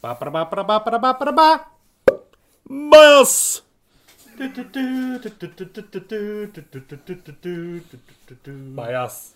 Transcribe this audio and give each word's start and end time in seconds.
Ba, 0.00 0.14
ba, 0.14 0.30
ba, 0.30 0.44
ba, 0.46 0.62
ba, 0.62 0.98
ba, 0.98 1.12
ba, 1.18 1.32
ba. 1.32 1.66
Bajas! 2.70 3.62
Bajas. 8.78 9.34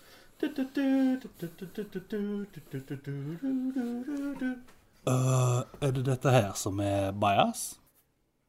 Uh, 5.03 5.63
er 5.81 5.91
det 5.91 6.05
dette 6.05 6.31
her 6.31 6.53
som 6.55 6.79
er 6.79 7.11
bajas? 7.11 7.75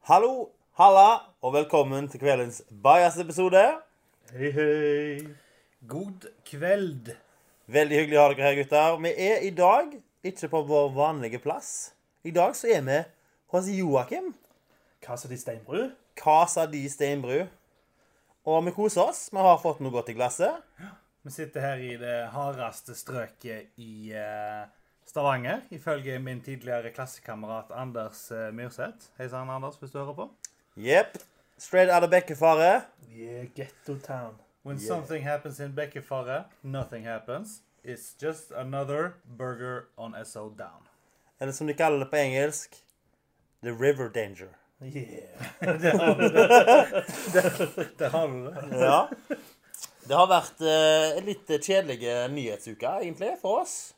Hallo, 0.06 0.54
halla, 0.78 1.34
og 1.42 1.52
velkommen 1.58 2.06
til 2.06 2.22
kveldens 2.22 2.62
bajas-episode. 2.70 3.64
Hei, 4.30 4.52
hei. 4.54 5.34
God 5.82 6.30
kveld. 6.46 7.10
Veldig 7.66 7.98
hyggelig 7.98 8.22
å 8.22 8.28
ha 8.28 8.30
dere 8.36 8.46
her, 8.46 8.56
gutter. 8.62 9.02
Vi 9.02 9.14
er 9.18 9.42
i 9.42 9.50
dag 9.50 9.98
ikke 10.22 10.52
på 10.54 10.62
vår 10.70 10.94
vanlige 10.94 11.42
plass. 11.42 11.90
I 12.24 12.30
dag 12.32 12.54
så 12.56 12.70
er 12.72 12.80
vi 12.86 12.98
hos 13.52 13.66
Joakim, 13.68 14.30
Casa 15.04 15.28
di 15.28 15.36
Steinbru. 15.36 15.90
Casa 16.16 16.64
di 16.66 16.88
Steinbru. 16.88 17.42
Og 18.48 18.62
vi 18.64 18.72
koser 18.76 19.02
oss. 19.10 19.26
Vi 19.32 19.40
har 19.44 19.58
fått 19.60 19.80
noe 19.84 19.92
godt 19.92 20.08
i 20.08 20.14
glasset. 20.16 20.62
Vi 21.24 21.32
sitter 21.32 21.60
her 21.64 21.80
i 21.84 21.90
det 22.00 22.16
hardeste 22.32 22.96
strøket 22.96 23.76
i 23.80 24.12
eh, 24.16 24.64
Stavanger, 25.08 25.62
ifølge 25.72 26.18
min 26.20 26.40
tidligere 26.44 26.92
klassekamerat 26.96 27.70
Anders 27.76 28.22
uh, 28.32 28.48
Myrseth. 28.56 29.10
Hei 29.18 29.28
sann, 29.28 29.50
Anders, 29.52 29.76
hvis 29.80 29.92
du 29.92 29.98
hører 30.00 30.16
på. 30.16 30.26
Jepp. 30.80 31.18
Straight 31.60 31.92
out 31.92 32.02
of 32.04 32.10
Bekkefare. 32.12 32.86
Yeah, 33.12 33.44
ghetto 33.54 33.98
town. 34.00 34.40
When 34.64 34.76
Yeah. 34.80 34.86
something 34.88 35.24
happens 35.24 35.60
in 35.60 35.72
Bekkefare, 35.76 36.44
nothing 36.62 37.04
happens. 37.06 37.60
It's 37.84 38.14
just 38.20 38.50
another 38.52 39.12
burger 39.24 39.88
on 39.98 40.14
SO 40.24 40.48
down. 40.48 40.88
Eller 41.40 41.52
som 41.52 41.66
de 41.66 41.74
kaller 41.76 41.98
det 42.04 42.10
på 42.12 42.16
engelsk, 42.20 42.76
The 43.64 43.72
River 43.72 44.08
Danger. 44.14 44.48
Yeah. 44.82 45.44
det 45.80 45.92
har 45.98 46.14
du 48.28 48.34
det. 48.52 48.80
Ja. 48.80 49.08
Det 50.04 50.16
har 50.18 50.28
vært 50.28 50.60
eh, 50.60 51.18
en 51.18 51.24
litt 51.28 51.48
kjedelig 51.48 51.98
nyhetsuke, 52.34 52.88
egentlig, 53.00 53.32
for 53.40 53.62
oss. 53.62 53.94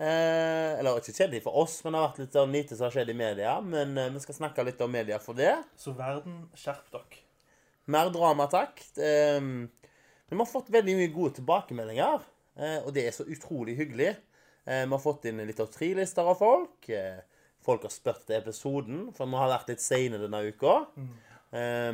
Eh, 0.00 0.78
eller 0.78 0.96
ikke 1.00 1.14
kjedelig 1.16 1.42
for 1.44 1.52
oss, 1.62 1.74
men 1.84 1.92
det 1.92 1.98
har 2.00 2.08
vært 2.10 2.20
litt 2.22 2.36
sånn 2.36 2.56
lite 2.56 2.76
som 2.76 2.84
har 2.86 2.94
skjedd 2.94 3.12
i 3.12 3.16
media. 3.16 3.52
Men 3.64 3.96
eh, 4.00 4.12
vi 4.14 4.20
skal 4.24 4.36
snakke 4.38 4.64
litt 4.68 4.80
om 4.84 4.92
media 4.92 5.18
for 5.22 5.34
det. 5.36 5.54
Så 5.80 5.90
verden, 5.96 6.34
skjerp 6.56 6.86
dere. 6.92 7.20
Mer 7.90 8.06
drama, 8.14 8.44
takk. 8.52 8.74
Eh, 9.00 9.40
vi 10.30 10.38
har 10.38 10.48
fått 10.48 10.72
veldig 10.72 10.94
mye 11.00 11.14
gode 11.14 11.32
tilbakemeldinger, 11.40 12.18
eh, 12.60 12.78
og 12.84 12.92
det 12.96 13.02
er 13.08 13.16
så 13.16 13.24
utrolig 13.28 13.74
hyggelig. 13.80 14.12
Eh, 14.66 14.84
vi 14.86 14.92
har 14.92 15.02
fått 15.02 15.24
inn 15.30 15.40
litt 15.46 15.60
av 15.60 15.70
tre-lister 15.72 16.26
av 16.28 16.36
folk. 16.40 16.88
Eh, 16.88 17.20
folk 17.64 17.82
har 17.86 17.92
spurt 17.94 18.26
til 18.26 18.36
episoden, 18.38 19.06
for 19.16 19.26
vi 19.30 19.40
har 19.40 19.52
vært 19.54 19.72
litt 19.72 19.84
seine 19.84 20.20
denne 20.22 20.42
uka. 20.50 20.74
Eh, 21.52 21.92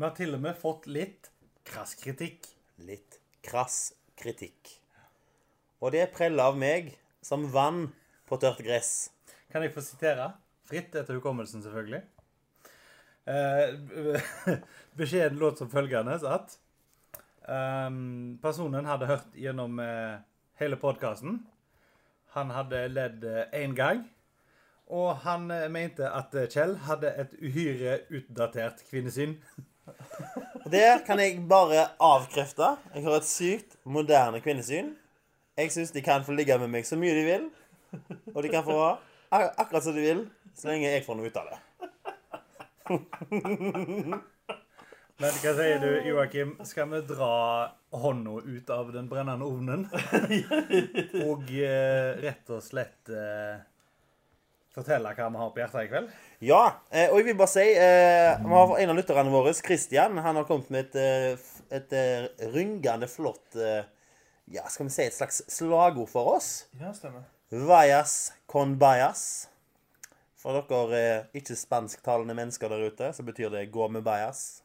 Vi 0.00 0.04
har 0.06 0.14
til 0.16 0.34
og 0.34 0.40
med 0.40 0.56
fått 0.56 0.86
litt 0.86 1.30
krass 1.64 1.94
kritikk. 1.94 2.46
litt 2.80 3.18
krass 3.44 3.92
kritikk. 4.16 4.78
Og 5.82 5.92
det 5.92 6.12
preller 6.14 6.44
av 6.48 6.56
meg 6.56 6.94
som 7.20 7.44
vann 7.52 7.92
på 8.28 8.38
tørt 8.40 8.62
gress. 8.64 9.10
Kan 9.52 9.62
jeg 9.62 9.74
få 9.74 9.82
sitere? 9.84 10.30
Fritt 10.64 10.94
etter 10.94 11.18
hukommelsen, 11.18 11.60
selvfølgelig. 11.62 12.02
Eh, 13.26 14.56
beskjeden 14.96 15.38
låt 15.38 15.58
som 15.58 15.68
følgende 15.68 16.16
at 16.24 16.56
ehm, 17.48 18.38
personen 18.42 18.88
hadde 18.88 19.10
hørt 19.10 19.34
gjennom 19.36 19.78
eh, 19.84 20.20
hele 20.62 20.78
podkasten. 20.80 21.40
Han 22.36 22.50
hadde 22.54 22.88
ledd 22.94 23.24
én 23.56 23.74
gang. 23.74 24.04
Og 24.90 25.16
han 25.22 25.50
eh, 25.54 25.68
mente 25.70 26.08
at 26.10 26.34
eh, 26.34 26.48
Kjell 26.50 26.74
hadde 26.88 27.12
et 27.22 27.34
uhyre 27.38 28.00
utdatert 28.10 28.82
kvinnesyn. 28.90 29.36
Det 30.72 31.02
kan 31.06 31.18
jeg 31.22 31.40
bare 31.50 31.88
avkrefte. 32.02 32.76
Jeg 32.94 33.04
har 33.06 33.16
et 33.18 33.28
sykt 33.28 33.78
moderne 33.84 34.40
kvinnesyn. 34.42 34.92
Jeg 35.58 35.72
syns 35.74 35.94
de 35.94 36.02
kan 36.02 36.24
få 36.26 36.34
ligge 36.34 36.58
med 36.58 36.70
meg 36.72 36.86
så 36.86 36.98
mye 36.98 37.14
de 37.14 37.24
vil. 37.26 37.46
Og 38.34 38.42
de 38.42 38.50
kan 38.50 38.66
få 38.66 38.78
ak 39.30 39.54
akkurat 39.62 39.84
som 39.84 39.94
de 39.94 40.02
vil, 40.02 40.24
så 40.58 40.70
lenge 40.70 40.90
jeg 40.90 41.04
får 41.06 41.18
noe 41.18 41.30
ut 41.30 41.38
av 41.38 41.50
det. 41.50 41.58
Men 45.20 45.36
hva 45.42 45.52
sier 45.54 45.82
du, 45.82 45.90
Joakim? 46.08 46.56
Skal 46.66 46.88
vi 46.90 47.02
dra 47.10 47.34
hånda 47.90 48.30
ut 48.44 48.70
av 48.70 48.92
den 48.92 49.08
brennende 49.10 49.46
ovnen? 49.46 49.86
Og 51.28 51.50
eh, 51.50 52.20
rett 52.22 52.52
og 52.54 52.62
slett 52.64 53.10
eh, 53.10 53.60
fortelle 54.74 55.12
hva 55.16 55.28
vi 55.30 55.40
har 55.42 55.52
på 55.54 55.62
hjertet 55.62 55.86
i 55.86 55.90
kveld? 55.90 56.12
Ja, 56.40 56.62
eh, 56.90 57.10
og 57.10 57.20
jeg 57.20 57.30
vil 57.30 57.38
bare 57.40 57.52
si 57.52 57.66
eh, 57.74 58.38
vi 58.40 58.54
har 58.54 58.74
En 58.80 58.92
av 58.94 58.96
lytterne 59.00 59.34
våre, 59.34 59.52
Christian, 59.58 60.18
han 60.22 60.38
har 60.38 60.46
kommet 60.48 60.70
med 60.72 60.88
et, 60.88 61.34
et, 61.34 61.74
et 61.80 61.96
eh, 61.98 62.48
ryngende 62.54 63.10
flott 63.10 63.58
eh, 63.58 63.82
Ja, 64.50 64.64
skal 64.70 64.88
vi 64.88 64.94
si 64.94 65.04
et 65.06 65.14
slags 65.14 65.44
slagord 65.52 66.10
for 66.10 66.34
oss. 66.36 66.66
Ja, 66.80 66.90
stemmer. 66.94 67.28
Vayas 67.50 68.32
con 68.50 68.78
bayas. 68.78 69.48
For 70.40 70.56
dere 70.70 70.98
eh, 70.98 71.24
ikke 71.36 71.54
spansktalende 71.58 72.34
mennesker 72.34 72.72
der 72.72 72.88
ute, 72.88 73.12
så 73.12 73.22
betyr 73.22 73.50
det 73.52 73.70
'gå 73.70 73.88
med 73.88 74.02
bayas'. 74.02 74.62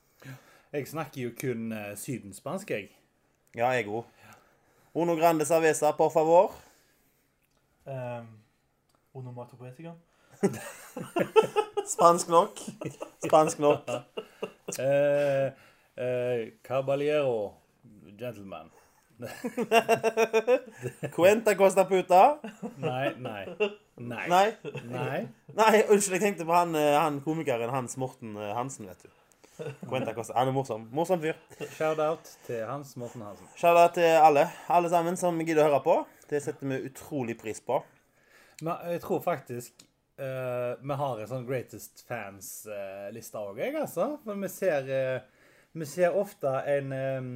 Jeg 0.73 0.87
snakker 0.87 1.21
jo 1.21 1.31
kun 1.41 1.71
eh, 1.71 1.95
sydenspansk, 1.97 2.71
jeg. 2.71 2.89
Ja, 3.55 3.69
jeg 3.71 3.87
òg. 3.87 4.03
Uno 4.95 5.15
grande 5.15 5.45
cerveza, 5.45 5.91
por 5.95 6.11
favor. 6.11 6.51
Um, 7.85 8.27
Onomatopoetikeren. 9.13 9.95
Spansk 11.93 12.27
nok. 12.27 12.59
Spansk 13.23 13.59
nok. 13.59 13.87
Eh, 14.79 15.51
eh, 15.95 16.51
caballero, 16.63 17.53
gentleman. 18.19 18.71
Cuenta 21.15 21.55
costa 21.55 21.85
puta. 21.87 22.39
Nei, 22.77 23.13
nei. 23.17 23.45
Nei. 23.95 24.27
Nei. 24.27 24.47
Nei. 24.83 25.21
Nei, 25.55 25.83
unnskyld, 25.87 26.17
jeg 26.17 26.23
tenkte 26.25 26.47
på 26.47 26.55
han, 26.55 26.75
eh, 26.75 26.95
han 26.99 27.21
komikeren 27.23 27.71
Hans 27.71 27.95
Morten 28.01 28.35
eh, 28.35 28.51
Hansen, 28.57 28.89
vet 28.91 29.07
du. 29.07 29.14
Cuenta 29.89 30.13
costa. 30.15 30.35
Han 30.37 30.49
er 30.51 30.55
morsom. 30.55 30.85
Morsom 30.95 31.21
fyr. 31.23 31.37
Shout-out 31.77 32.29
til 32.45 32.63
Hans 32.67 32.95
Morten 32.99 33.23
Hansen. 33.25 33.47
Shout-out 33.59 33.95
til 33.97 34.09
alle. 34.19 34.47
Alle 34.73 34.91
sammen 34.91 35.17
som 35.19 35.39
gidder 35.41 35.65
å 35.65 35.69
høre 35.69 35.83
på. 35.85 35.97
Det 36.29 36.41
setter 36.43 36.67
vi 36.71 36.81
utrolig 36.89 37.37
pris 37.39 37.61
på. 37.63 37.79
Men 38.65 38.91
jeg 38.93 39.03
tror 39.03 39.21
faktisk 39.23 39.85
uh, 40.19 40.75
vi 40.79 40.97
har 41.01 41.21
en 41.21 41.31
sånn 41.31 41.47
Greatest 41.47 42.05
Fans-liste 42.07 43.41
òg, 43.41 43.59
jeg, 43.63 43.75
altså. 43.79 44.15
For 44.25 44.41
vi 44.41 44.51
ser, 44.51 44.89
uh, 44.89 45.55
vi 45.75 45.87
ser 45.89 46.15
ofte 46.17 46.51
en, 46.71 46.91
um, 46.91 47.31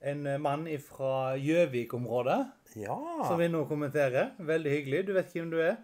en 0.00 0.26
mann 0.42 0.66
fra 0.84 1.36
Gjøvik-området 1.40 2.40
Ja. 2.80 2.96
som 3.26 3.40
vi 3.40 3.48
nå 3.52 3.64
kommenterer. 3.68 4.32
Veldig 4.38 4.76
hyggelig. 4.78 5.06
Du 5.08 5.16
vet 5.16 5.32
hvem 5.34 5.52
du 5.52 5.58
er? 5.64 5.80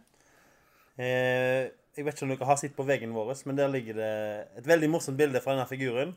Eh, 0.96 1.66
jeg 1.96 2.04
vet 2.04 2.16
ikke 2.16 2.26
om 2.26 2.32
dere 2.34 2.48
har 2.50 2.58
sett 2.60 2.76
på 2.76 2.84
veggen 2.84 3.14
vår, 3.16 3.32
men 3.48 3.56
der 3.56 3.70
ligger 3.72 3.96
det 3.96 4.10
et 4.60 4.68
veldig 4.68 4.90
morsomt 4.92 5.16
bilde 5.16 5.40
fra 5.40 5.54
denne 5.54 5.68
figuren. 5.70 6.12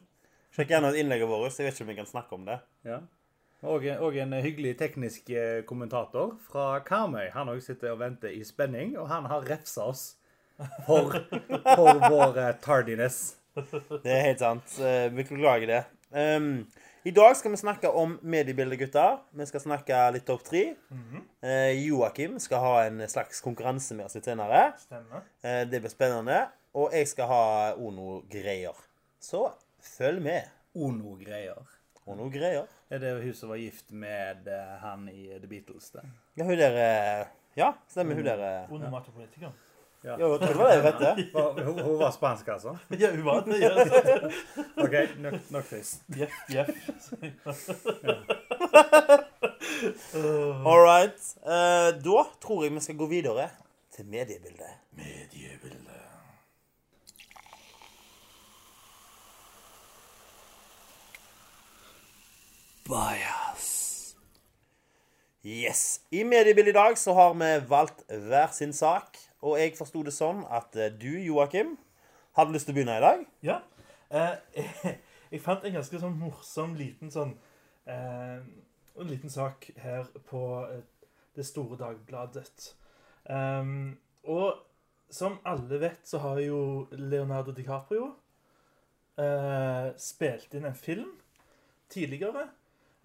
Sjekk 0.56 0.74
gjerne 0.74 0.92
ut 0.92 1.00
innlegget 1.00 1.30
vårt. 1.30 1.56
Jeg 1.56 1.70
vet 1.70 1.78
ikke 1.78 1.86
om 1.86 1.92
vi 1.94 1.98
kan 2.00 2.10
snakke 2.10 2.36
om 2.36 2.46
det. 2.48 2.58
Ja. 2.88 3.00
Og, 3.60 3.86
og 4.00 4.16
en 4.20 4.34
hyggelig 4.40 4.74
teknisk 4.80 5.30
eh, 5.36 5.62
kommentator 5.68 6.34
fra 6.48 6.80
Karmøy. 6.84 7.30
Han 7.36 7.52
òg 7.52 7.62
sitter 7.64 7.94
og 7.94 8.02
venter 8.02 8.32
i 8.32 8.42
spenning, 8.48 8.96
og 9.00 9.10
han 9.12 9.28
har 9.32 9.48
refsa 9.48 9.90
oss 9.92 10.04
for, 10.88 11.16
for 11.76 12.04
vår 12.06 12.40
eh, 12.40 12.54
tardiness. 12.64 13.22
Det 13.56 14.12
er 14.14 14.26
helt 14.30 14.44
sant. 14.44 14.76
Vi 14.80 15.24
Beklager 15.24 15.68
det. 15.68 15.82
Um, 16.10 16.68
I 17.04 17.12
dag 17.16 17.36
skal 17.38 17.52
vi 17.52 17.58
snakke 17.58 17.90
om 17.96 18.18
mediebildet, 18.22 18.80
gutter. 18.82 19.22
Vi 19.32 19.46
skal 19.48 19.62
snakke 19.64 20.00
litt 20.12 20.26
topp 20.28 20.44
tre. 20.44 20.64
Eh, 21.42 21.72
Joakim 21.86 22.36
skal 22.44 22.60
ha 22.60 22.74
en 22.90 23.00
slags 23.08 23.40
konkurranse 23.46 23.96
med 23.96 24.10
oss 24.10 24.18
litt 24.18 24.28
senere. 24.28 24.74
Eh, 25.42 25.62
det 25.72 25.80
blir 25.80 25.94
spennende. 25.94 26.42
Og 26.76 26.92
jeg 26.94 27.08
skal 27.08 27.32
ha 27.32 27.44
Ono-greier. 27.80 28.76
Så 29.20 29.46
følg 29.96 30.20
med. 30.28 30.52
Ono-greier. 30.76 31.64
Ono-greier. 32.10 32.68
Er 32.92 33.00
det 33.00 33.16
hun 33.24 33.34
som 33.38 33.54
var 33.54 33.62
gift 33.64 33.92
med 33.96 34.52
eh, 34.52 34.76
han 34.84 35.08
i 35.08 35.30
The 35.40 35.48
Beatles? 35.48 35.92
det? 35.96 36.04
Ja, 36.36 36.44
hun 36.44 36.58
der 36.60 36.80
eh, 36.84 37.28
Ja, 37.58 37.74
stemmer 37.88 38.20
hun 38.20 38.28
der 38.28 38.44
eh. 38.44 38.70
Onomatopoetikeren. 40.04 40.20
Jo, 40.20 40.32
jeg 40.32 40.40
tror 40.40 40.48
det 40.48 40.58
var 40.60 40.70
det 40.70 40.84
het. 41.18 41.34
Var- 41.34 41.64
Hun, 41.64 41.80
hun 41.80 42.00
var 42.00 42.12
spansk, 42.12 42.48
altså? 42.48 42.78
Ja, 43.00 43.12
hun 43.16 43.26
var 43.26 43.42
det. 43.44 43.60
Ja. 43.60 43.70
OK, 44.84 44.94
nok, 45.20 45.34
nok 45.52 45.64
først. 45.64 46.02
Jeff, 46.20 46.32
Jeff. 46.50 46.70
All 50.70 50.82
right. 50.86 51.36
Uh, 51.44 51.50
da 52.04 52.24
tror 52.42 52.64
jeg 52.64 52.72
vi 52.74 52.80
skal 52.80 52.96
gå 52.98 53.06
videre 53.08 53.50
til 53.96 54.06
mediebildet. 54.06 54.68
Mediebildet. 54.96 55.96
Bias. 62.86 64.16
Yes. 65.46 66.00
I 66.12 66.24
mediebildet 66.24 66.74
i 66.74 66.78
dag 66.78 66.98
så 66.98 67.14
har 67.16 67.34
vi 67.34 67.52
valgt 67.70 68.04
hver 68.10 68.52
sin 68.54 68.74
sak. 68.74 69.18
Og 69.46 69.60
jeg 69.60 69.76
forsto 69.78 70.04
det 70.04 70.14
sånn 70.16 70.44
at 70.52 70.76
eh, 70.76 70.92
du, 70.92 71.12
Joakim, 71.24 71.78
hadde 72.38 72.56
lyst 72.56 72.68
til 72.70 72.76
å 72.76 72.78
begynne 72.80 72.98
i 73.00 73.04
dag. 73.04 73.26
Ja. 73.46 73.60
Eh, 74.10 74.34
jeg, 74.58 74.96
jeg 75.34 75.44
fant 75.44 75.64
en 75.66 75.78
ganske 75.80 76.02
sånn 76.02 76.18
morsom 76.20 76.76
liten 76.80 77.14
sånn 77.14 77.36
eh, 77.90 78.40
En 79.00 79.08
liten 79.08 79.32
sak 79.32 79.70
her 79.80 80.10
på 80.28 80.42
eh, 80.66 80.82
Det 81.38 81.46
Store 81.48 81.78
Dagbladet. 81.80 82.74
Um, 83.30 83.94
og 84.28 84.66
som 85.14 85.38
alle 85.48 85.80
vet, 85.80 86.02
så 86.04 86.20
har 86.24 86.42
jo 86.44 86.88
Leonardo 86.92 87.54
DiCaprio 87.56 88.10
eh, 89.20 89.90
spilt 89.98 90.54
inn 90.58 90.68
en 90.70 90.76
film 90.78 91.14
tidligere. 91.90 92.50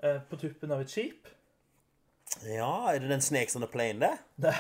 eh, 0.03 0.21
på 0.29 0.37
tuppen 0.37 0.73
av 0.75 0.83
et 0.83 0.91
skip. 0.91 1.29
Ja, 2.45 2.91
er 2.91 2.99
det 3.01 3.09
den 3.09 3.23
Snakes 3.23 3.57
on 3.57 3.63
the 3.63 3.71
Plane, 3.71 4.11
det? 4.37 4.55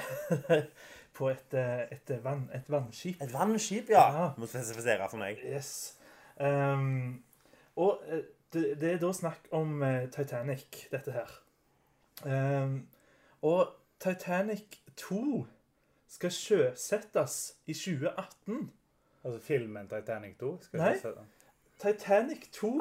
på 1.15 1.29
et, 1.31 1.55
eh, 1.55 1.85
et, 1.95 2.25
vann, 2.25 2.51
et 2.55 2.71
vannskip. 2.71 3.23
Et 3.23 3.33
vannskip, 3.33 3.91
ja. 3.91 4.05
Ja. 4.13 4.31
Må 4.39 4.47
spesifisere 4.47 5.09
for 5.11 5.23
meg. 5.23 5.39
Yes. 5.47 5.99
Um, 6.41 7.23
og 7.77 8.03
eh, 8.09 8.25
det, 8.53 8.81
det 8.81 8.93
er 8.93 8.99
da 9.03 9.13
snakk 9.15 9.49
om 9.55 9.83
eh, 9.83 10.09
Titanic, 10.11 10.89
dette 10.91 11.15
her. 11.15 11.31
Um, 12.25 12.89
og 13.43 13.69
Titanic 14.03 14.81
2 14.97 15.47
skal 16.09 16.31
sjøsettes 16.31 17.39
i 17.67 17.75
2018. 17.75 18.73
Altså 19.25 19.41
filmen 19.41 19.89
Titanic 19.89 20.37
2? 20.41 20.53
Skal 20.63 20.81
Nei. 20.81 21.15
Titanic 21.81 22.51
2 22.53 22.81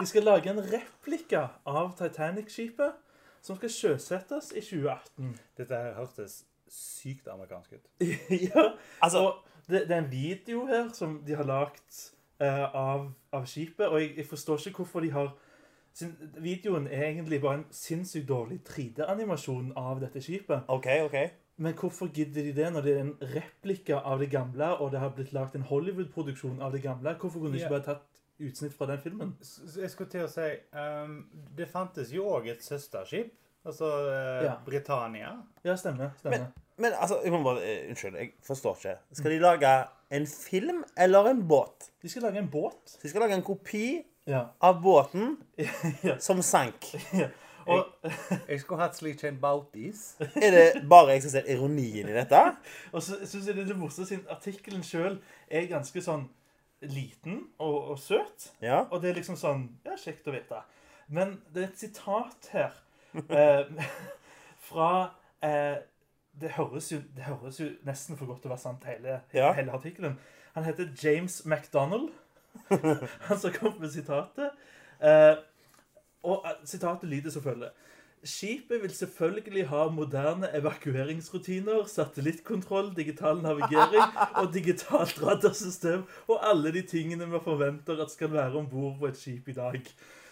De 0.00 0.06
skal 0.06 0.22
lage 0.22 0.50
en 0.50 0.62
replika 0.72 1.46
av 1.66 1.92
Titanic-skipet 1.98 2.96
som 3.42 3.56
skal 3.56 3.70
sjøsettes 3.70 4.50
i 4.52 4.62
2018. 4.64 5.34
Dette 5.58 5.76
her 5.76 5.94
hørtes 5.94 6.40
sykt 6.72 7.28
amerikansk 7.28 7.72
ut. 7.78 7.90
ja, 8.48 8.70
Altså, 9.02 9.34
det, 9.68 9.86
det 9.88 9.96
er 9.96 10.04
en 10.04 10.10
video 10.12 10.66
her 10.66 10.88
som 10.96 11.20
de 11.26 11.36
har 11.36 11.48
lagt 11.48 12.14
eh, 12.40 12.64
av, 12.74 13.10
av 13.32 13.46
skipet, 13.46 13.88
og 13.88 14.00
jeg, 14.00 14.16
jeg 14.16 14.26
forstår 14.26 14.68
ikke 14.68 14.84
hvorfor 14.84 15.04
de 15.04 15.12
har 15.12 15.34
sin, 15.98 16.14
Videoen 16.38 16.86
er 16.86 17.08
egentlig 17.08 17.40
bare 17.42 17.60
en 17.60 17.66
sinnssykt 17.74 18.28
dårlig 18.28 18.60
3D-animasjon 18.68 19.72
av 19.76 20.00
dette 20.02 20.22
skipet. 20.22 20.68
OK, 20.68 20.86
OK. 21.08 21.16
Men 21.58 21.74
hvorfor 21.74 22.06
gidder 22.14 22.44
de 22.46 22.52
det 22.54 22.68
når 22.72 22.84
det 22.86 22.92
er 22.94 23.00
en 23.02 23.16
replika 23.34 23.98
av 24.06 24.20
det 24.22 24.30
gamle, 24.30 24.68
og 24.78 24.92
det 24.92 25.00
har 25.02 25.10
blitt 25.16 25.32
lagt 25.34 25.56
en 25.58 25.66
Hollywood-produksjon 25.66 26.62
av 26.62 26.72
det 26.72 26.84
gamle? 26.84 27.16
Hvorfor 27.18 27.40
kunne 27.42 27.56
de 27.56 27.64
ikke 27.64 27.74
bare 27.74 27.86
tatt 27.88 28.22
utsnitt 28.38 28.76
fra 28.78 28.86
den 28.92 29.02
filmen? 29.02 29.34
Jeg 29.74 29.90
skulle 29.90 30.10
til 30.12 30.22
å 30.22 30.30
si 30.30 30.46
um, 30.78 31.18
Det 31.58 31.66
fantes 31.68 32.14
jo 32.14 32.28
òg 32.30 32.46
et 32.52 32.62
søsterskip. 32.62 33.34
Altså 33.66 33.88
eh, 34.10 34.44
Ja. 34.44 34.52
Britannia. 34.64 35.32
Ja, 35.64 35.76
stemmer. 35.76 36.10
stemmer. 36.18 36.46
Men 36.78 36.92
altså, 36.94 37.20
jeg 37.24 37.32
må 37.32 37.42
bare, 37.42 37.62
eh, 37.66 37.88
unnskyld, 37.90 38.16
jeg 38.16 38.32
forstår 38.46 38.76
ikke. 38.78 38.96
Skal 39.18 39.30
de 39.34 39.38
lage 39.42 39.72
en 40.10 40.26
film 40.26 40.84
eller 40.96 41.26
en 41.30 41.42
båt? 41.48 41.90
De 42.02 42.08
skal 42.08 42.22
lage 42.22 42.38
en 42.38 42.48
båt. 42.50 42.78
Så 42.86 42.98
de 43.02 43.08
skal 43.10 43.20
lage 43.26 43.34
en 43.34 43.42
kopi 43.42 44.02
Ja. 44.26 44.44
av 44.60 44.82
båten 44.82 45.36
Ja. 46.04 46.18
som 46.18 46.42
sank. 46.42 46.94
Og 47.68 47.84
Jeg 48.48 48.60
skulle 48.60 48.80
hatt 48.80 48.96
slik 48.96 49.24
en 49.24 49.36
bautis. 49.40 50.16
Er 50.40 50.50
det 50.54 50.88
bare 50.88 51.08
jeg 51.12 51.22
som 51.22 51.30
ser 51.34 51.48
ironien 51.52 52.08
i 52.08 52.12
dette? 52.16 52.40
Og 52.92 53.02
så 53.02 53.18
syns 53.26 53.46
jeg 53.46 53.56
det 53.56 53.62
er 53.66 53.72
det 53.74 53.76
morsomt 53.76 54.08
siden 54.08 54.24
artikkelen 54.32 54.82
sjøl 54.82 55.18
er 55.50 55.66
ganske 55.68 56.00
sånn 56.00 56.28
liten 56.80 57.42
og, 57.58 57.90
og 57.90 57.98
søt. 57.98 58.52
Ja. 58.62 58.84
Og 58.90 59.02
det 59.02 59.10
er 59.10 59.18
liksom 59.20 59.36
sånn 59.36 59.66
Ja, 59.84 59.96
kjekt 60.00 60.28
å 60.30 60.32
vite. 60.32 60.62
Men 61.08 61.40
det 61.52 61.62
er 61.64 61.68
et 61.68 61.78
sitat 61.82 62.48
her 62.52 62.72
eh, 63.30 63.64
fra 64.68 64.90
eh, 65.42 65.76
det, 66.40 66.50
høres 66.56 66.92
jo, 66.92 67.00
det 67.16 67.26
høres 67.28 67.60
jo 67.60 67.68
nesten 67.86 68.16
for 68.18 68.30
godt 68.30 68.42
til 68.44 68.50
å 68.50 68.54
være 68.54 68.64
sant, 68.64 68.84
hele, 68.88 69.20
Ja. 69.34 69.52
hele 69.56 69.74
artikkelen. 69.74 70.18
Han 70.54 70.64
heter 70.66 70.88
James 71.02 71.42
MacDonald. 71.46 72.10
Han 73.28 73.38
som 73.38 73.52
kom 73.54 73.76
med 73.80 73.90
sitatet. 73.94 74.50
Eh, 75.02 75.36
og 76.26 76.46
eh, 76.46 76.56
sitatet 76.66 77.08
lyder 77.10 77.30
som 77.34 77.42
følger. 77.44 77.74
Skipet 78.26 78.80
vil 78.82 78.90
selvfølgelig 78.90 79.68
ha 79.70 79.84
moderne 79.94 80.48
evakueringsrutiner, 80.58 81.84
satellittkontroll, 81.86 82.88
digital 82.96 83.38
navigering 83.44 84.02
og 84.42 84.48
digitalt 84.54 85.20
radarsystem 85.22 86.02
og 86.26 86.40
alle 86.42 86.72
de 86.74 86.82
tingene 86.82 87.28
vi 87.30 87.38
forventer 87.44 88.02
at 88.02 88.10
skal 88.10 88.32
være 88.34 88.58
om 88.58 88.66
bord 88.66 88.98
på 88.98 89.06
et 89.12 89.20
skip 89.20 89.48
i 89.48 89.54
dag. 89.54 89.78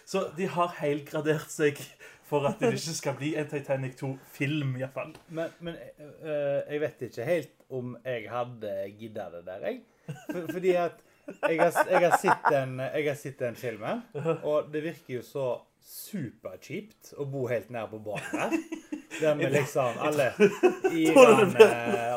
Så 0.07 0.25
de 0.37 0.49
har 0.51 0.75
helgradert 0.81 1.47
seg 1.51 1.79
for 2.27 2.47
at 2.49 2.59
det 2.59 2.73
ikke 2.77 2.95
skal 2.97 3.17
bli 3.19 3.33
en 3.39 3.49
Titanic 3.49 3.97
2-film, 4.01 4.75
iallfall. 4.81 5.13
Men, 5.29 5.53
men 5.63 5.77
eh, 5.77 6.63
jeg 6.67 6.81
vet 6.83 7.05
ikke 7.09 7.27
helt 7.27 7.53
om 7.69 7.95
jeg 8.05 8.27
hadde 8.31 8.73
gidda 8.99 9.29
det 9.35 9.45
der, 9.47 9.69
jeg. 9.69 9.81
For, 10.07 10.43
fordi 10.51 10.75
at 10.79 11.03
jeg 11.27 11.59
har, 11.59 11.73
jeg, 11.89 12.03
har 12.03 12.19
sett 12.21 12.51
den, 12.51 12.77
jeg 12.79 13.07
har 13.09 13.17
sett 13.19 13.39
den 13.39 13.55
filmen, 13.59 14.03
og 14.49 14.69
det 14.73 14.83
virker 14.85 15.17
jo 15.17 15.23
så 15.25 15.47
superkjipt 15.87 17.13
å 17.19 17.25
bo 17.31 17.45
helt 17.47 17.71
nær 17.71 17.87
på 17.91 17.99
banen 18.03 18.35
der. 18.35 18.85
Der 19.17 19.35
med 19.39 19.53
liksom 19.55 19.97
alle 20.03 20.27
irene 20.93 21.67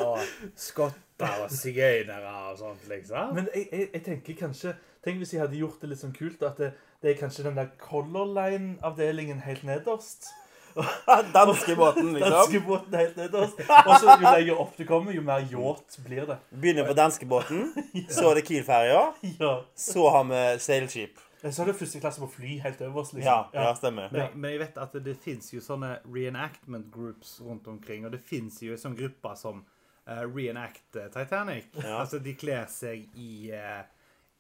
og 0.05 0.19
skotter 0.59 1.45
og 1.47 1.53
sigøynere 1.55 2.33
og 2.51 2.59
sånt, 2.59 2.87
liksom. 2.91 3.35
Men 3.39 3.51
jeg, 3.55 3.69
jeg, 3.71 3.91
jeg 3.95 4.07
tenker 4.11 4.41
kanskje 4.47 4.77
Tenk 5.01 5.17
hvis 5.17 5.31
jeg 5.33 5.41
hadde 5.41 5.57
gjort 5.57 5.81
det 5.81 5.89
litt 5.89 6.01
sånn 6.03 6.13
kult, 6.13 6.43
at 6.45 6.59
det, 6.61 6.67
det 7.03 7.11
er 7.15 7.19
kanskje 7.21 7.47
den 7.49 7.57
der 7.57 7.71
Color 7.81 8.27
Line-avdelingen 8.37 9.41
helt 9.47 9.65
nederst. 9.65 10.29
Danske 11.35 11.75
båten, 11.77 12.13
liksom. 12.15 12.33
Danskebåten 12.33 12.95
helt 12.95 13.17
nederst. 13.17 13.63
Og 13.87 13.95
så 14.01 14.15
jo 14.21 14.35
lenger 14.35 14.61
opp 14.63 14.77
du 14.79 14.85
kommer, 14.87 15.13
jo 15.17 15.23
mer 15.27 15.43
yacht 15.51 15.99
blir 16.07 16.29
det. 16.29 16.37
Begynner 16.53 16.87
på 16.87 16.95
danskebåten, 16.95 17.73
så 18.15 18.31
er 18.31 18.39
det 18.39 18.45
Kiel-ferja, 18.47 19.01
Ja. 19.41 19.55
så 19.75 20.07
har 20.15 20.25
vi 20.31 20.45
seilskip. 20.63 21.19
Så 21.41 21.63
er 21.63 21.71
det 21.71 21.77
første 21.81 22.01
klasse 22.03 22.21
på 22.21 22.27
fly 22.29 22.59
helt 22.61 22.81
øverst, 22.85 23.15
liksom. 23.17 23.25
Ja, 23.25 23.49
ja, 23.57 23.75
stemmer. 23.75 24.11
Men, 24.13 24.35
men 24.37 24.51
jeg 24.53 24.61
vet 24.61 24.77
at 24.79 24.93
det, 24.93 25.05
det 25.07 25.17
fins 25.25 25.49
jo 25.55 25.63
sånne 25.65 25.95
reenactment 26.05 26.91
groups 26.93 27.39
rundt 27.41 27.67
omkring, 27.73 28.05
og 28.05 28.13
det 28.13 28.21
fins 28.29 28.59
jo 28.63 28.75
en 28.77 28.83
sånn 28.83 28.97
gruppe 28.99 29.33
som 29.41 29.63
uh, 29.65 30.21
reenact 30.29 30.99
eh, 31.01 31.09
Titanic. 31.15 31.71
Ja. 31.81 31.97
Altså, 32.03 32.21
de 32.21 32.35
kler 32.37 32.69
seg 32.69 33.09
i, 33.17 33.49
eh, 33.57 33.81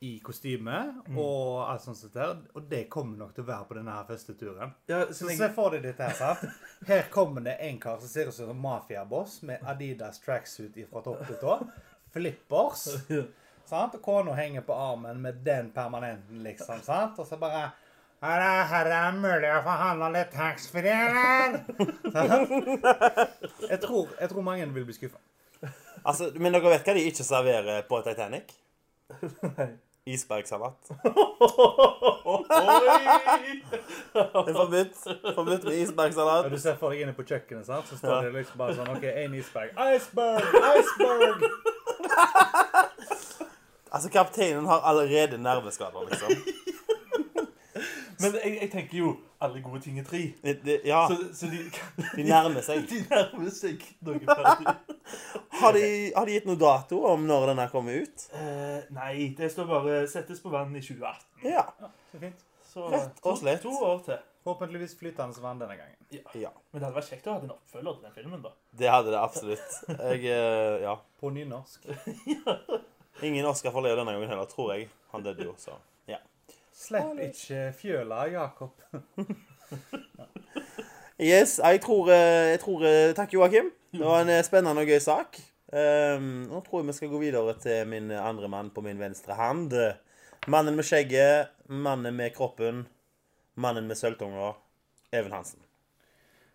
i 0.00 0.14
kostyme 0.24 0.76
og 1.12 1.66
alt 1.68 1.82
sånt 1.84 2.14
der. 2.14 2.38
Og 2.56 2.64
det 2.70 2.86
kommer 2.92 3.18
nok 3.20 3.34
til 3.36 3.44
å 3.44 3.48
være 3.50 3.66
på 3.68 3.76
denne 3.76 3.92
her 3.92 4.06
første 4.08 4.32
turen. 4.40 4.72
Ja, 4.88 5.02
Så 5.10 5.28
så 5.28 5.36
se 5.36 5.50
for 5.52 5.74
deg 5.74 5.84
dette 5.84 6.06
her, 6.08 6.16
sant? 6.16 6.46
Her 6.88 7.04
kommer 7.12 7.44
det 7.44 7.58
en 7.60 7.80
kar 7.82 8.00
som 8.00 8.08
ser 8.08 8.30
ut 8.30 8.34
som 8.36 8.48
en 8.52 8.62
mafiaboss 8.62 9.42
med 9.48 9.60
Adidas 9.68 10.22
tracksuit 10.24 10.78
fra 10.88 11.02
topp 11.04 11.26
til 11.28 11.36
tå. 11.42 11.58
Flippers. 12.14 12.86
Sant? 13.68 13.94
Og 13.94 14.02
kona 14.02 14.32
henger 14.34 14.64
på 14.66 14.74
armen 14.74 15.20
med 15.22 15.44
den 15.44 15.68
permanenten, 15.74 16.40
liksom. 16.46 16.80
sant? 16.82 17.20
Og 17.20 17.28
så 17.28 17.36
bare 17.38 17.68
er 18.20 18.64
her 18.72 18.88
er 18.92 19.12
mulig 19.16 19.52
å 19.52 19.60
forhandle 19.64 20.08
litt 20.16 20.32
taxfree, 20.32 20.96
eller? 20.96 21.60
Jeg 23.70 23.78
tror, 23.84 24.08
jeg 24.20 24.28
tror 24.32 24.44
mange 24.44 24.66
vil 24.74 24.84
bli 24.88 24.96
skuffa. 24.96 25.20
Altså, 26.00 26.30
men 26.40 26.52
dere 26.56 26.72
vet 26.72 26.88
hva 26.88 26.96
de 26.96 27.04
ikke 27.08 27.24
serverer 27.24 27.84
på 27.88 28.00
Titanic? 28.04 28.52
Nei. 29.58 29.70
Isbergsalat. 30.06 30.90
Det 34.14 34.48
er 34.48 34.56
forbudt. 34.56 34.96
Forbudt 35.34 35.64
med 35.64 35.74
isbergsalat. 35.82 36.44
Ja, 36.44 36.50
du 36.50 36.58
ser 36.58 36.76
for 36.80 36.94
deg 36.94 37.04
inne 37.04 37.14
på 37.16 37.24
kjøkkenet, 37.28 37.66
sant? 37.68 37.88
så 37.90 37.98
står 38.00 38.28
det 38.28 38.32
liksom 38.38 38.56
bare 38.60 38.76
sånn 38.78 38.90
OK, 38.94 39.04
én 39.04 39.34
isberg. 39.38 39.70
Iceberg! 39.76 40.44
Iceberg! 40.76 41.38
Altså, 43.90 44.06
kapteinen 44.14 44.66
har 44.70 44.84
allerede 44.86 45.34
nerveskader, 45.42 46.04
liksom. 46.06 46.30
Men 48.22 48.36
jeg, 48.38 48.52
jeg 48.60 48.68
tenker 48.70 48.98
jo 49.00 49.08
alle 49.40 49.60
gode 49.64 49.80
ting 49.84 49.98
er 50.00 50.04
tre. 50.04 50.20
Det, 50.42 50.80
ja, 50.84 51.06
Så, 51.08 51.16
så 51.34 51.48
de, 51.52 51.60
de 52.16 52.24
nærmer 52.28 52.60
seg. 52.64 52.82
de 52.90 53.00
nærmer 53.10 53.50
seg 53.56 53.84
noe 54.06 54.20
ferdig. 54.28 54.74
Har 55.60 55.74
de, 55.76 55.84
har 56.16 56.24
de 56.28 56.32
gitt 56.36 56.46
noe 56.48 56.56
dato 56.60 57.00
om 57.10 57.24
når 57.28 57.50
denne 57.50 57.66
kommer 57.72 57.98
ut? 58.04 58.22
Eh, 58.36 58.84
nei, 58.96 59.26
det 59.36 59.50
står 59.52 59.66
bare 59.68 59.96
'settes 60.08 60.38
på 60.40 60.52
vann 60.52 60.72
i 60.76 60.80
2018'. 60.80 61.26
Ja. 61.50 61.66
Så 62.12 62.20
fint. 62.22 62.44
Så 62.70 62.86
Rett 62.92 63.16
to, 63.18 63.28
og 63.32 63.38
slett. 63.40 63.60
to 63.64 63.72
år 63.74 63.98
til. 64.06 64.20
Forhåpentligvis 64.46 64.94
flytende 64.96 65.42
vann 65.42 65.58
denne 65.60 65.76
gangen. 65.76 65.96
ja. 66.38 66.48
Men 66.72 66.80
det 66.80 66.86
hadde 66.86 66.96
vært 66.96 67.10
kjekt 67.10 67.26
å 67.28 67.34
ha 67.34 67.42
en 67.44 67.50
oppfølger 67.52 67.98
til 67.98 68.06
den 68.06 68.14
filmen, 68.14 68.42
da. 68.46 68.52
Det 68.78 68.88
hadde 68.88 69.10
det 69.12 69.18
absolutt. 69.20 69.74
Jeg, 69.90 70.24
eh, 70.30 70.80
ja. 70.86 70.94
På 71.20 71.30
nynorsk. 71.34 71.84
Ingen 73.26 73.46
Oscar 73.50 73.74
for 73.74 73.84
Leo 73.84 73.96
denne 73.98 74.14
gangen 74.16 74.30
heller, 74.32 74.48
tror 74.48 74.72
jeg. 74.76 74.88
Han 75.12 75.26
døde 75.26 75.44
jo, 75.44 75.54
så 75.60 75.74
ja. 75.74 75.78
Slipp 76.80 77.18
ikke 77.28 77.70
fjøla, 77.76 78.24
Jakob. 78.32 78.80
Yes, 81.20 81.58
jeg 81.60 81.82
tror, 81.84 82.08
eh, 82.08 82.50
jeg 82.54 82.60
tror 82.62 82.84
eh, 82.88 83.12
Takk, 83.12 83.34
Joakim. 83.34 83.66
Det 83.92 84.00
var 84.00 84.22
en 84.22 84.30
eh, 84.32 84.44
spennende 84.44 84.80
og 84.80 84.88
gøy 84.88 85.02
sak. 85.04 85.36
Um, 85.70 86.48
nå 86.48 86.62
tror 86.64 86.80
jeg 86.80 86.88
vi 86.88 86.94
skal 86.96 87.10
gå 87.12 87.20
videre 87.20 87.52
til 87.60 87.84
min 87.86 88.08
andre 88.10 88.48
mann 88.48 88.72
på 88.72 88.80
min 88.82 88.98
venstre 88.98 89.36
hand. 89.36 89.76
Mannen 90.48 90.74
med 90.74 90.88
skjegget, 90.88 91.52
mannen 91.68 92.16
med 92.16 92.32
kroppen, 92.34 92.86
mannen 93.54 93.86
med 93.86 94.00
sølvtunga, 94.00 94.54
Even 95.12 95.36
Hansen. 95.36 95.60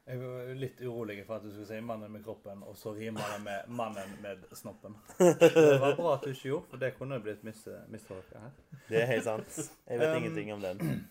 Jeg 0.06 0.20
var 0.22 0.50
litt 0.54 0.82
urolig 0.86 1.16
for 1.26 1.40
at 1.40 1.46
du 1.46 1.50
skulle 1.50 1.66
si 1.66 1.80
'mannen 1.82 2.12
med 2.14 2.22
kroppen', 2.24 2.62
og 2.64 2.78
så 2.78 2.94
rimer 2.94 3.22
det 3.34 3.40
med 3.44 3.70
'mannen 3.74 4.12
med 4.22 4.44
snoppen'. 4.54 4.94
Det 5.18 5.80
var 5.82 5.96
bra 5.96 6.14
at 6.14 6.22
du 6.22 6.30
ikke 6.30 6.50
gjorde, 6.50 6.68
for 6.70 6.78
det 6.78 6.94
kunne 6.98 7.20
blitt 7.20 7.44
mis 7.44 7.68
mistolka 7.90 8.40
her. 8.40 8.52
Det 8.90 9.02
er 9.02 9.06
helt 9.06 9.24
sant. 9.24 9.72
Jeg 9.90 10.00
vet 10.00 10.10
Um, 10.10 10.18
ingenting 10.18 10.54
om 10.54 10.62
den. 10.62 11.08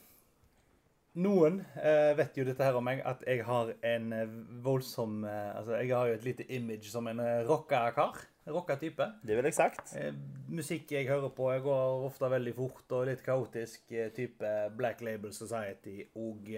Noen 1.15 1.61
eh, 1.79 2.17
vet 2.19 2.39
jo 2.39 2.45
dette 2.45 2.65
her 2.65 2.75
om 2.75 2.85
meg, 2.85 3.03
at 3.07 3.23
jeg 3.27 3.45
har 3.45 3.75
en 3.83 4.13
eh, 4.13 4.31
voldsom 4.65 5.25
eh, 5.25 5.59
Altså, 5.59 5.75
jeg 5.75 5.91
har 5.97 6.07
jo 6.07 6.15
et 6.15 6.25
lite 6.25 6.47
image 6.53 6.91
som 6.91 7.07
en 7.07 7.21
eh, 7.21 7.43
rocka 7.49 7.91
kar. 7.91 8.19
Rocka 8.47 8.77
type. 8.77 9.07
Det 9.23 9.37
ville 9.37 9.51
jeg 9.51 9.55
sagt. 9.55 9.95
Eh, 9.99 10.15
musikk 10.49 10.91
jeg 10.93 11.07
hører 11.09 11.29
på, 11.29 11.53
jeg 11.53 11.63
går 11.63 12.07
ofte 12.07 12.31
veldig 12.31 12.55
fort 12.55 12.93
og 12.99 13.07
litt 13.07 13.23
kaotisk. 13.27 13.95
Type 14.15 14.71
Black 14.77 15.03
Label 15.03 15.33
Society 15.33 16.03
og 16.15 16.51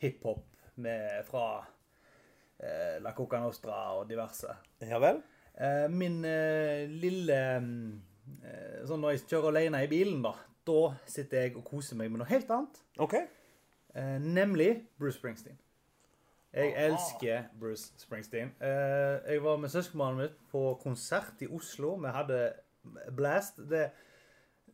hiphop 0.00 0.44
med- 0.80 1.24
fra 1.28 1.44
eh, 2.60 2.98
La 3.02 3.12
Coca 3.16 3.40
Nostra 3.42 3.78
og 3.98 4.08
diverse. 4.10 4.54
Ja 4.84 4.98
vel? 5.02 5.22
Eh, 5.60 5.88
min 5.92 6.20
eh, 6.24 6.86
lille 6.88 7.40
eh, 7.56 8.84
Sånn 8.88 9.00
når 9.02 9.16
jeg 9.16 9.26
kjører 9.28 9.50
alene 9.54 9.82
i 9.84 9.90
bilen, 9.90 10.22
da. 10.24 10.34
Da 10.66 10.94
sitter 11.08 11.44
jeg 11.46 11.56
og 11.58 11.64
koser 11.66 11.96
meg 11.98 12.10
med 12.12 12.20
noe 12.22 12.28
helt 12.30 12.50
annet. 12.54 12.80
OK. 13.02 13.14
Eh, 13.16 14.18
nemlig 14.22 14.70
Bruce 15.00 15.18
Springsteen. 15.18 15.58
Jeg 16.52 16.72
Aha. 16.74 16.84
elsker 16.88 17.44
Bruce 17.60 17.92
Springsteen. 18.02 18.52
Eh, 18.60 19.16
jeg 19.34 19.42
var 19.44 19.56
med 19.62 19.70
søskenbarnet 19.70 20.24
mitt 20.24 20.38
på 20.50 20.62
konsert 20.82 21.42
i 21.42 21.48
Oslo. 21.54 21.94
Vi 22.02 22.10
hadde 22.14 22.40
Blast. 23.14 23.60
Det, 23.70 23.90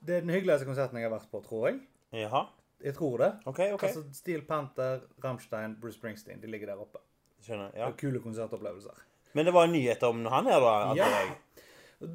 det 0.00 0.16
er 0.16 0.20
den 0.24 0.30
hyggeligste 0.32 0.68
konserten 0.68 0.96
jeg 1.00 1.08
har 1.08 1.16
vært 1.18 1.30
på, 1.32 1.40
tror 1.44 1.66
jeg. 1.68 1.80
Jaha. 2.16 2.44
Jeg 2.86 2.94
tror 2.94 3.18
det. 3.18 3.32
OK, 3.50 3.60
OK. 3.74 3.82
Altså 3.88 4.04
Steel 4.14 4.44
Panther, 4.46 5.00
Rammstein, 5.24 5.74
Bruce 5.80 5.98
Springsteen. 5.98 6.38
De 6.42 6.50
ligger 6.50 6.70
der 6.70 6.82
oppe. 6.82 7.00
Skjønner. 7.42 7.72
Ja. 7.74 7.88
er 7.90 7.96
Kule 7.98 8.20
konsertopplevelser. 8.22 9.00
Men 9.34 9.48
det 9.48 9.54
var 9.54 9.66
en 9.66 9.74
nyhet 9.74 10.02
om 10.06 10.22
han 10.30 10.46
her, 10.46 10.60
da? 10.62 10.74
Ja. 10.94 11.08
jeg. 11.16 11.34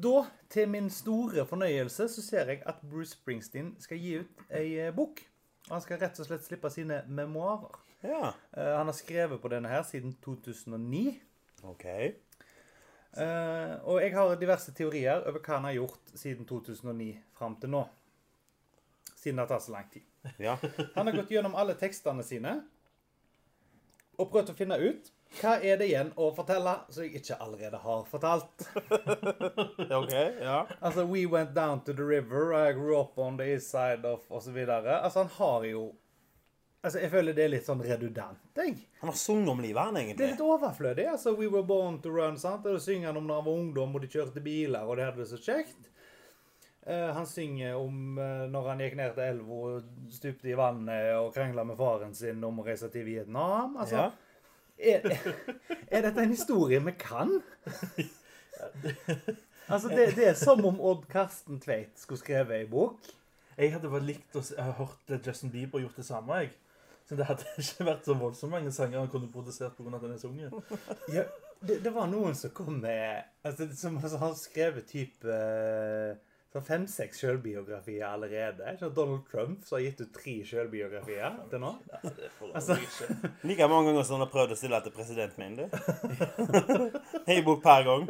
Da, 0.02 0.24
til 0.50 0.68
min 0.68 0.88
store 0.90 1.44
fornøyelse, 1.46 2.08
så 2.08 2.22
ser 2.22 2.48
jeg 2.48 2.62
at 2.66 2.80
Bruce 2.90 3.12
Springsteen 3.18 3.74
skal 3.82 4.00
gi 4.00 4.16
ut 4.22 4.44
ei 4.50 4.78
eh, 4.80 4.94
bok. 4.94 5.20
Han 5.68 5.82
skal 5.84 6.00
rett 6.00 6.20
og 6.22 6.28
slett 6.28 6.46
slippe 6.46 6.70
sine 6.70 7.02
memoarer. 7.08 7.80
Ja. 8.02 8.32
Uh, 8.56 8.72
han 8.78 8.88
har 8.88 8.96
skrevet 8.96 9.42
på 9.42 9.50
denne 9.52 9.70
her 9.70 9.82
siden 9.86 10.16
2009. 10.24 11.20
OK. 11.68 11.84
Uh, 13.12 13.76
og 13.84 14.00
jeg 14.02 14.14
har 14.16 14.38
diverse 14.40 14.72
teorier 14.74 15.20
over 15.28 15.42
hva 15.42 15.58
han 15.58 15.68
har 15.68 15.76
gjort 15.76 16.14
siden 16.16 16.48
2009 16.48 17.12
fram 17.38 17.58
til 17.60 17.74
nå. 17.76 17.84
Siden 19.14 19.36
det 19.36 19.44
har 19.44 19.52
tatt 19.52 19.66
så 19.68 19.76
lang 19.76 19.90
tid. 19.92 20.06
Ja. 20.38 20.58
Han 20.94 21.06
har 21.08 21.16
gått 21.16 21.30
gjennom 21.34 21.54
alle 21.58 21.74
tekstene 21.78 22.22
sine 22.26 22.60
og 24.20 24.28
prøvd 24.30 24.52
å 24.52 24.54
finne 24.56 24.76
ut 24.78 25.10
hva 25.40 25.54
er 25.64 25.78
det 25.80 25.86
igjen 25.88 26.10
å 26.20 26.26
fortelle 26.36 26.74
som 26.92 27.06
jeg 27.06 27.22
ikke 27.22 27.38
allerede 27.40 27.78
har 27.80 28.02
fortalt. 28.04 28.66
OK. 30.02 30.12
Ja. 30.42 30.58
Altså, 30.80 31.06
We 31.08 31.24
went 31.24 31.54
down 31.56 31.80
to 31.86 31.94
the 31.96 32.04
river, 32.04 32.52
I 32.52 32.74
grew 32.76 32.98
up 33.00 33.18
on 33.18 33.38
the 33.40 33.46
east 33.54 33.70
side 33.70 34.04
of 34.04 34.28
videre. 34.52 35.00
Altså, 35.00 35.24
han 35.24 35.32
har 35.38 35.64
jo 35.70 35.94
Altså, 36.82 36.98
Jeg 36.98 37.10
føler 37.12 37.32
det 37.32 37.44
er 37.44 37.50
litt 37.52 37.66
sånn 37.66 37.82
redundant, 37.86 38.40
jeg. 38.58 38.72
Han 38.98 39.12
har 39.12 39.16
sunget 39.16 39.52
om 39.52 39.60
livet, 39.62 39.78
han, 39.78 39.96
egentlig. 40.00 40.16
Det 40.18 40.24
er 40.26 40.32
litt 40.32 40.40
overflødig. 40.42 41.04
altså, 41.12 41.36
We 41.38 41.46
were 41.46 41.62
born 41.62 42.00
to 42.02 42.10
run. 42.10 42.36
sant? 42.38 42.66
Og 42.66 42.74
Da 42.74 42.82
synger 42.82 43.06
han 43.12 43.20
om 43.20 43.28
da 43.30 43.36
han 43.38 43.46
var 43.46 43.60
ungdom 43.60 43.94
og 43.94 44.02
de 44.02 44.10
kjørte 44.10 44.42
biler 44.42 44.82
og 44.82 44.98
de 44.98 45.04
hadde 45.06 45.22
det 45.22 45.28
så 45.30 45.38
kjekt. 45.38 45.91
Eh, 46.86 47.08
han 47.14 47.26
synger 47.30 47.76
om 47.78 48.18
eh, 48.18 48.44
når 48.50 48.68
han 48.68 48.80
gikk 48.82 48.96
ned 48.98 49.12
til 49.14 49.22
elva 49.28 49.58
og 49.76 50.10
stupte 50.10 50.50
i 50.50 50.56
vannet 50.58 51.12
og 51.14 51.30
krangla 51.36 51.62
med 51.68 51.78
faren 51.78 52.14
sin 52.18 52.42
om 52.44 52.58
å 52.58 52.66
reise 52.66 52.90
til 52.90 53.06
Vietnam. 53.06 53.76
Altså, 53.78 53.96
Ja. 53.96 54.10
er, 54.82 55.04
er 55.92 56.02
dette 56.08 56.24
en 56.24 56.34
historie 56.34 56.80
vi 56.82 56.94
kan? 56.98 57.36
altså, 59.68 59.88
det, 59.88 60.14
det 60.16 60.28
er 60.32 60.34
som 60.38 60.64
om 60.66 60.80
Odd 60.80 61.06
Karsten 61.12 61.60
Tveit 61.62 61.98
skulle 62.02 62.22
skrevet 62.22 62.62
ei 62.64 62.66
bok. 62.70 62.98
Jeg 63.56 63.74
hadde 63.74 63.90
bare 63.92 64.06
likt 64.08 64.36
å 64.38 64.42
hørt 64.80 65.12
Justin 65.26 65.52
Bieber 65.52 65.82
gjort 65.84 65.98
det 66.00 66.06
samme. 66.08 66.40
jeg. 66.42 66.50
Så 67.08 67.16
det 67.18 67.26
hadde 67.28 67.46
ikke 67.62 67.86
vært 67.86 68.06
så 68.08 68.16
voldsomt 68.18 68.54
mange 68.54 68.72
sanger 68.74 69.02
han 69.02 69.10
kunne 69.12 69.30
produsert 69.32 69.76
pga. 69.76 69.94
at 69.96 70.02
han 70.06 70.14
er 70.16 70.20
sunget. 70.22 70.74
Ja, 71.12 71.24
det, 71.62 71.78
det 71.84 71.94
var 71.94 72.10
noen 72.10 72.34
som 72.34 72.50
kom 72.50 72.80
med 72.82 73.22
altså, 73.46 73.68
Som 73.76 74.00
som 74.02 74.18
har 74.22 74.34
skrevet 74.38 74.88
type 74.90 75.28
eh, 75.30 76.16
sånn 76.52 76.64
fem-seks 76.66 77.20
sjølbiografier 77.22 78.04
allerede. 78.10 78.74
Så? 78.80 78.90
Donald 78.92 79.22
Trump 79.30 79.62
som 79.64 79.78
har 79.78 79.84
gitt 79.86 80.00
ut 80.04 80.10
tre 80.14 80.34
sjølbiografier 80.44 81.38
til 81.50 81.62
nå. 81.62 81.70
Ja, 81.92 82.00
det 82.04 82.28
får 82.38 82.50
Altså- 82.54 82.76
ikke. 82.76 83.30
Like 83.48 83.68
mange 83.72 83.88
ganger 83.90 84.04
som 84.04 84.18
han 84.18 84.26
har 84.26 84.32
prøvd 84.34 84.52
å 84.52 84.58
stille 84.60 84.80
til 84.84 84.92
presidenten 84.96 85.40
min, 85.40 85.56
du. 85.56 85.64
Ei 87.32 87.40
bok 87.46 87.62
per 87.64 87.86
gang. 87.88 88.08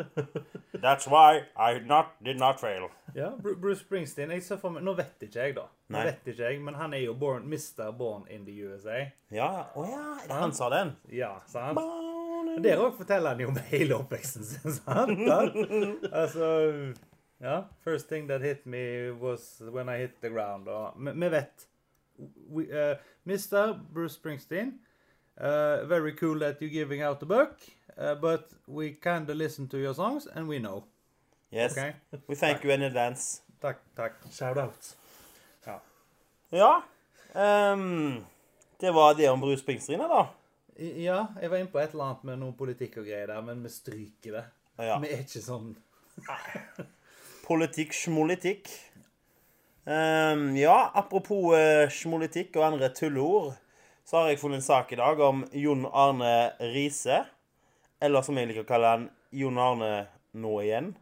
That's 0.82 1.06
why 1.06 1.44
I 1.56 1.78
not, 1.86 2.16
did 2.24 2.38
not 2.42 2.58
fail. 2.60 2.88
Ja, 3.14 3.30
Bruce 3.38 3.82
Springsteen 3.84 4.30
jeg 4.32 4.42
ser 4.42 4.56
for 4.58 4.72
meg, 4.72 4.82
Nå 4.86 4.94
vet 4.96 5.20
ikke 5.26 5.42
jeg, 5.44 5.54
da. 5.58 5.66
Nå 5.92 5.98
Nei. 5.98 6.04
vet 6.08 6.30
ikke 6.32 6.46
jeg, 6.48 6.60
Men 6.64 6.74
han 6.80 6.94
er 6.96 7.02
jo 7.04 7.12
born, 7.14 7.44
Mr. 7.50 7.90
Born 7.92 8.24
in 8.32 8.46
the 8.48 8.54
USA. 8.64 9.02
Ja. 9.30 9.50
Å 9.76 9.84
ja, 9.86 10.02
Han, 10.30 10.38
han 10.46 10.54
sa 10.56 10.70
den? 10.72 10.94
Ja, 11.12 11.34
sant? 11.46 11.78
Men 11.78 12.62
Der 12.64 12.80
òg 12.82 12.96
forteller 12.98 13.32
han 13.36 13.40
jo 13.44 13.48
om 13.52 13.60
hele 13.70 13.94
oppveksten 14.00 14.44
sin. 14.48 14.74
sant? 14.80 15.12
Altså 16.10 16.48
Ja. 17.42 17.68
First 17.84 18.08
thing 18.08 18.28
that 18.28 18.40
hit 18.40 18.66
me 18.66 19.10
was 19.10 19.60
when 19.60 19.88
I 19.88 19.98
hit 19.98 20.20
the 20.20 20.28
ground. 20.28 20.68
Og 20.68 20.94
vi 20.96 21.28
vet 21.30 21.68
we, 22.48 22.64
uh, 22.70 22.96
Mr. 23.26 23.80
Bruce 23.92 24.16
Springsteen, 24.16 24.78
uh, 25.40 25.84
very 25.88 26.12
cool 26.12 26.38
that 26.38 26.60
you're 26.60 26.70
giving 26.70 27.02
out 27.02 27.18
the 27.18 27.26
book, 27.26 27.56
uh, 27.98 28.14
but 28.14 28.52
we 28.66 28.92
kind 28.92 29.30
of 29.30 29.36
listen 29.36 29.68
to 29.68 29.78
your 29.78 29.94
songs, 29.94 30.26
and 30.26 30.48
we 30.48 30.58
know. 30.58 30.84
Yes. 31.50 31.72
Okay? 31.72 31.94
We 32.28 32.34
thank 32.34 32.64
you 32.64 32.70
in 32.70 32.82
advance. 32.82 33.40
Takk, 33.60 33.80
takk. 33.96 34.12
Shout-out. 34.30 34.96
Ja. 36.54 36.82
ehm, 37.34 38.24
det 38.78 38.90
var 38.90 39.14
det 39.14 39.28
om 39.28 39.40
Bruce 39.40 39.62
Springsteen, 39.62 39.98
da. 39.98 40.26
Ja, 40.76 41.26
jeg 41.40 41.50
var 41.50 41.56
inne 41.56 41.70
på 41.70 41.78
et 41.78 41.92
eller 41.92 42.04
annet 42.04 42.24
med 42.24 42.40
noe 42.42 42.52
politikk 42.56 42.98
og 43.00 43.06
greier 43.06 43.30
der, 43.30 43.40
men 43.40 43.62
vi 43.64 43.70
stryker 43.72 44.36
det. 44.36 44.42
Ja. 44.76 44.98
Vi 45.00 45.08
er 45.12 45.22
ikke 45.24 45.40
sånn 45.40 45.70
Politikk, 47.42 47.92
schmolitikk. 47.96 48.68
Um, 49.84 50.52
ja, 50.56 50.76
apropos 50.94 51.50
uh, 51.56 51.88
schmolitikk 51.90 52.54
og 52.60 52.68
andre 52.68 52.88
tulleord, 52.94 53.56
så 54.06 54.20
har 54.22 54.30
jeg 54.30 54.38
funnet 54.42 54.60
en 54.60 54.66
sak 54.66 54.92
i 54.94 54.98
dag 55.00 55.18
om 55.26 55.42
Jon 55.58 55.86
Arne 55.90 56.52
Riise. 56.72 57.22
Eller 58.02 58.22
som 58.26 58.38
jeg 58.38 58.50
liker 58.50 58.64
å 58.64 58.68
kalle 58.68 58.92
han, 58.94 59.08
Jon 59.34 59.58
Arne 59.62 59.90
nå 60.38 60.54
igjen. 60.62 60.92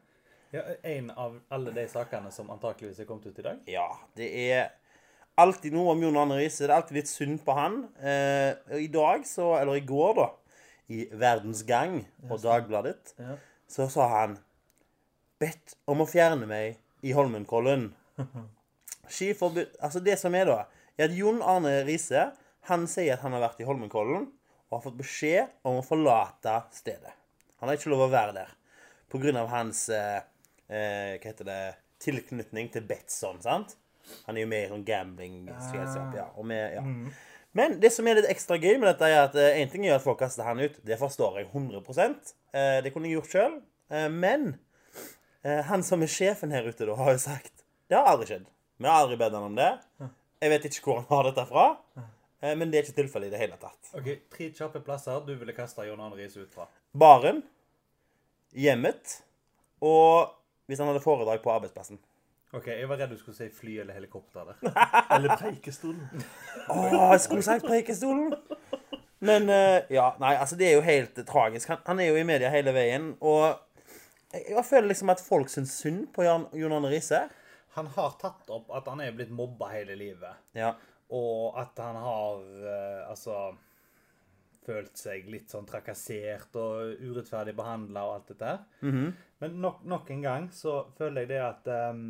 ja, 0.52 0.64
En 0.84 1.10
av 1.12 1.36
alle 1.52 1.72
de 1.76 1.84
sakene 1.92 2.32
som 2.32 2.50
antakeligvis 2.52 3.00
er 3.04 3.08
kommet 3.08 3.28
ut 3.28 3.38
i 3.40 3.44
dag. 3.46 3.60
Ja, 3.70 3.86
det 4.16 4.28
er 4.48 4.70
alltid 5.40 5.72
noe 5.76 5.92
om 5.94 6.02
Jon 6.04 6.16
Arne 6.20 6.40
Riise. 6.40 6.64
Det 6.64 6.70
er 6.72 6.76
alltid 6.80 7.00
litt 7.02 7.12
synd 7.12 7.40
på 7.44 7.56
han. 7.56 7.82
Eh, 8.00 8.52
I 8.80 8.88
dag, 8.92 9.24
så, 9.28 9.52
eller 9.60 9.80
i 9.80 9.84
går, 9.88 10.16
da, 10.20 10.28
i 10.92 11.04
Verdens 11.12 11.64
Gang 11.68 12.00
og 12.30 12.40
Dagbladet, 12.42 13.12
Ja. 13.20 13.36
så 13.70 13.88
sa 13.92 14.08
han 14.20 14.38
bedt 15.40 15.76
om 15.90 16.02
å 16.04 16.08
fjerne 16.08 16.48
meg 16.48 16.78
i 17.06 17.14
Holmenkollen. 17.16 17.90
Skiforbud 19.10 19.80
Altså, 19.80 20.02
det 20.04 20.18
som 20.20 20.34
er, 20.38 20.46
da, 20.46 20.66
er 20.98 21.08
at 21.08 21.16
Jon 21.16 21.40
Arne 21.42 21.80
Riise 21.86 22.28
han 22.68 22.84
sier 22.90 23.16
at 23.16 23.24
han 23.24 23.34
har 23.34 23.46
vært 23.48 23.62
i 23.62 23.66
Holmenkollen 23.68 24.28
og 24.68 24.76
har 24.76 24.84
fått 24.84 24.98
beskjed 25.00 25.54
om 25.66 25.80
å 25.80 25.84
forlate 25.84 26.60
stedet. 26.76 27.14
Han 27.60 27.70
har 27.70 27.78
ikke 27.78 27.90
lov 27.90 28.06
å 28.06 28.12
være 28.12 28.36
der 28.36 28.52
pga. 29.10 29.46
hans 29.50 29.88
eh, 29.88 30.20
eh, 30.68 31.16
Hva 31.18 31.32
heter 31.32 31.48
det 31.48 31.62
tilknytning 32.00 32.70
til 32.72 32.86
Betson, 32.86 33.40
sant? 33.42 33.74
Han 34.26 34.36
er 34.36 34.44
jo 34.44 34.50
med 34.50 34.64
i 34.64 34.70
sånn 34.70 34.86
gambling-selskap. 34.86 36.14
Ja, 36.16 36.30
og 36.36 36.46
med, 36.48 36.78
ja. 36.78 36.84
Men 37.56 37.76
det 37.82 37.90
som 37.94 38.06
er 38.06 38.20
litt 38.20 38.30
ekstra 38.30 38.56
gøy 38.60 38.78
med 38.78 38.88
dette, 38.92 39.08
er 39.10 39.26
at 39.26 39.36
én 39.36 39.70
ting 39.70 39.84
er 39.86 39.96
at 39.96 40.04
folk 40.04 40.20
kaster 40.22 40.46
han 40.46 40.62
ut. 40.62 40.78
Det 40.86 40.98
forstår 41.00 41.40
jeg 41.40 41.50
100 41.50 41.82
eh, 42.54 42.78
Det 42.84 42.92
kunne 42.94 43.10
jeg 43.10 43.18
gjort 43.18 43.34
sjøl. 43.34 43.56
Eh, 43.90 44.08
men 44.10 44.52
eh, 44.54 44.58
han 45.42 45.82
som 45.86 46.02
er 46.04 46.10
sjefen 46.12 46.52
her 46.52 46.66
ute, 46.68 46.84
da, 46.84 46.94
har 46.98 47.14
jo 47.14 47.20
sagt 47.22 47.62
Det 47.88 47.96
har 47.96 48.10
aldri 48.10 48.26
skjedd. 48.28 48.48
Vi 48.80 48.88
har 48.88 49.04
aldri 49.04 49.16
bedt 49.20 49.36
han 49.36 49.46
om 49.50 49.56
det. 49.56 49.70
Jeg 50.40 50.52
vet 50.52 50.66
ikke 50.68 50.84
hvor 50.86 51.00
han 51.00 51.08
har 51.10 51.28
dette 51.30 51.44
fra. 51.48 51.64
Eh, 52.40 52.54
men 52.56 52.70
det 52.70 52.78
er 52.78 52.86
ikke 52.86 52.96
tilfellet 53.02 53.28
i 53.28 53.34
det 53.34 53.40
hele 53.42 53.56
tatt. 53.60 53.90
Ok, 53.96 54.12
Tre 54.32 54.50
kjappe 54.56 54.80
plasser 54.84 55.24
du 55.26 55.34
ville 55.36 55.54
kaste 55.56 55.84
John 55.88 56.00
Arne 56.00 56.16
Riise 56.16 56.44
ut 56.44 56.54
fra. 56.54 56.68
Baren, 56.96 57.42
hjemmet 58.56 59.18
og 59.84 60.32
hvis 60.70 60.80
han 60.80 60.88
hadde 60.90 61.02
foredrag 61.04 61.42
på 61.44 61.52
arbeidsplassen. 61.52 62.00
Ok, 62.52 62.66
Jeg 62.66 62.88
var 62.90 62.98
redd 62.98 63.12
du 63.12 63.18
skulle 63.18 63.36
si 63.36 63.46
fly 63.54 63.76
eller 63.82 63.94
helikopter 63.94 64.48
der. 64.48 64.72
Eller 65.14 65.36
Preikestolen. 65.38 66.24
Å, 66.66 66.78
jeg 67.12 67.20
skulle 67.22 67.44
sagt 67.46 67.66
Preikestolen! 67.68 68.32
Men 69.20 69.50
eh, 69.52 69.84
ja, 69.92 70.08
nei, 70.18 70.32
altså 70.40 70.56
det 70.58 70.70
er 70.70 70.78
jo 70.78 70.82
helt 70.82 71.18
eh, 71.20 71.26
tragisk. 71.28 71.68
Han, 71.70 71.82
han 71.86 72.00
er 72.02 72.08
jo 72.10 72.16
i 72.18 72.24
media 72.26 72.50
hele 72.50 72.72
veien, 72.74 73.12
og 73.20 73.60
jeg, 74.32 74.64
føler 74.66 74.90
liksom 74.92 75.10
at 75.12 75.22
folk 75.24 75.50
syns 75.50 75.74
synd 75.82 76.06
på 76.14 76.24
Jan, 76.26 76.46
Jon 76.56 76.74
Arne 76.76 76.92
Riise. 76.92 77.24
Han 77.76 77.90
har 77.94 78.14
tatt 78.20 78.50
opp 78.50 78.70
at 78.74 78.88
han 78.90 79.02
er 79.02 79.14
blitt 79.14 79.32
mobba 79.34 79.70
hele 79.74 79.96
livet. 79.98 80.46
Ja. 80.58 80.74
Og 81.14 81.58
at 81.58 81.78
han 81.82 81.98
har 81.98 82.46
eh, 82.70 83.02
altså 83.10 83.50
følt 84.66 84.98
seg 84.98 85.28
litt 85.32 85.50
sånn 85.50 85.66
trakassert 85.66 86.54
og 86.60 87.00
urettferdig 87.00 87.54
behandla 87.58 88.04
og 88.06 88.16
alt 88.18 88.32
dette 88.32 88.50
her. 88.52 88.64
Mhm. 88.86 89.12
Men 89.40 89.60
nok, 89.62 89.84
nok 89.88 90.10
en 90.12 90.24
gang 90.26 90.50
så 90.52 90.82
føler 90.98 91.24
jeg 91.24 91.30
det 91.30 91.38
at 91.40 91.70
um, 91.88 92.02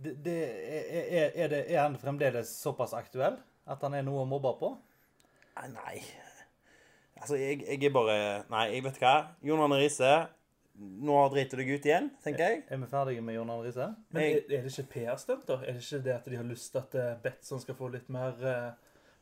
det, 0.00 0.12
det, 0.24 0.36
er, 0.38 1.32
er, 1.34 1.48
det, 1.50 1.64
er 1.66 1.80
han 1.82 1.98
fremdeles 1.98 2.52
såpass 2.62 2.94
aktuell 2.96 3.40
at 3.70 3.82
han 3.82 3.96
er 3.98 4.06
noe 4.06 4.22
å 4.22 4.28
mobbe 4.30 4.54
på? 4.60 4.70
Nei, 5.58 5.66
Nei. 5.74 5.96
Altså, 7.20 7.36
jeg, 7.36 7.60
jeg 7.68 7.84
er 7.84 7.92
bare 7.94 8.18
Nei, 8.50 8.66
jeg 8.74 8.84
vet 8.86 9.00
hva. 9.02 9.14
Jon 9.44 9.60
Arne 9.60 9.76
Riise, 9.80 10.12
nå 10.80 11.16
driter 11.34 11.60
du 11.60 11.64
deg 11.66 11.74
ut 11.76 11.88
igjen, 11.90 12.06
tenker 12.24 12.46
jeg. 12.46 12.62
Er 12.72 12.80
vi 12.80 12.86
ferdige 12.88 13.24
med 13.24 13.36
Jon 13.36 13.50
Arne 13.52 13.66
Riise? 13.66 13.88
Men 14.14 14.22
Jeg- 14.24 14.38
er, 14.48 14.54
er 14.58 14.62
det 14.64 14.72
ikke 14.72 14.92
PR-stunt, 14.94 15.44
da? 15.50 15.58
Er 15.66 15.76
det 15.76 15.82
ikke 15.84 16.04
det 16.06 16.14
at 16.14 16.30
de 16.32 16.36
har 16.40 16.46
lyst 16.48 16.70
til 16.72 16.80
at 16.80 16.94
eh, 16.96 17.10
Betson 17.24 17.60
skal 17.60 17.76
få 17.76 17.90
litt 17.92 18.08
mer 18.08 18.32
uh, 18.40 18.70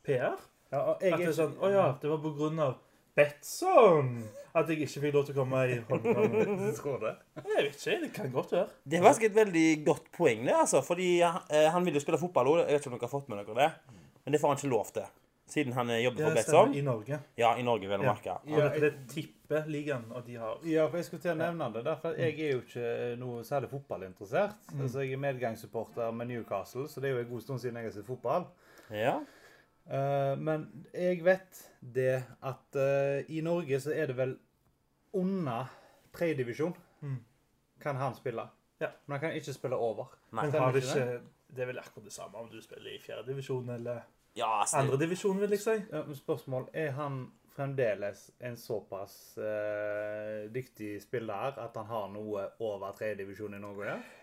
PR? 0.06 0.38
Ja, 0.70 0.78
og 0.92 1.02
jeg 1.02 1.12
At 1.16 1.18
det 1.18 1.26
er 1.26 1.32
er 1.32 1.38
sånn 1.40 1.56
Å 1.64 1.70
ja, 1.72 1.86
det 2.02 2.10
var 2.12 2.18
på 2.22 2.34
grunn 2.36 2.60
av 2.62 2.76
Betson 3.18 4.10
at 4.58 4.68
jeg 4.70 4.80
ikke 4.84 5.00
fikk 5.04 5.14
lov 5.14 5.24
til 5.26 5.34
å 5.36 5.38
komme 5.42 5.58
i 5.70 5.76
Holmenkollen. 5.86 7.18
Jeg 7.46 7.64
vet 7.66 7.76
ikke, 7.76 7.96
det 8.02 8.08
kan 8.14 8.30
godt 8.34 8.52
være. 8.54 8.68
Det 8.88 8.98
er 8.98 9.04
faktisk 9.04 9.26
et 9.28 9.34
veldig 9.36 9.64
godt 9.86 10.08
poeng, 10.16 10.40
det, 10.46 10.54
altså. 10.54 10.80
Fordi 10.86 11.08
eh, 11.22 11.66
han 11.74 11.86
vil 11.86 11.98
jo 11.98 12.02
spille 12.02 12.18
fotball 12.18 12.50
òg. 12.52 12.60
Jeg 12.64 12.78
vet 12.78 12.82
ikke 12.86 12.90
om 12.90 12.96
dere 12.96 13.06
har 13.08 13.12
fått 13.12 13.28
med 13.30 13.38
dere 13.42 13.56
det. 13.58 13.98
Men 14.24 14.34
det 14.34 14.40
får 14.42 14.52
han 14.54 14.58
ikke 14.60 14.70
lov 14.72 14.90
til. 14.96 15.06
Siden 15.48 15.72
han 15.72 15.90
eh, 15.90 16.02
jobber 16.04 16.24
for. 16.28 16.34
Betson. 16.36 16.74
I 16.76 16.82
Norge. 16.84 17.18
Ja, 17.40 17.54
i 17.56 17.62
Norge, 17.64 17.88
vel 17.88 18.00
å 18.00 18.04
Ja. 18.04 18.12
merke. 18.14 18.34
Ja, 18.46 18.68
det 18.68 18.82
er 18.92 18.98
tippeligaen, 19.08 20.04
og 20.12 20.26
de 20.26 20.34
har 20.36 20.58
Ja, 20.68 20.86
for 20.88 20.96
jeg 20.98 21.06
skulle 21.06 21.22
til 21.22 21.32
å 21.32 21.38
nevne 21.40 21.72
det. 21.72 21.84
Derfor 21.86 22.14
jeg 22.18 22.34
er 22.40 22.52
jo 22.52 22.60
ikke 22.60 23.16
noe 23.18 23.42
særlig 23.48 23.70
fotballinteressert. 23.70 24.54
Altså, 24.78 25.00
jeg 25.00 25.12
er 25.16 25.22
medgangssupporter 25.24 26.12
med 26.12 26.28
Newcastle, 26.28 26.84
så 26.88 27.00
det 27.00 27.08
er 27.10 27.14
jo 27.16 27.22
en 27.24 27.30
god 27.32 27.40
stund 27.46 27.60
siden 27.60 27.76
jeg 27.80 27.84
har 27.84 27.96
sett 27.96 28.06
fotball. 28.06 28.46
Ja. 28.90 29.18
Uh, 29.88 30.36
men 30.36 30.66
jeg 30.92 31.22
vet 31.24 31.62
det 31.80 32.22
at 32.44 32.76
uh, 32.76 33.24
i 33.32 33.40
Norge 33.40 33.80
så 33.80 33.94
er 33.96 34.06
det 34.10 34.16
vel 34.18 34.36
under 35.14 35.70
tredjedivisjon 36.12 36.74
Mm. 37.02 37.16
kan 37.80 37.96
han 37.96 38.14
spille. 38.14 38.48
Ja. 38.80 38.88
Men 39.06 39.18
han 39.18 39.20
kan 39.30 39.36
ikke 39.40 39.52
spille 39.54 39.76
over. 39.76 40.06
Nei. 40.32 40.42
Men 40.50 40.60
har 40.60 40.72
det 40.72 40.82
ikke 40.84 41.20
Det 41.54 41.62
er 41.62 41.66
vel 41.66 41.78
akkurat 41.78 42.04
det 42.04 42.12
samme 42.12 42.36
om 42.36 42.48
du 42.50 42.60
spiller 42.60 42.90
i 42.92 42.98
fjerdedivisjon 42.98 43.70
eller 43.70 44.02
Ja, 44.38 44.60
altså, 44.62 44.82
andredivisjon, 44.84 45.40
vil 45.42 45.56
jeg 45.56 45.64
si. 45.64 45.76
Ja, 45.90 46.04
men 46.06 46.16
spørsmål 46.16 46.68
er 46.72 46.94
han 46.96 47.24
fremdeles 47.56 48.28
en 48.46 48.56
såpass 48.56 49.34
uh, 49.40 50.46
dyktig 50.54 51.00
spiller 51.02 51.58
at 51.58 51.74
han 51.76 51.88
har 51.90 52.06
noe 52.12 52.44
over 52.62 52.94
tredjedivisjon 52.98 53.58
i 53.58 53.62
Norge? 53.62 53.90
Ja? 53.90 53.98
Jeg, 53.98 54.14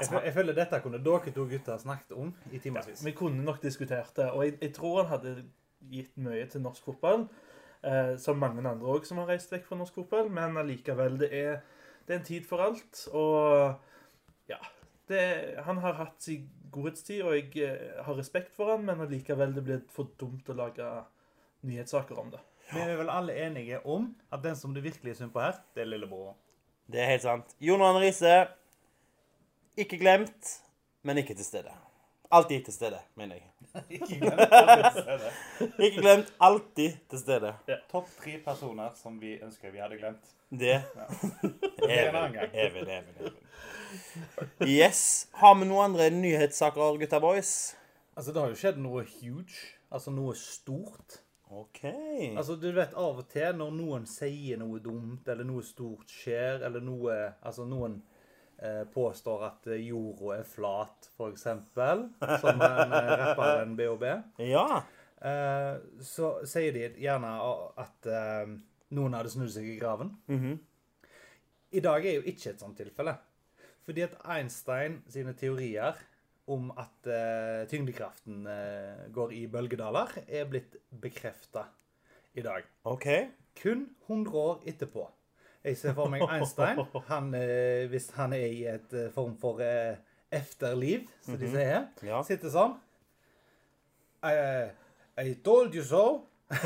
Altså, 0.00 0.20
jeg 0.24 0.32
føler 0.32 0.56
dette 0.56 0.80
kunne 0.80 0.98
dere 1.04 1.32
to 1.34 1.44
gutter 1.44 1.78
snakket 1.78 2.12
om 2.16 2.30
i 2.52 2.58
timevis. 2.58 3.04
Vi 3.04 3.12
kunne 3.12 3.44
nok 3.44 3.62
diskutert 3.62 4.16
det, 4.16 4.30
og 4.30 4.44
jeg, 4.46 4.56
jeg 4.62 4.74
tror 4.74 5.02
han 5.02 5.10
hadde 5.10 5.34
gitt 5.90 6.16
mye 6.16 6.46
til 6.48 6.62
norsk 6.64 6.84
fotball. 6.84 7.26
Eh, 7.80 8.16
som 8.20 8.36
mange 8.36 8.60
andre 8.68 8.92
òg 8.92 9.06
som 9.08 9.22
har 9.22 9.30
reist 9.32 9.52
vekk 9.52 9.64
fra 9.68 9.78
norsk 9.80 10.00
fotball. 10.02 10.28
Men 10.32 10.58
allikevel, 10.60 11.16
det 11.20 11.30
er, 11.36 11.60
det 12.06 12.14
er 12.14 12.20
en 12.20 12.26
tid 12.26 12.48
for 12.48 12.64
alt. 12.64 13.06
Og 13.12 14.50
ja 14.50 14.60
det, 15.08 15.22
Han 15.64 15.80
har 15.82 15.98
hatt 15.98 16.22
sin 16.22 16.48
godhetstid, 16.72 17.22
og 17.24 17.36
jeg 17.36 17.50
eh, 17.66 18.04
har 18.04 18.18
respekt 18.18 18.54
for 18.56 18.72
han, 18.72 18.84
men 18.86 19.02
allikevel 19.04 19.54
det 19.56 19.64
blir 19.66 19.82
for 19.94 20.12
dumt 20.20 20.48
å 20.50 20.56
lage 20.58 20.86
nyhetssaker 21.66 22.18
om 22.20 22.30
det. 22.32 22.40
Vi 22.70 22.80
er 22.80 22.94
vel 23.00 23.10
alle 23.10 23.34
enige 23.48 23.80
om 23.88 24.08
at 24.30 24.42
den 24.44 24.56
som 24.56 24.74
det 24.74 24.84
virkelig 24.84 25.14
er 25.14 25.20
synd 25.24 25.34
på 25.34 25.42
her, 25.42 25.58
det 25.74 25.84
er 25.84 25.90
lillebror. 25.90 26.36
Det 26.90 27.02
er 27.02 27.12
helt 27.12 27.26
sant. 27.26 27.54
Jon 27.62 27.82
Arne 27.82 28.02
Riise, 28.02 28.34
ikke 29.78 29.98
glemt, 29.98 30.56
men 31.06 31.18
ikke 31.22 31.34
til 31.38 31.46
stede. 31.46 31.74
Alltid 32.30 32.64
til 32.64 32.74
stede, 32.74 32.98
mener 33.18 33.40
jeg. 33.40 33.46
Ikke 33.90 34.18
glem 34.20 34.38
det. 34.38 35.30
Ikke 35.86 36.00
glemt, 36.00 36.32
alltid 36.40 36.92
til 37.10 37.18
stede. 37.18 37.54
Topp 37.90 38.06
tre 38.22 38.36
personer 38.44 38.94
som 38.98 39.16
vi 39.20 39.32
ønsker 39.42 39.70
vi 39.74 39.82
hadde 39.82 39.98
glemt. 39.98 40.30
Det 40.50 40.76
Det 41.80 42.08
en 42.08 42.14
annen 42.14 42.32
gang. 42.32 42.54
Even, 42.54 42.86
even, 42.86 43.14
even. 43.18 43.34
Yes. 44.66 45.28
Har 45.40 45.54
vi 45.58 45.66
noen 45.68 45.90
andre 45.90 46.10
nyhetssaker, 46.14 46.98
gutta 47.00 47.20
boys? 47.22 47.52
Altså, 48.16 48.32
det 48.34 48.42
har 48.42 48.52
jo 48.52 48.58
skjedd 48.60 48.78
noe 48.82 49.04
huge. 49.06 49.56
Altså 49.90 50.12
noe 50.14 50.34
stort. 50.38 51.20
OK. 51.50 51.80
Altså, 52.38 52.54
du 52.62 52.68
vet 52.76 52.92
av 52.94 53.18
og 53.24 53.26
til 53.32 53.56
når 53.58 53.72
noen 53.74 54.04
sier 54.06 54.60
noe 54.60 54.78
dumt, 54.84 55.26
eller 55.32 55.46
noe 55.48 55.64
stort 55.66 56.12
skjer, 56.14 56.60
eller 56.66 56.84
noe 56.84 57.16
Altså, 57.42 57.64
noen 57.66 57.96
eh, 58.62 58.84
påstår 58.94 59.42
at 59.48 59.66
eh, 59.72 59.80
jorda 59.88 60.36
er 60.38 60.46
flat, 60.46 61.08
for 61.18 61.32
eksempel, 61.34 62.06
som 62.42 62.60
en 62.62 62.94
eh, 62.94 63.12
rapperen 63.24 63.74
BOB, 63.78 64.04
Ja. 64.46 64.82
eh, 65.26 65.80
så 66.06 66.36
sier 66.46 66.76
de 66.76 66.86
gjerne 67.02 67.32
at 67.82 68.06
eh, 68.06 68.54
noen 68.94 69.18
hadde 69.18 69.32
snudd 69.34 69.50
seg 69.54 69.66
i 69.72 69.78
graven. 69.80 70.14
Mhm. 70.30 70.58
I 71.72 71.80
dag 71.82 72.02
er 72.06 72.16
jo 72.18 72.22
ikke 72.26 72.50
et 72.50 72.62
sånt 72.62 72.74
tilfelle. 72.78 73.12
Fordi 73.90 74.04
at 74.06 74.12
Einstein 74.30 75.00
sine 75.10 75.32
teorier 75.34 75.96
om 76.46 76.68
at 76.78 77.08
uh, 77.10 77.66
tyngdekraften 77.66 78.44
uh, 78.46 79.00
går 79.10 79.32
i 79.34 79.40
bølgedaler, 79.50 80.12
er 80.28 80.44
blitt 80.46 80.76
bekrefta 81.02 81.64
i 82.38 82.44
dag. 82.46 82.62
OK. 82.86 83.06
Kun 83.58 83.88
100 84.06 84.36
år 84.38 84.62
etterpå. 84.70 85.08
Jeg 85.66 85.76
ser 85.80 85.96
for 85.98 86.06
meg 86.12 86.22
Einstein. 86.22 86.78
Han, 87.10 87.34
uh, 87.34 87.90
hvis 87.90 88.06
han 88.14 88.32
er 88.38 88.46
i 88.46 88.62
et 88.70 88.94
form 89.14 89.34
for 89.42 89.58
efterliv, 90.30 91.08
som 91.26 91.34
de 91.40 91.50
sier, 91.50 91.88
Ja. 92.06 92.22
sitter 92.22 92.54
sånn 92.54 92.76
I, 94.22 94.70
I 95.18 95.34
told 95.42 95.74
you 95.74 95.82
so. 95.82 96.28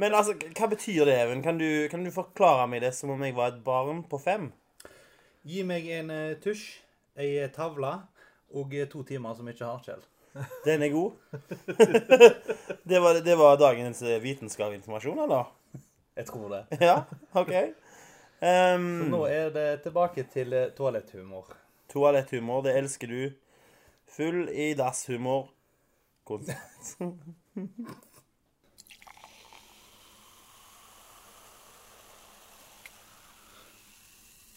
Men 0.00 0.14
altså, 0.18 0.34
hva 0.34 0.66
betyr 0.74 1.06
det, 1.06 1.14
Even? 1.22 1.46
Kan 1.46 1.62
du, 1.62 1.86
kan 1.94 2.02
du 2.02 2.10
forklare 2.10 2.66
meg 2.66 2.82
det 2.82 2.90
som 2.98 3.14
om 3.14 3.22
jeg 3.22 3.38
var 3.38 3.54
et 3.54 3.62
barn 3.62 4.02
på 4.10 4.18
fem? 4.18 4.50
Gi 5.48 5.62
meg 5.64 5.86
en 5.96 6.10
eh, 6.12 6.38
tusj, 6.42 6.64
ei 7.16 7.38
eh, 7.40 7.50
tavle 7.52 7.94
og 8.52 8.74
eh, 8.76 8.88
to 8.90 9.02
timer 9.08 9.36
som 9.38 9.48
ikke 9.48 9.64
har 9.64 9.84
Kjell. 9.84 10.02
Den 10.66 10.84
er 10.84 10.92
god. 10.92 11.12
det, 12.90 13.00
var, 13.00 13.20
det 13.24 13.36
var 13.38 13.56
dagens 13.60 14.02
eh, 14.02 14.20
vitenskapsinformasjon, 14.22 15.22
eller? 15.24 15.48
Jeg 16.16 16.26
tror 16.26 16.52
det. 16.52 16.64
Ja, 16.88 17.02
OK. 17.32 17.54
Um, 18.40 18.84
Nå 19.12 19.24
er 19.28 19.50
det 19.52 19.68
tilbake 19.84 20.26
til 20.32 20.52
eh, 20.56 20.70
toaletthumor. 20.76 21.48
Toaletthumor, 21.92 22.62
det 22.64 22.76
elsker 22.76 23.08
du. 23.08 23.32
Full 24.16 24.48
i 24.52 24.72
dasshumor. 24.76 25.48
Konstant. 26.28 26.94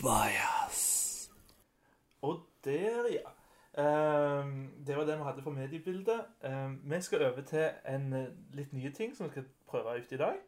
Bias. 0.04 1.32
Og 2.22 2.40
der, 2.64 3.08
ja. 3.12 3.30
Um, 3.74 4.72
det 4.88 4.98
var 4.98 5.06
det 5.06 5.18
vi 5.18 5.24
hadde 5.24 5.42
for 5.42 5.52
mediebildet. 5.52 6.26
Um, 6.44 6.82
vi 6.92 7.02
skal 7.02 7.24
over 7.26 7.42
til 7.42 7.70
en 7.88 8.14
eh, 8.14 8.28
litt 8.54 8.74
nye 8.74 8.92
ting 8.92 9.16
som 9.16 9.26
vi 9.26 9.32
skal 9.32 9.48
prøve 9.68 9.96
ut 9.98 10.12
i 10.12 10.20
dag. 10.20 10.42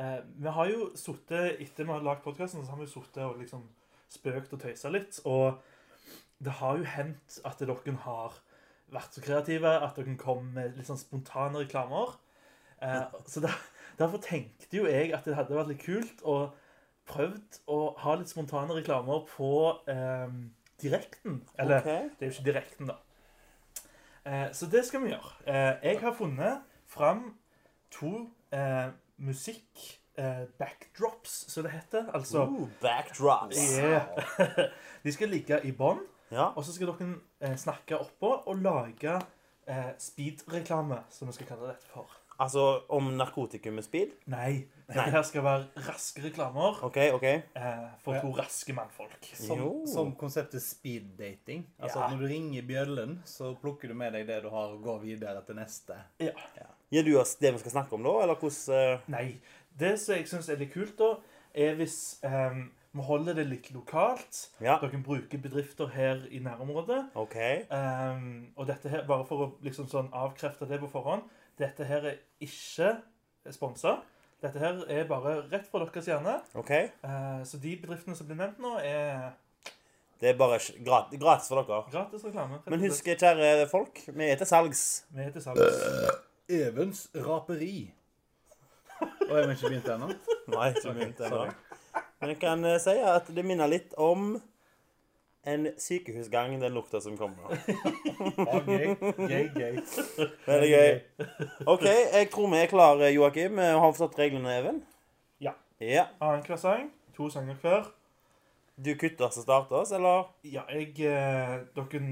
Eh, 0.00 0.18
vi 0.24 0.48
har 0.48 0.72
jo 0.72 0.88
sittet, 0.96 1.60
etter 1.60 1.84
vi 1.84 1.92
har 1.92 2.02
lagd 2.08 2.24
podkasten, 2.24 2.64
så 2.64 2.72
har 2.72 2.80
vi 2.80 2.88
sittet 2.88 3.22
og 3.24 3.38
liksom 3.38 3.68
spøkt 4.08 4.56
og 4.56 4.64
tøysa 4.64 4.90
litt. 4.90 5.20
Og 5.28 5.60
det 6.40 6.56
har 6.58 6.80
jo 6.80 6.90
hendt 6.96 7.40
at 7.44 7.60
dere 7.60 7.96
har 8.08 8.40
vært 8.92 9.12
så 9.12 9.20
kreative 9.20 9.76
at 9.76 9.96
dere 9.96 10.16
kom 10.16 10.54
med 10.56 10.76
litt 10.76 10.88
sånn 10.88 11.00
spontane 11.00 11.66
reklamer. 11.66 12.16
Uh, 12.80 13.12
så 13.28 13.44
der, 13.44 13.60
derfor 14.00 14.24
tenkte 14.24 14.80
jo 14.80 14.88
jeg 14.88 15.12
at 15.12 15.28
det 15.28 15.36
hadde 15.36 15.56
vært 15.56 15.76
litt 15.76 15.84
kult 15.84 16.24
å 16.24 16.46
prøvd 17.06 17.60
å 17.70 17.94
ha 18.02 18.14
litt 18.18 18.30
spontane 18.32 18.74
reklamer 18.76 19.18
på 19.30 19.50
eh, 19.90 20.28
direkten. 20.82 21.42
Eller 21.58 21.78
okay. 21.80 22.02
det 22.18 22.22
er 22.26 22.30
jo 22.30 22.34
ikke 22.36 22.50
direkten, 22.50 22.84
da. 22.90 22.96
Eh, 24.26 24.48
så 24.52 24.66
det 24.70 24.82
skal 24.88 25.00
vi 25.04 25.08
gjøre. 25.14 25.30
Eh, 25.46 25.74
jeg 25.86 25.96
har 26.02 26.12
funnet 26.18 26.54
fram 26.90 27.20
to 27.94 28.10
eh, 28.52 28.88
musikk-backdrops, 29.22 31.32
som 31.52 31.60
det 31.66 31.72
heter. 31.76 32.02
Altså 32.14 32.38
Ooh, 32.46 32.68
backdrops. 32.82 33.56
yeah. 33.78 34.06
De 35.04 35.10
skal 35.14 35.28
ligge 35.30 35.60
i 35.64 35.72
bånn, 35.72 36.00
Ja. 36.30 36.44
og 36.56 36.64
så 36.66 36.72
skal 36.74 36.86
dere 36.90 37.14
eh, 37.40 37.56
snakke 37.56 37.98
oppå 38.02 38.32
og 38.50 38.56
lage 38.58 39.14
eh, 39.70 39.92
speed-reklame, 39.98 40.98
som 41.10 41.28
vi 41.28 41.32
skal 41.38 41.46
kalle 41.52 41.66
dette 41.70 41.86
for. 41.92 42.06
Altså 42.38 42.62
om 42.92 43.06
narkotikum 43.16 43.72
med 43.78 43.84
speed? 43.86 44.10
Nei, 44.28 44.66
Nei. 44.90 45.06
her 45.10 45.22
skal 45.24 45.42
være 45.46 45.84
raske 45.86 46.20
reklamer 46.24 46.82
OK, 46.84 46.98
OK. 47.16 47.24
eh, 47.24 47.86
for 48.04 48.18
to 48.20 48.32
raske 48.36 48.74
mannfolk. 48.76 49.16
Som, 49.32 49.58
Jo. 49.62 49.70
som 49.88 50.12
konseptet 50.20 50.62
speed 50.62 51.14
dating. 51.18 51.66
Altså 51.80 52.00
Ja. 52.00 52.10
Når 52.10 52.18
du 52.20 52.26
ringer 52.34 52.62
bjøllen, 52.68 53.22
så 53.24 53.54
plukker 53.62 53.88
du 53.88 53.94
med 53.94 54.12
deg 54.12 54.26
det 54.28 54.42
du 54.44 54.50
har, 54.52 54.74
og 54.76 54.82
går 54.84 54.98
videre 55.06 55.42
til 55.46 55.56
neste. 55.56 55.96
Ja. 56.20 56.32
Gir 56.92 57.02
du 57.08 57.16
oss 57.18 57.34
det 57.40 57.52
vi 57.54 57.58
skal 57.64 57.70
snakke 57.78 57.96
om 57.96 58.02
da, 58.04 58.18
eller 58.22 58.34
hvordan 58.34 58.74
eh, 58.92 58.98
Nei. 59.08 59.40
Det 59.78 59.96
som 60.00 60.14
jeg 60.14 60.28
syns 60.28 60.48
er 60.48 60.56
litt 60.60 60.72
kult, 60.72 60.96
da, 60.98 61.14
er 61.54 61.74
hvis 61.80 62.20
eh, 62.24 62.64
Vi 62.96 63.02
holder 63.04 63.34
det 63.36 63.46
litt 63.48 63.66
lokalt. 63.74 64.50
Ja. 64.60 64.78
Dere 64.80 64.96
bruker 65.04 65.38
bedrifter 65.38 65.86
her 65.92 66.22
i 66.32 66.38
nærområdet. 66.40 67.10
OK. 67.14 67.34
Eh, 67.36 68.22
og 68.56 68.66
dette 68.70 68.88
her, 68.88 69.02
bare 69.08 69.24
for 69.28 69.36
å 69.44 69.50
liksom 69.66 69.88
sånn 69.88 70.08
avkrefte 70.16 70.68
det 70.68 70.78
på 70.80 70.88
forhånd 70.88 71.22
Dette 71.58 71.84
her 71.88 72.04
er 72.12 72.18
ikke 72.44 72.90
sponsa. 73.54 73.96
Dette 74.44 74.60
her 74.60 74.82
er 74.92 75.06
bare 75.08 75.38
rett 75.48 75.66
fra 75.70 75.80
deres 75.84 76.06
hjerne. 76.10 76.34
ok. 76.54 76.70
Eh, 76.70 77.42
så 77.48 77.58
de 77.62 77.76
bedriftene 77.80 78.16
som 78.16 78.28
blir 78.28 78.36
nevnt 78.36 78.58
nå, 78.60 78.74
er 78.84 79.30
Det 80.20 80.30
er 80.30 80.36
bare 80.36 80.58
gratis, 80.84 81.18
gratis 81.20 81.48
for 81.48 81.62
dere. 81.62 81.82
gratis 81.92 82.24
reklame. 82.24 82.60
Men 82.66 82.80
husk, 82.80 83.04
kjære 83.04 83.68
folk, 83.70 84.00
vi 84.08 84.24
er 84.30 84.36
til 84.36 84.46
salgs. 84.46 85.04
Vi 85.10 85.22
er 85.22 85.30
til 85.32 85.42
salgs. 85.42 85.80
Evens 86.48 87.08
raperi. 87.14 87.92
Og 89.00 89.32
jeg 89.36 89.44
har 89.44 89.50
ikke 89.52 89.68
begynt 89.68 89.88
ennå. 89.92 90.06
Nei, 90.48 90.68
ikke 90.72 90.92
begynt 90.94 91.20
ennå. 91.20 91.42
Men 92.20 92.30
jeg 92.32 92.38
kan 92.40 92.64
eh, 92.64 92.78
si 92.80 92.94
at 93.04 93.26
det 93.36 93.44
minner 93.44 93.68
litt 93.68 93.92
om 94.00 94.36
en 95.46 95.66
sykehusgang, 95.78 96.56
den 96.60 96.74
lukta 96.74 97.00
som 97.00 97.16
kommer. 97.18 97.50
ja, 98.48 98.58
Gøy, 98.66 98.94
gøy, 99.28 99.48
gøy. 99.54 99.76
Veldig 100.46 100.70
gøy. 100.70 101.26
OK, 101.66 101.84
jeg 101.86 102.30
tror 102.32 102.50
vi 102.50 102.60
er 102.60 102.70
klare, 102.70 103.10
Joakim. 103.14 103.60
Vi 103.60 103.68
fått 103.76 103.96
forstått 103.96 104.18
reglene, 104.24 104.56
Even? 104.58 104.80
Ja. 105.40 105.52
Ja. 105.80 106.08
Annenhver 106.20 106.58
sang. 106.60 106.90
To 107.16 107.30
sanger 107.30 107.54
hver. 107.62 107.86
Du 108.76 108.90
kutter 109.00 109.28
og 109.30 109.32
starter 109.32 109.78
oss, 109.78 109.92
eller? 109.96 110.26
Ja, 110.44 110.66
jeg 110.68 110.90
eh, 111.00 111.54
Dere 111.76 112.02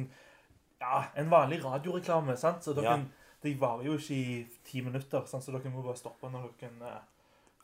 Ja, 0.81 1.03
en 1.16 1.31
vanlig 1.31 1.59
radioreklame, 1.64 2.37
sant? 2.37 2.64
Så 2.64 2.73
dere 2.77 2.85
Ja. 2.85 3.03
De 3.44 3.51
varer 3.61 3.85
jo 3.85 3.99
ikke 3.99 4.14
i 4.14 4.47
ti 4.64 4.81
minutter, 4.81 5.27
sant? 5.27 5.44
så 5.44 5.53
dere 5.53 5.68
må 5.68 5.83
bare 5.85 5.97
stoppe 6.01 6.31
når 6.33 6.55
dere 6.61 6.94
eh, 6.94 7.03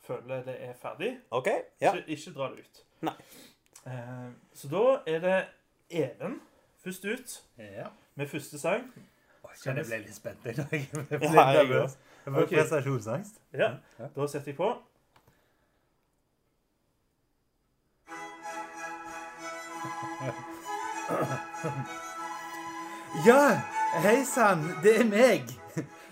føler 0.05 0.43
det 0.45 0.57
er 0.67 0.75
ferdig. 0.77 1.15
OK. 1.31 1.47
Ja. 1.81 1.95
Så 1.95 2.03
ikke 2.05 2.33
dra 2.35 2.49
det 2.51 2.67
ut. 2.67 2.83
Nei. 3.01 3.15
Eh, 3.87 4.29
så 4.53 4.69
da 4.69 4.83
er 5.09 5.19
det 5.23 5.39
Even 5.91 6.39
først 6.83 7.05
ut 7.05 7.41
Ja. 7.57 7.87
med 8.15 8.27
første 8.27 8.59
sang. 8.59 8.81
Oi, 9.43 9.51
jeg 9.65 9.85
ble 9.85 9.97
litt 9.97 10.15
spent 10.15 10.45
i 10.45 10.53
dag? 10.53 10.71
Jeg 11.11 11.19
ble 11.19 11.29
Ja, 11.33 11.49
jeg 11.49 11.67
nervøs. 11.67 11.97
Jeg 12.25 12.33
får 12.33 12.43
okay. 12.43 12.55
prestasjonsangst. 12.57 13.41
Ja. 13.53 13.69
Da 14.15 14.27
setter 14.27 14.51
jeg 14.51 14.55
på. 14.55 14.69
Ja, 23.25 23.59
hei 24.03 24.21
sann, 24.25 24.63
det 24.83 24.93
er 25.01 25.07
meg. 25.09 25.49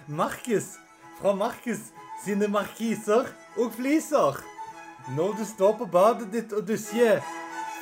Markus 0.07 0.73
fra 1.19 1.31
Markus 1.37 1.79
sine 2.25 2.49
markiser 2.51 3.29
og 3.57 3.71
fliser. 3.77 4.39
Når 5.15 5.37
du 5.39 5.45
står 5.47 5.77
på 5.79 5.87
badet 5.89 6.27
ditt 6.33 6.51
og 6.53 6.65
dusjer, 6.67 7.21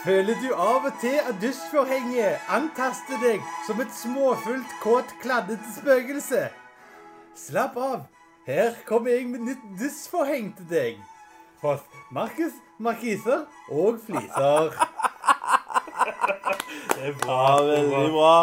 føler 0.03 0.37
du 0.43 0.49
av 0.53 0.85
og 0.87 0.93
til 1.01 1.17
at 1.19 1.37
dusjforhenget 1.41 2.49
antaster 2.53 3.19
deg 3.23 3.43
som 3.67 3.81
et 3.83 3.93
småfullt, 3.95 4.75
kåt, 4.83 5.13
kladdete 5.23 5.73
spøkelse. 5.75 6.47
Slapp 7.37 7.77
av. 7.77 8.05
Her 8.47 8.77
kommer 8.87 9.11
jeg 9.11 9.27
med 9.27 9.43
nytt 9.49 9.63
dusjforheng 9.79 10.53
til 10.57 10.69
deg. 10.71 10.99
Hos 11.61 11.81
Markus, 12.13 12.55
markiser 12.79 13.45
og 13.69 13.99
fliser. 14.05 14.71
Det 16.97 17.09
er 17.09 17.17
bra. 17.23 17.39
Ja, 17.41 17.63
veldig 17.71 18.11
bra. 18.13 18.37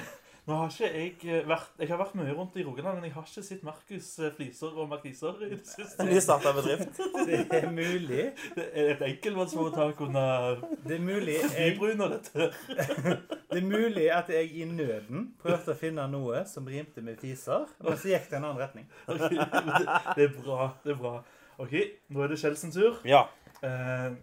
Nå 0.44 0.56
har 0.60 0.68
ikke 0.68 0.88
jeg 0.92 1.12
eh, 1.24 1.46
vært 1.48 1.78
Jeg 1.80 1.88
har 1.88 1.96
vært 1.96 2.16
mye 2.20 2.32
rundt 2.36 2.56
i 2.60 2.64
Rogaland, 2.66 2.98
men 2.98 3.06
jeg 3.08 3.14
har 3.14 3.24
ikke 3.24 3.42
sett 3.46 3.62
Markus 3.64 4.08
eh, 4.20 4.32
Fliser 4.36 4.74
og 4.76 4.90
Markiser 4.90 5.38
i 5.46 5.48
det 5.54 5.62
siste. 5.64 6.04
De 6.04 6.20
starta 6.20 6.52
bedrift. 6.52 7.00
Det 7.24 7.38
er 7.62 7.70
mulig. 7.72 8.26
Det 8.56 8.66
er 8.66 8.90
et 8.92 9.04
enkeltmannsforetak 9.08 10.02
under 10.04 10.60
Det 10.84 10.98
er 10.98 11.06
mulig 11.06 11.38
jeg. 11.38 11.78
Det 13.54 13.62
er 13.62 13.64
mulig 13.64 14.10
at 14.12 14.28
jeg 14.34 14.52
i 14.60 14.68
nøden 14.68 15.30
prøvde 15.40 15.72
å 15.72 15.78
finne 15.80 16.04
noe 16.12 16.44
som 16.50 16.68
rimte 16.68 17.00
med 17.04 17.16
fiser, 17.22 17.64
men 17.80 17.98
så 18.00 18.12
gikk 18.12 18.28
det 18.28 18.40
en 18.40 18.48
annen 18.50 18.60
retning. 18.60 18.88
Okay, 19.14 19.38
det, 19.38 19.98
det 20.18 20.24
er 20.26 20.32
bra. 20.42 20.68
Det 20.84 20.92
er 20.92 21.00
bra. 21.00 21.16
OK, 21.62 21.74
nå 22.12 22.24
er 22.24 22.32
det 22.34 22.40
Kjell 22.42 22.56
sin 22.58 22.74
tur. 22.74 22.98
Ja. 23.08 23.24
Eh, 23.64 24.16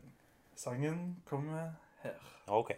sangen 0.60 1.03
kommer 1.25 1.71
her. 2.03 2.17
OK. 2.51 2.75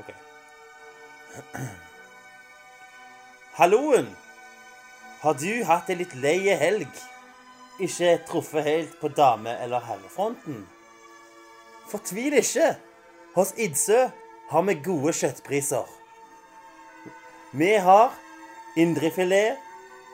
OK. 0.00 0.33
Halloen! 3.54 4.08
Har 5.22 5.34
du 5.40 5.64
hatt 5.64 5.90
ei 5.90 5.98
litt 6.02 6.14
leie 6.20 6.56
helg? 6.60 6.90
Ikke 7.82 8.16
truffet 8.28 8.66
helt 8.66 8.98
på 9.00 9.08
dame- 9.08 9.56
eller 9.64 9.82
herrefronten? 9.86 10.64
Fortvil 11.90 12.36
ikke! 12.38 12.74
Hos 13.34 13.54
Idsø 13.58 14.08
har 14.50 14.62
vi 14.68 14.74
gode 14.84 15.14
kjøttpriser. 15.16 15.88
Vi 17.54 17.72
har 17.86 18.14
indrefilet, 18.76 19.58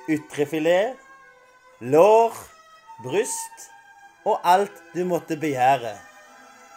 ytrefilet, 0.08 0.96
lår, 1.80 2.36
bryst 3.04 3.68
og 4.24 4.40
alt 4.44 4.82
du 4.94 5.04
måtte 5.08 5.36
begjære. 5.40 5.96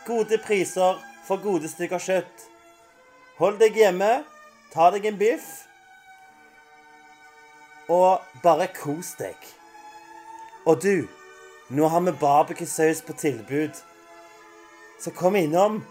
Gode 0.08 0.40
priser 0.44 1.00
for 1.28 1.40
gode 1.44 1.70
stykker 1.72 2.00
kjøtt. 2.00 2.48
Hold 3.40 3.60
deg 3.60 3.76
hjemme, 3.80 4.24
ta 4.74 4.90
deg 4.94 5.06
en 5.06 5.18
biff, 5.18 5.50
og 7.94 8.24
bare 8.44 8.68
kos 8.74 9.14
deg. 9.20 9.38
Og 10.66 10.82
du, 10.82 11.08
nå 11.70 11.88
har 11.92 12.02
vi 12.06 12.14
barbecue-saus 12.20 13.04
på 13.06 13.14
tilbud. 13.20 13.76
Så 15.00 15.12
kom 15.12 15.36
innom 15.36 15.82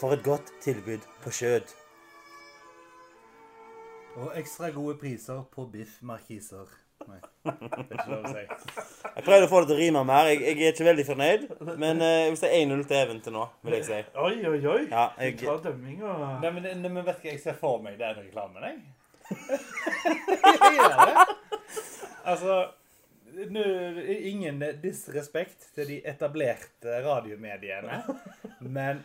for 0.00 0.16
et 0.16 0.24
godt 0.24 0.50
tilbud 0.64 1.04
på 1.22 1.30
kjøtt. 1.30 1.74
Og 4.16 4.32
ekstra 4.38 4.70
gode 4.70 4.96
priser 4.98 5.42
på 5.52 5.66
biff 5.72 6.00
markiser. 6.02 6.83
Nei, 7.04 7.18
det 7.44 7.52
er 7.52 7.98
ikke 7.98 8.10
lov 8.10 8.22
å 8.24 8.30
si. 8.32 8.42
Jeg 9.14 9.24
prøvde 9.26 9.46
å 9.46 9.50
få 9.50 9.60
det 9.60 9.68
til 9.68 9.76
å 9.76 9.78
rime 9.80 10.02
mer. 10.08 10.28
Jeg, 10.30 10.40
jeg 10.46 10.68
er 10.68 10.72
ikke 10.76 10.86
veldig 10.88 11.04
fornøyd. 11.08 11.42
Men 11.82 12.00
uh, 12.00 12.28
hvis 12.30 12.44
det 12.44 12.50
er 12.50 12.62
1-0 12.64 12.84
til 12.88 12.98
Even 13.00 13.20
til 13.24 13.34
nå, 13.36 13.44
vil 13.66 13.76
jeg 13.78 13.86
si. 13.88 13.98
Oi, 14.24 14.34
oi, 14.48 14.60
oi. 14.74 14.78
Ja, 14.92 15.04
Jeg 15.20 15.36
Du 15.40 15.44
tar 15.46 15.60
dømminga. 15.66 16.14
Nei, 16.44 16.52
men, 16.56 16.68
nei, 16.70 16.90
men 16.94 17.04
vet 17.06 17.18
du 17.20 17.26
hva 17.28 17.34
jeg 17.34 17.42
ser 17.42 17.58
for 17.60 17.82
meg 17.84 17.98
den 18.00 18.16
reklamen, 18.22 18.64
jeg? 18.70 18.78
jeg 20.44 20.72
gjør 20.78 20.96
det. 21.10 21.26
Altså 22.24 22.58
nu, 23.50 23.64
Ingen 24.30 24.62
disrespekt 24.82 25.70
til 25.74 25.88
de 25.90 25.96
etablerte 26.08 27.00
radiomediene, 27.04 28.02
men 28.60 29.02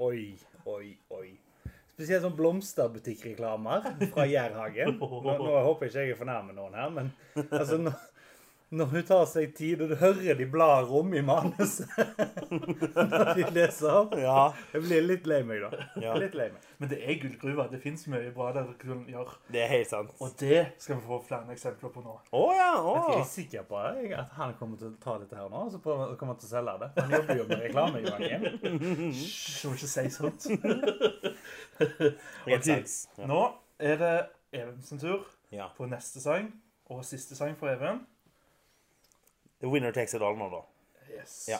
Oi, 0.00 0.34
oi, 0.68 0.96
oi. 1.12 1.28
Spesielt 2.00 2.22
sånn 2.24 2.36
blomsterbutikkreklamer 2.38 3.90
fra 4.14 4.24
Jærhagen. 4.24 4.94
Nå, 5.00 5.34
nå 5.36 5.56
håper 5.66 5.84
jeg 5.84 5.90
ikke 5.90 6.04
jeg 6.06 6.14
er 6.14 6.20
fornærmer 6.22 6.56
noen 6.56 6.78
her, 6.80 6.94
men 6.94 7.10
altså 7.50 7.76
når, 7.76 7.98
når 8.72 8.88
hun 8.94 9.04
tar 9.04 9.24
seg 9.28 9.52
tid, 9.58 9.82
og 9.84 9.92
du 9.92 9.98
hører 10.00 10.38
de 10.38 10.46
blar 10.48 10.88
om 10.96 11.12
i 11.12 11.20
manuset 11.26 11.90
når 12.54 13.30
de 13.36 13.46
leser 13.52 14.16
ja, 14.22 14.36
Jeg 14.72 14.84
blir 14.84 15.04
litt 15.10 15.28
lei 15.28 15.40
meg, 15.44 15.64
da. 15.66 15.86
Ja. 16.00 16.14
Litt 16.22 16.36
lei 16.38 16.46
meg. 16.54 16.68
Men 16.80 16.92
det 16.92 17.00
er 17.04 17.18
gullgruva. 17.20 17.66
Det 17.68 17.80
fins 17.82 18.06
mye 18.08 18.30
bra 18.32 18.52
der 18.54 18.68
dere 18.70 18.78
kan 18.80 19.02
gjøre. 19.10 19.34
det 19.52 19.60
er 19.64 19.68
helt 19.74 19.90
sant. 19.90 20.14
Og 20.22 20.32
det 20.40 20.60
skal 20.80 20.96
vi 20.96 21.04
få 21.10 21.18
flere 21.26 21.52
eksempler 21.52 21.92
på 21.92 22.04
nå. 22.04 22.14
Å 22.30 22.44
ja. 22.56 22.70
å. 22.78 22.94
Jeg 23.10 23.18
er 23.18 23.28
sikker 23.34 23.66
på 23.68 23.82
jeg, 23.98 24.14
at 24.16 24.38
han 24.38 24.54
kommer 24.56 24.80
til 24.80 24.94
å 24.94 24.96
ta 25.02 25.18
dette 25.20 25.36
her 25.36 25.50
nå, 25.52 25.66
og 25.66 25.74
så 25.74 25.82
kommer 25.84 26.32
han 26.32 26.40
til 26.40 26.48
å 26.48 26.52
selge 26.54 26.76
det. 26.80 26.90
Han 26.96 27.16
jobber 27.18 27.42
jo 27.42 27.48
med 27.50 27.64
reklame, 27.66 28.00
i 28.00 28.08
Hysj, 29.18 29.66
må 29.66 29.74
ikke 29.76 29.90
si 29.92 30.06
sånt. 30.14 30.48
Helt 31.80 32.18
Ok. 32.46 32.62
sant. 32.64 33.08
Ja. 33.18 33.26
Nå 33.26 33.52
er 33.78 33.96
det 33.96 34.26
Even 34.52 34.82
sin 34.82 34.98
tur 34.98 35.24
ja. 35.52 35.68
på 35.76 35.86
neste 35.86 36.20
sang. 36.20 36.50
Og 36.90 37.04
siste 37.04 37.36
sang 37.38 37.54
for 37.58 37.68
Even. 37.70 38.00
The 39.60 39.68
winner 39.68 39.92
takes 39.92 40.14
it 40.14 40.22
all 40.22 40.34
nå, 40.36 40.48
da. 40.50 40.60
Yes. 41.14 41.46
Ja. 41.48 41.58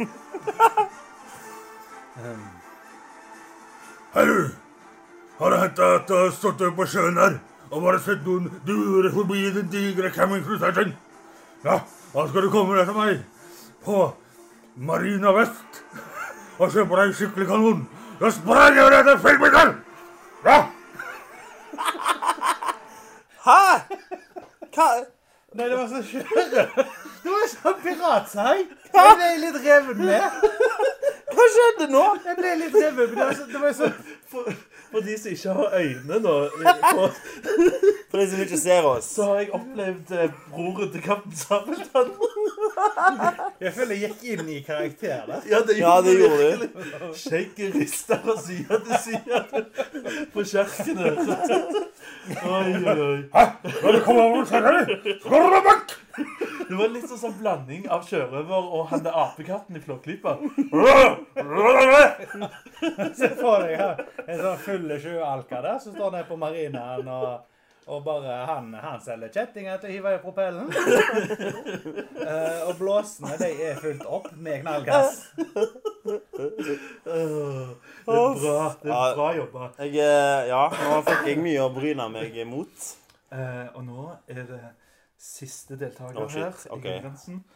Hei, 4.14 4.24
du! 4.26 4.48
Har 5.38 5.50
det 5.50 5.60
hendt 5.60 5.78
at 5.78 6.08
du 6.08 6.14
har 6.16 6.30
stått 6.34 6.62
på 6.76 6.86
sjøen 6.88 7.18
her 7.20 7.38
og 7.70 7.84
bare 7.84 8.00
sett 8.02 8.24
noen 8.26 8.48
dure 8.66 9.12
forbi 9.14 9.44
den 9.54 9.68
digre 9.72 10.10
Camming 10.12 10.42
Cruiseren? 10.44 10.92
Ja, 11.64 11.78
da 12.14 12.26
skal 12.28 12.42
du 12.42 12.50
komme 12.50 12.78
deg 12.78 12.88
til 12.88 12.96
meg 12.96 13.22
på 13.84 14.00
Marina 14.88 15.32
Vest 15.36 15.80
og 16.60 16.72
kjøpe 16.74 16.98
deg 16.98 17.14
skikkelig 17.16 17.46
kanon. 17.48 17.86
Da 18.20 18.30
sprenger 18.34 18.82
jeg 18.82 18.92
deg 18.96 19.06
til 19.08 19.22
filmen! 19.24 19.78
Ja! 20.44 20.58
Hæ?! 23.46 23.62
Hva 24.74 24.90
Nei, 25.54 25.66
det 25.66 25.76
var 25.76 25.86
så 25.90 26.00
kjøre. 26.06 26.66
Det 27.20 27.30
var 27.32 27.48
sånn 27.50 27.80
piratsang. 27.82 28.60
Jeg 28.94 29.14
ble 29.18 29.30
litt 29.42 29.56
revet 29.64 29.98
med. 29.98 30.44
Hva 31.34 31.46
skjedde 31.54 31.88
nå? 31.90 32.04
Jeg 32.26 32.36
ble 32.38 32.52
litt 32.60 32.76
revet 32.76 33.16
med. 33.16 33.40
Det 33.50 33.62
var 33.64 33.74
så, 33.74 33.88
det 33.90 34.30
så 34.30 34.44
For 34.90 35.00
de 35.06 35.14
som 35.18 35.30
ikke 35.30 35.52
har 35.54 35.74
øyne 35.78 36.16
nå, 36.24 36.34
For 38.10 38.18
de 38.18 38.24
som 38.30 38.40
ikke 38.42 38.58
ser 38.58 38.82
oss. 38.88 39.04
så 39.14 39.24
har 39.28 39.36
jeg 39.44 39.50
opplevd 39.54 40.10
eh, 40.18 40.32
broren 40.50 40.90
til 40.92 41.02
Kaptein 41.04 41.36
Sabeltann. 41.38 42.10
Jeg 43.60 43.72
føler 43.76 43.94
jeg 43.94 44.10
gikk 44.10 44.24
inn 44.32 44.48
i 44.50 44.58
karakter 44.66 45.22
der. 45.28 45.46
Ja, 45.50 45.60
det 45.68 45.76
Ja, 45.78 45.92
det 46.02 46.16
gjorde 46.18 46.36
du. 46.38 46.42
virkelig. 46.42 47.14
Skjegget 47.22 47.74
rister 47.78 48.18
fra 48.24 48.34
side 48.42 48.80
til 48.86 48.96
side 49.04 49.64
på 50.34 50.44
kjerken 50.44 50.98
Oi, 51.00 51.14
Oi, 52.50 52.72
oi, 52.74 52.98
oi. 53.06 53.22
Når 53.82 53.92
du 53.92 54.00
kommer 54.04 54.22
over 54.22 54.44
så 54.44 54.60
går 55.28 55.54
du 55.54 55.60
bak! 55.70 55.96
Det 56.70 56.76
var 56.78 56.92
litt 56.94 57.08
sånn 57.10 57.18
sånn 57.18 57.32
blanding 57.40 57.86
av 57.90 58.04
sjørøver 58.06 58.66
og 58.76 58.84
han 58.92 59.00
der 59.02 59.16
apekatten 59.18 59.74
i 59.74 59.80
Flåklypa. 59.82 60.36
Se 63.18 63.30
for 63.40 63.64
deg 63.64 63.74
her, 63.80 64.02
en 64.22 64.38
sånn 64.38 64.60
full 64.62 64.92
sjøalka 65.02 65.64
der 65.64 65.80
som 65.82 65.96
står 65.96 66.12
nede 66.14 66.28
på 66.28 66.36
marinaen 66.38 67.08
og, 67.10 67.40
og 67.90 68.04
bare 68.06 68.36
han, 68.46 68.68
han 68.78 69.02
selger 69.02 69.32
kjettinger 69.34 69.80
til 69.82 69.90
å 69.90 69.94
hive 69.96 70.12
i 70.14 70.20
propellen. 70.22 70.70
uh, 70.70 72.60
og 72.68 72.76
blåsene 72.78 73.34
de 73.40 73.50
er 73.66 73.80
fylt 73.82 74.06
opp 74.06 74.28
med 74.38 74.62
knallgass. 74.62 75.24
Det 76.06 76.20
er 77.10 77.34
bra. 78.06 78.68
Det 78.84 78.94
er 78.94 79.16
bra 79.18 79.32
jobba. 79.40 79.72
Jeg, 79.82 79.98
eh, 80.06 80.46
ja, 80.52 80.62
nå 80.70 81.02
fikk 81.08 81.32
jeg 81.32 81.42
mye 81.42 81.66
å 81.66 81.74
bryne 81.74 82.06
meg 82.14 82.38
mot. 82.46 82.92
Uh, 83.34 83.66
og 83.74 83.82
nå 83.88 84.06
er 84.30 84.46
det 84.46 84.62
siste 85.20 85.76
deltaker 85.76 86.22
Oh, 86.22 86.28
her 86.28 86.54
Okay. 86.70 87.02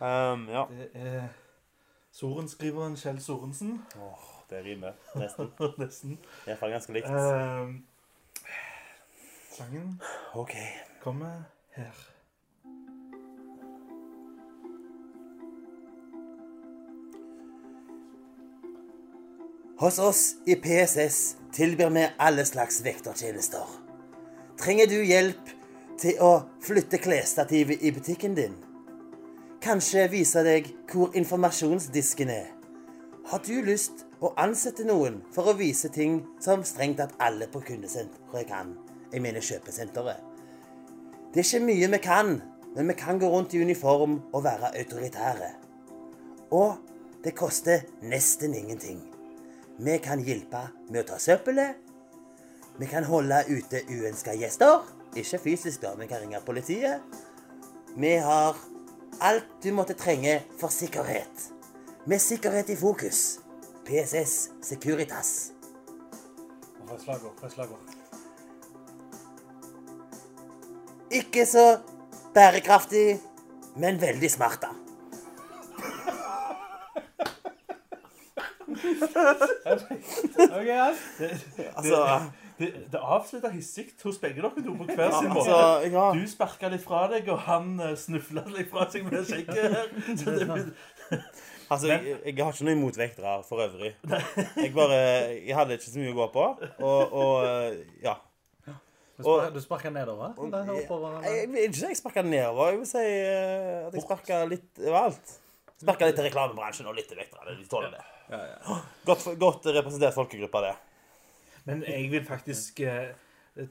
Um, 0.00 0.48
ja. 0.48 0.66
Det 0.68 0.90
er 0.94 1.28
sorenskriveren 2.12 2.96
Kjell 2.96 3.20
Sorensen. 3.20 3.82
Åh, 3.96 4.26
det 4.50 4.64
rimer 4.64 4.92
nesten. 5.16 5.50
Nesten. 5.78 6.18
Iallfall 6.46 6.70
ganske 6.76 6.92
likt. 6.92 7.08
Um, 7.08 7.86
sangen 9.56 10.00
okay. 10.34 10.66
kommer 11.02 11.42
her. 11.70 11.94
Hos 19.80 19.98
oss 19.98 20.34
i 20.46 20.54
PSS 20.54 21.36
tilbyr 21.52 21.90
vi 21.90 22.06
alle 22.18 22.44
slags 22.44 22.84
vektertjenester. 22.84 23.66
Trenger 24.60 24.86
du 24.86 25.00
hjelp 25.02 25.50
til 26.00 26.20
å 26.22 26.32
flytte 26.64 26.98
klesstativet 27.02 27.82
i 27.82 27.92
butikken 27.94 28.34
din? 28.36 28.54
Kanskje 29.64 30.08
vise 30.12 30.42
deg 30.44 30.68
hvor 30.90 31.14
informasjonsdisken 31.16 32.32
er? 32.32 32.50
Har 33.30 33.40
du 33.46 33.54
lyst 33.64 34.04
å 34.20 34.34
ansette 34.40 34.84
noen 34.84 35.22
for 35.32 35.48
å 35.48 35.56
vise 35.56 35.88
ting 35.88 36.18
som 36.44 36.64
strengt 36.66 36.98
tatt 37.00 37.14
alle 37.24 37.48
på 37.48 37.62
kundesenteret 37.64 38.48
kan? 38.50 38.74
Jeg 39.12 39.22
mener 39.24 39.44
kjøpesenteret. 39.44 40.20
Det 41.32 41.40
er 41.40 41.46
ikke 41.48 41.64
mye 41.64 41.88
vi 41.94 42.00
kan, 42.04 42.34
men 42.74 42.90
vi 42.90 42.96
kan 42.98 43.18
gå 43.18 43.30
rundt 43.30 43.54
i 43.54 43.62
uniform 43.62 44.18
og 44.34 44.44
være 44.44 44.74
autoritære. 44.76 45.48
Og 46.52 46.76
det 47.24 47.32
koster 47.38 47.86
nesten 48.02 48.54
ingenting. 48.54 49.00
Vi 49.78 49.96
kan 49.98 50.20
hjelpe 50.22 50.66
med 50.90 51.00
å 51.00 51.08
ta 51.08 51.16
søppelet. 51.18 51.80
Vi 52.78 52.86
kan 52.90 53.06
holde 53.08 53.40
ute 53.48 53.80
uønska 53.88 54.34
gjester. 54.36 54.84
Ikke 55.14 55.38
fysisk, 55.38 55.82
da. 55.82 55.94
Vi 55.98 56.06
kan 56.10 56.20
ringe 56.22 56.40
politiet. 56.46 57.00
Vi 57.96 58.14
har 58.18 58.58
alt 59.22 59.46
du 59.62 59.70
måtte 59.72 59.94
trenge 59.94 60.40
for 60.60 60.68
sikkerhet. 60.74 61.50
Med 62.06 62.18
sikkerhet 62.18 62.70
i 62.74 62.76
fokus. 62.76 63.38
PSS 63.86 64.50
Securitas. 64.64 65.52
Hva 66.84 66.96
er 66.96 67.02
slagord. 67.04 67.36
Hva 67.38 67.46
et 67.46 67.54
slagord. 67.54 67.92
Ikke 71.14 71.46
så 71.46 71.78
bærekraftig, 72.34 73.20
men 73.78 74.00
veldig 74.00 74.30
smart, 74.30 74.64
da. 74.64 74.72
Ok, 80.54 80.66
ja. 80.66 80.94
Altså, 81.76 81.98
Det, 82.58 82.68
det 82.92 83.00
avslutta 83.02 83.50
hissig 83.50 83.88
hos 84.04 84.20
begge 84.22 84.38
dere 84.38 84.62
to 84.62 84.74
på 84.78 84.86
hver 84.86 85.10
sin 85.16 85.32
måte. 85.32 85.50
altså 85.50 85.90
ja. 85.90 86.04
Du 86.14 86.28
sparka 86.30 86.70
litt 86.70 86.84
fra 86.84 87.06
deg, 87.10 87.26
og 87.34 87.40
han 87.48 87.72
uh, 87.82 87.94
snufla 87.98 88.44
litt 88.54 88.70
fra 88.70 88.86
seg 88.92 89.08
med 89.08 89.26
skjegget 89.26 89.74
her. 89.74 89.90
Så 90.20 90.36
det, 90.38 91.22
Altså, 91.64 91.88
jeg, 91.88 92.18
jeg 92.28 92.36
har 92.36 92.52
ikke 92.52 92.66
noe 92.68 92.76
imot 92.76 92.98
vektere 93.00 93.34
for 93.48 93.62
øvrig. 93.64 93.94
Jeg 94.60 94.70
bare 94.76 94.98
Jeg 95.32 95.56
hadde 95.56 95.78
ikke 95.78 95.88
så 95.88 96.02
mye 96.02 96.12
å 96.12 96.16
gå 96.18 96.26
på. 96.34 96.44
Og, 96.84 97.14
og 97.16 98.04
ja. 98.04 98.18
Du 99.16 99.60
sparker 99.62 99.94
nedover? 99.94 100.34
Eller 100.44 100.72
oppover? 100.74 101.20
Jeg, 101.24 101.48
jeg 101.54 101.70
ikke 101.70 101.88
jeg 101.88 101.98
sparka 102.00 102.24
nedover. 102.26 102.72
Jeg 102.72 102.80
vil 102.82 102.90
si 102.90 103.04
eh, 103.04 103.86
at 103.86 103.96
jeg 103.96 104.04
sparka 104.04 104.40
litt 104.50 104.82
overalt. 104.82 105.36
Sparka 105.80 106.08
litt 106.08 106.18
til 106.18 106.28
reklamebransjen 106.28 106.90
og 106.90 106.98
litt 106.98 107.08
til 107.10 107.20
vektere. 107.20 107.54
De 107.56 107.68
tåler 107.70 107.94
det. 107.94 108.02
Ja, 108.32 108.40
ja. 108.52 108.80
Godt, 109.06 109.28
godt 109.40 109.68
representert 109.70 110.16
folkegruppe, 110.16 110.64
det. 110.66 110.74
Men 111.64 111.84
jeg 111.88 112.10
vil 112.12 112.24
faktisk 112.26 112.80
eh, 112.84 113.14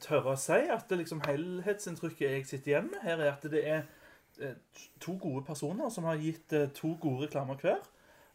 tørre 0.01 0.33
å 0.33 0.39
si 0.39 0.59
at 0.73 0.87
det 0.89 1.01
liksom 1.01 1.21
helhetsinntrykket 1.27 2.37
jeg 2.37 2.47
sitter 2.49 2.73
igjen 2.73 2.89
med 2.91 3.03
her, 3.05 3.21
er 3.21 3.33
at 3.33 3.45
det 3.51 3.63
er 3.67 3.83
eh, 4.41 4.55
to 5.03 5.17
gode 5.21 5.43
personer 5.45 5.91
som 5.93 6.07
har 6.09 6.21
gitt 6.21 6.53
eh, 6.55 6.69
to 6.75 6.95
gode 7.01 7.27
reklamer 7.27 7.59
hver. 7.61 7.81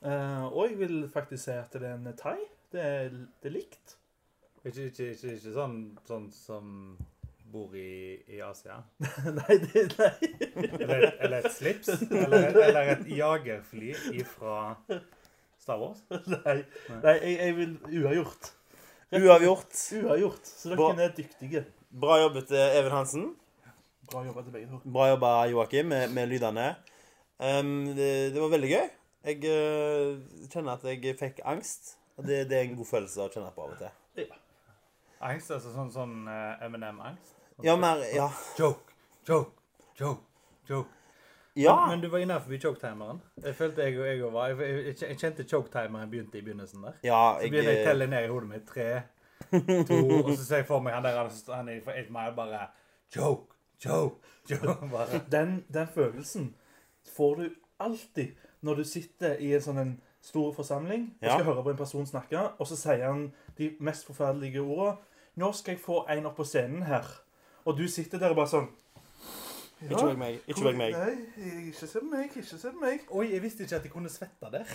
Eh, 0.05 0.45
og 0.47 0.69
jeg 0.69 0.79
vil 0.83 0.99
faktisk 1.11 1.49
si 1.49 1.57
at 1.57 1.75
det 1.75 1.89
er 1.89 1.97
en 1.97 2.13
thai. 2.19 2.39
Det 2.73 2.83
er, 2.85 3.15
det 3.43 3.51
er 3.51 3.57
likt. 3.57 3.97
Ikke, 4.65 4.91
ikke, 4.91 5.13
ikke, 5.15 5.37
ikke 5.39 5.55
sånn, 5.55 5.79
sånn 6.07 6.27
som 6.35 6.73
bor 7.49 7.73
i, 7.79 8.19
i 8.29 8.43
Asia? 8.45 8.83
nei, 9.39 9.57
det 9.65 9.87
nei. 9.97 10.13
Eller, 10.83 11.07
eller 11.17 11.39
et 11.41 11.55
slips? 11.57 11.89
Eller, 12.11 12.51
eller 12.53 12.93
et 12.93 13.09
jagerfly 13.09 13.95
ifra 14.21 14.75
Star 15.59 15.81
Wars? 15.81 16.05
nei. 16.35 16.61
nei 17.03 17.17
jeg, 17.23 17.35
jeg 17.39 17.57
vil 17.63 17.75
uavgjort. 18.03 18.53
Uavgjort. 19.13 19.75
Uavgjort. 20.03 20.45
Så 20.45 20.77
Bra. 20.77 20.93
dere 20.97 21.09
er 21.09 21.15
dyktige. 21.17 21.65
Bra 21.89 22.19
jobbet, 22.21 22.49
til 22.51 22.61
Even 22.61 22.93
Hansen. 22.93 23.29
Bra 24.09 24.25
jobba 24.25 24.43
til 24.43 24.53
begge 24.53 24.69
to. 24.69 24.81
Bra 24.93 25.09
jobba, 25.09 25.31
Joakim, 25.49 25.87
med, 25.87 26.13
med 26.13 26.27
lydene. 26.29 26.69
Um, 27.39 27.87
det, 27.97 28.35
det 28.35 28.41
var 28.41 28.53
veldig 28.53 28.71
gøy. 28.71 28.91
Jeg 29.29 29.41
uh, 29.45 30.21
kjenner 30.53 30.77
at 30.77 30.85
jeg 30.89 31.17
fikk 31.21 31.41
angst. 31.45 31.95
Og 32.17 32.27
det, 32.27 32.47
det 32.51 32.59
er 32.59 32.67
en 32.67 32.77
god 32.79 32.89
følelse 32.89 33.25
å 33.25 33.33
kjenne 33.33 33.51
på 33.55 33.65
av 33.67 33.75
og 33.75 33.83
til. 33.83 34.31
Angst? 35.25 35.53
Altså 35.57 35.73
sånn, 35.75 35.93
sånn 35.95 36.15
uh, 36.29 36.65
M&M-angst? 36.69 37.35
Ja, 37.65 37.75
mer 37.81 38.05
Ja. 38.15 38.29
Joke, 38.59 38.95
joke, 39.29 39.57
joke, 39.99 40.25
joke. 40.69 40.98
Ja. 41.63 41.75
Men, 41.91 42.01
du 42.01 42.09
var 42.09 42.19
innenfor 42.23 42.57
choketimeren. 42.61 43.21
Jeg 43.45 43.55
følte 43.55 43.83
jeg 43.83 43.99
og 44.01 44.07
jeg 44.07 44.25
og 44.25 44.33
var 44.33 44.49
Jeg, 44.49 44.59
jeg, 44.87 44.97
jeg 45.03 45.19
kjente 45.19 45.47
choketimeren 45.49 46.11
begynte 46.11 46.39
i 46.39 46.43
begynnelsen 46.43 46.83
der. 46.83 46.99
ja 47.05 47.21
Så 47.35 47.39
begynte 47.41 47.51
begynner 47.51 47.73
jeg 47.73 47.85
å 47.85 47.89
telle 47.91 48.07
ned 48.07 48.25
i 48.25 48.33
hodet 48.33 48.49
mitt. 48.49 48.67
Tre, 48.69 48.89
to, 49.89 49.99
og 50.25 50.33
så 50.37 50.45
ser 50.45 50.63
jeg 50.63 50.67
for 50.69 50.85
meg 50.85 50.95
han 50.95 51.07
der 51.07 51.19
han, 51.55 51.69
er 51.69 51.81
for 51.85 51.93
ett 51.93 52.11
meg 52.11 52.35
bare 52.37 52.67
Choke, 53.15 53.55
choke, 53.83 54.21
choke. 54.49 54.89
Bare. 54.93 55.23
Den, 55.33 55.65
den 55.73 55.89
følelsen 55.95 56.55
får 57.17 57.35
du 57.35 57.49
alltid 57.81 58.35
når 58.61 58.75
du 58.75 58.85
sitter 58.85 59.39
i 59.41 59.55
en 59.57 59.63
sånn 59.65 59.79
en 59.81 59.95
stor 60.21 60.53
forsamling 60.53 61.07
og 61.21 61.27
Ja. 61.27 61.37
skal 61.39 61.45
høre 61.45 61.63
på 61.63 61.71
en 61.71 61.77
person 61.77 62.07
snakke, 62.07 62.43
og 62.59 62.67
så 62.67 62.77
sier 62.77 63.07
han 63.07 63.33
de 63.59 63.71
mest 63.81 64.07
forferdelige 64.07 64.61
ordene. 64.61 64.99
'Nå 65.39 65.53
skal 65.55 65.73
jeg 65.77 65.81
få 65.81 66.05
en 66.11 66.27
opp 66.27 66.37
på 66.37 66.45
scenen 66.45 66.83
her.' 66.83 67.23
Og 67.65 67.77
du 67.79 67.89
sitter 67.89 68.19
der 68.19 68.31
og 68.31 68.37
bare 68.37 68.49
sånn 68.51 68.69
Ikke 69.83 70.07
velg 70.07 70.19
meg. 70.19 70.39
Ikke 70.51 70.65
velg 70.67 70.79
meg. 70.81 70.95
Nei, 70.97 71.13
ikke 71.71 71.87
se 71.87 72.01
på 72.01 72.07
meg. 72.11 72.25
Ikke 72.33 72.43
se 72.49 72.71
på 72.73 72.81
meg. 72.83 73.05
Oi, 73.15 73.27
jeg 73.33 73.43
visste 73.45 73.63
ikke 73.65 73.79
at 73.79 73.87
jeg 73.87 73.93
kunne 73.93 74.11
svette 74.11 74.51
der. 74.51 74.65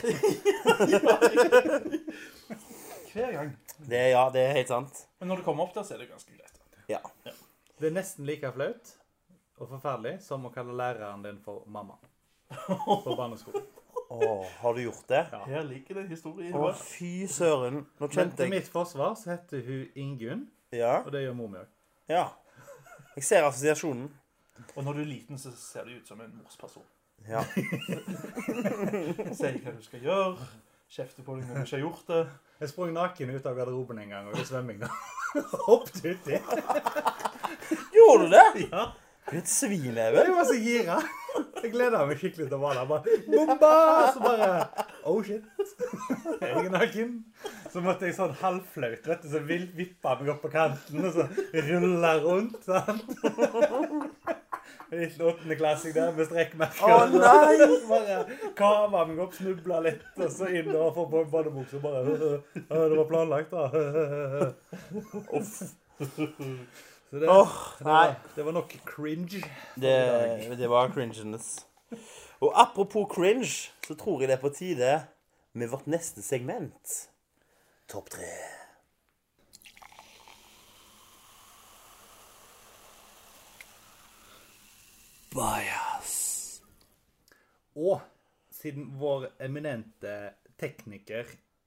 Hver 3.13 3.31
gang. 3.35 3.51
Det, 3.89 3.99
ja, 4.13 4.23
det 4.33 4.41
er 4.41 4.55
helt 4.57 4.71
sant. 4.71 5.03
Men 5.19 5.27
når 5.33 5.41
du 5.41 5.45
kommer 5.45 5.67
opp 5.67 5.75
der, 5.75 5.83
så 5.85 5.97
er 5.97 6.03
det 6.03 6.09
ganske 6.09 6.31
greit. 6.37 6.57
Ja. 6.89 6.99
Det 7.79 7.89
er 7.89 7.95
nesten 7.97 8.25
like 8.27 8.49
flaut 8.55 8.93
og 9.59 9.69
forferdelig 9.69 10.17
som 10.23 10.47
å 10.47 10.51
kalle 10.53 10.73
læreren 10.77 11.23
din 11.25 11.39
for 11.43 11.65
mamma. 11.71 11.99
På 13.03 13.15
barneskolen. 13.17 13.65
Å, 14.13 14.17
har 14.61 14.75
du 14.75 14.81
gjort 14.83 15.05
det? 15.09 15.21
Ja. 15.31 15.41
Her 15.49 15.63
ligger 15.65 15.97
det 15.97 16.01
en 16.03 16.11
historie 16.11 16.51
Å, 16.53 16.67
oh, 16.69 16.75
fy 16.77 17.25
søren. 17.31 17.83
Nå 17.97 18.07
kjente 18.07 18.17
kjente 18.19 18.37
til 18.39 18.49
jeg 18.49 18.53
mitt 18.53 18.69
forsvar 18.71 19.15
så 19.17 19.31
heter 19.33 19.63
hun 19.65 19.85
Ingunn, 19.99 20.43
Ja. 20.75 20.99
og 21.01 21.11
det 21.15 21.23
gjør 21.23 21.37
mor 21.37 21.49
mi 21.53 21.61
òg. 21.63 21.69
ja. 22.11 22.27
Jeg 23.13 23.23
ser 23.27 23.45
assosiasjonen. 23.45 24.07
Og 24.75 24.83
når 24.85 24.93
du 24.93 25.01
er 25.03 25.09
liten, 25.09 25.37
så 25.41 25.51
ser 25.57 25.87
du 25.87 25.95
ut 25.97 26.07
som 26.07 26.21
en 26.21 26.33
morsperson. 26.41 26.85
Ja. 27.29 27.41
Sier 29.37 29.59
hva 29.63 29.73
du 29.75 29.83
skal 29.85 30.03
gjøre. 30.03 30.47
Kjefter 30.93 31.25
på 31.25 31.37
deg 31.39 31.47
når 31.49 31.55
du 31.55 31.63
ikke 31.63 31.77
har 31.77 31.85
gjort 31.85 32.09
det. 32.11 32.23
Jeg 32.61 32.69
sprang 32.73 32.91
naken 32.93 33.31
ut 33.33 33.47
av 33.49 33.55
garderoben 33.57 34.01
en 34.03 34.11
gang, 34.13 34.27
og 34.29 34.37
i 34.41 34.45
svømming 34.45 34.83
da. 34.83 34.89
Hoppet 35.65 36.03
uti. 36.05 36.37
Gjorde 37.95 38.27
du 38.27 38.35
det? 38.35 38.67
Ja. 38.69 38.83
Du 39.23 39.37
er 39.37 39.39
et 39.39 39.47
svin, 39.49 39.85
Jeg 39.95 40.11
Even. 40.11 40.33
var 40.35 40.45
så 40.45 40.55
gira. 40.59 40.97
Jeg 41.63 41.71
gleder 41.71 42.03
meg 42.05 42.19
skikkelig 42.19 42.49
til 42.51 42.57
å 42.57 42.61
være 42.61 42.81
der. 42.81 42.89
Bare 42.89 43.13
bomba! 43.25 43.69
Så 44.13 44.19
bare 44.21 44.49
Oh 45.07 45.23
shit. 45.23 45.45
Jeg 46.41 46.51
er 46.51 46.67
naken. 46.71 47.13
Så 47.71 47.81
måtte 47.81 48.05
jeg 48.05 48.17
sånn 48.17 48.35
halvflaut, 48.43 49.07
vet 49.07 49.23
du, 49.23 49.29
så 49.31 49.41
vippa 49.47 50.17
meg 50.19 50.29
opp 50.35 50.43
på 50.43 50.51
kanten 50.53 51.07
og 51.07 51.15
så 51.15 51.25
rulla 51.69 52.11
rundt. 52.21 52.59
sant? 52.67 53.15
Litt 54.93 55.21
åttendeklassing 55.21 55.93
der 55.95 56.11
med 56.15 56.25
strekkmerker. 56.29 56.85
Å, 56.85 56.87
nei! 57.11 57.57
Bare 57.89 58.25
kava 58.57 59.05
meg 59.09 59.19
opp, 59.23 59.33
snubla 59.37 59.77
litt, 59.85 60.03
og 60.19 60.29
så 60.33 60.45
inn 60.53 60.69
og 60.73 60.95
få 60.97 61.03
på 61.11 61.17
badebukse 61.33 61.75
og 61.79 61.83
bare 61.85 62.01
Det 62.53 62.97
var 62.99 63.07
planlagt, 63.09 63.51
da. 63.53 63.63
Så 67.13 67.19
det, 67.19 67.27
Åh, 67.29 67.49
det, 67.77 67.85
var, 67.85 68.15
det 68.35 68.45
var 68.45 68.53
nok 68.55 68.71
cringe. 68.89 69.43
Det, 69.77 70.57
det 70.57 70.69
var 70.69 70.89
cringenes. 70.95 71.67
Og 72.41 72.49
apropos 72.57 73.05
cringe, 73.13 73.69
så 73.85 73.93
tror 73.93 74.21
jeg 74.23 74.29
det 74.31 74.37
er 74.39 74.41
på 74.41 74.49
tide 74.49 75.05
med 75.53 75.69
vårt 75.69 75.85
neste 75.85 76.25
segment. 76.25 77.09
Topp 77.91 78.09
tre. 78.15 78.62
Bias. 85.33 86.61
Og 87.73 88.01
siden 88.53 88.91
vår 89.01 89.31
eminente 89.41 90.33
tekniker 90.61 91.25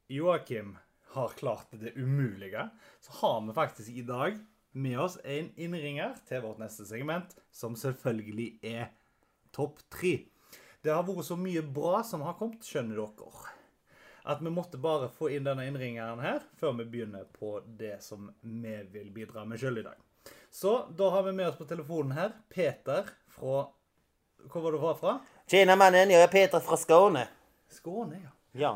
Joakim 0.08 0.76
har 1.16 1.34
klart 1.38 1.74
det 1.74 1.96
umulige, 1.96 2.68
så 3.00 3.12
har 3.12 3.40
vi 3.46 3.56
faktisk 3.56 3.90
i 3.90 4.04
dag 4.06 4.38
med 4.72 5.00
oss 5.00 5.18
en 5.24 5.50
innringer 5.56 6.14
til 6.28 6.44
vårt 6.44 6.60
neste 6.62 6.86
segment, 6.86 7.34
som 7.50 7.74
selvfølgelig 7.74 8.48
er 8.62 8.92
topp 9.56 9.82
tre. 9.90 10.14
Det 10.84 10.94
har 10.94 11.02
vært 11.08 11.26
så 11.26 11.38
mye 11.40 11.64
bra 11.64 12.04
som 12.06 12.22
har 12.22 12.38
kommet, 12.38 12.62
skjønner 12.62 13.02
dere. 13.02 13.54
At 14.30 14.42
vi 14.42 14.50
måtte 14.50 14.78
bare 14.78 15.10
få 15.10 15.32
inn 15.34 15.46
denne 15.46 15.66
innringeren 15.66 16.22
her 16.22 16.44
før 16.60 16.78
vi 16.78 16.86
begynner 16.92 17.26
på 17.34 17.56
det 17.66 17.96
som 18.04 18.30
vi 18.42 18.78
vil 18.94 19.10
bidra 19.14 19.46
med 19.48 19.58
sjøl 19.58 19.82
i 19.82 19.86
dag. 19.86 19.98
Så 20.50 20.78
da 20.98 21.10
har 21.10 21.26
vi 21.26 21.34
med 21.34 21.48
oss 21.50 21.58
på 21.58 21.66
telefonen 21.66 22.14
her 22.14 22.34
Peter 22.52 23.10
fra 23.36 23.66
Hvor 24.50 24.60
var 24.62 24.72
du 24.72 24.78
fra? 25.00 25.18
Tjena 25.48 25.76
mannen, 25.76 26.10
jeg 26.10 26.22
er 26.22 26.30
Peter 26.30 26.60
fra 26.60 26.76
Skåne. 26.76 27.26
Skåne, 27.70 28.20
ja. 28.22 28.30
Ja. 28.54 28.74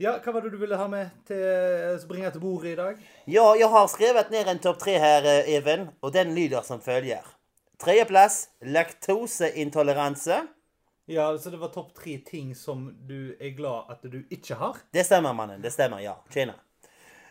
Ja, 0.00 0.18
Hva 0.20 0.32
var 0.32 0.44
det 0.44 0.52
du 0.52 0.58
ville 0.60 0.76
ha 0.76 0.86
med 0.88 1.10
til 1.28 1.40
å 1.40 2.08
bringe 2.08 2.30
til 2.32 2.40
bordet 2.40 2.72
i 2.72 2.76
dag? 2.78 3.00
Ja, 3.28 3.54
jeg 3.56 3.68
har 3.68 3.88
skrevet 3.88 4.30
ned 4.32 4.48
en 4.48 4.60
topp 4.62 4.78
tre 4.80 4.98
her, 5.00 5.24
eh, 5.24 5.48
Even, 5.56 5.88
og 6.02 6.12
den 6.12 6.34
lyder 6.34 6.62
som 6.62 6.80
følger. 6.80 7.24
Tredjeplass 7.80 8.48
laktoseintoleranse. 8.60 10.46
Ja, 11.08 11.38
Så 11.38 11.50
det 11.50 11.58
var 11.60 11.68
topp 11.68 11.94
tre 11.94 12.18
ting 12.18 12.54
som 12.54 12.94
du 13.08 13.34
er 13.40 13.50
glad 13.56 13.90
at 13.90 14.02
du 14.02 14.22
ikke 14.30 14.54
har? 14.54 14.76
Det 14.92 15.04
stemmer, 15.06 15.32
mannen. 15.32 15.62
Det 15.62 15.72
stemmer, 15.72 15.98
ja. 16.00 16.14
Tjena. 16.30 16.54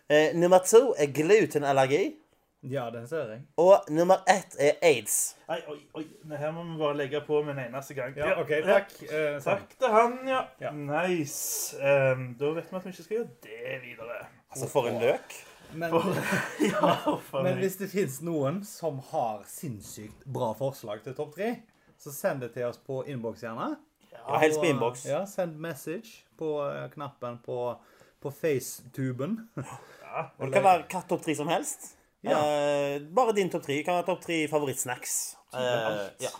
Eh, 0.10 0.34
nummer 0.36 0.60
to 0.60 0.94
er 0.98 1.08
glutenallergi. 1.14 2.19
Ja, 2.62 2.90
den 2.92 3.08
ser 3.08 3.30
jeg. 3.32 3.44
Og 3.58 3.86
nummer 3.88 4.20
ett 4.28 4.56
er 4.60 4.76
aids. 4.84 5.36
Nei, 5.48 5.62
oi, 5.72 5.78
oi. 5.96 6.04
Nei, 6.28 6.38
Her 6.38 6.52
må 6.52 6.66
vi 6.68 6.78
bare 6.82 6.98
legge 7.00 7.22
på 7.24 7.38
med 7.44 7.54
en 7.56 7.62
eneste 7.70 7.96
gang. 7.96 8.18
Ja, 8.20 8.34
OK, 8.42 8.50
takk. 8.66 8.96
Eh. 9.08 9.38
Takk 9.44 9.76
til 9.80 9.94
han, 9.94 10.18
ja. 10.28 10.42
Ja. 10.60 10.72
Nice. 10.76 11.78
Um, 11.80 12.34
da 12.40 12.50
vet 12.58 12.68
vi 12.68 12.76
at 12.82 12.88
vi 12.88 12.92
ikke 12.92 13.06
skal 13.06 13.16
gjøre 13.18 13.30
det 13.46 13.78
videre. 13.86 14.18
Altså, 14.52 14.68
for 14.68 14.90
en 14.90 15.00
løk. 15.00 15.38
Men, 15.72 15.94
Ja, 16.72 16.96
for 17.30 17.46
men 17.46 17.62
hvis 17.62 17.78
det 17.80 17.88
fins 17.94 18.18
noen 18.26 18.60
som 18.68 19.00
har 19.12 19.46
sinnssykt 19.48 20.26
bra 20.28 20.50
forslag 20.58 21.06
til 21.06 21.16
topp 21.16 21.38
tre, 21.38 21.54
så 22.00 22.12
send 22.16 22.44
det 22.44 22.52
til 22.58 22.66
oss 22.68 22.82
på 22.84 23.04
innboks, 23.08 23.46
gjerne. 23.46 23.70
Ja, 24.12 24.42
helst 24.42 24.60
på 24.60 24.68
innboks. 24.68 25.06
Ja, 25.08 25.22
send 25.30 25.56
message 25.64 26.26
på 26.40 26.58
eh, 26.66 26.90
knappen 26.92 27.40
på, 27.46 27.62
på 28.20 28.34
FaceTuben. 28.36 29.40
Og 29.56 30.44
det 30.44 30.52
kan 30.58 30.66
være 30.66 30.86
hva 30.92 31.04
topp 31.08 31.24
tre 31.24 31.38
som 31.40 31.48
helst. 31.52 31.94
Ja. 32.22 32.40
Eh, 32.40 33.02
bare 33.16 33.34
din 33.38 33.50
topp 33.50 33.64
tre. 33.64 33.78
Hva 33.80 33.86
kan 33.88 34.00
være 34.00 34.08
topp 34.12 34.26
tre 34.26 34.40
favorittsnacks. 34.52 35.16
Eh, 35.54 36.10
ja. 36.26 36.34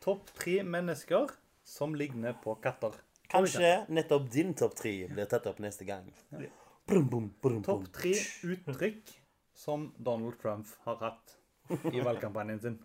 Topp 0.00 0.30
tre 0.38 0.62
mennesker 0.64 1.28
som 1.68 1.94
ligner 1.98 2.36
på 2.44 2.54
katter. 2.64 2.94
Kanskje 3.28 3.84
nettopp 3.92 4.30
din 4.32 4.54
topp 4.56 4.76
tre 4.78 4.94
blir 5.10 5.28
tatt 5.28 5.46
opp 5.50 5.58
neste 5.60 5.84
gang. 5.84 6.06
Bum, 6.88 7.28
Topp 7.66 7.90
tre 7.92 8.14
uttrykk 8.48 9.10
som 9.52 9.90
Donald 9.98 10.38
Trump 10.40 10.70
har 10.86 10.96
hatt 11.02 11.34
i 11.92 12.00
valgkampanjen 12.00 12.60
sin. 12.62 12.78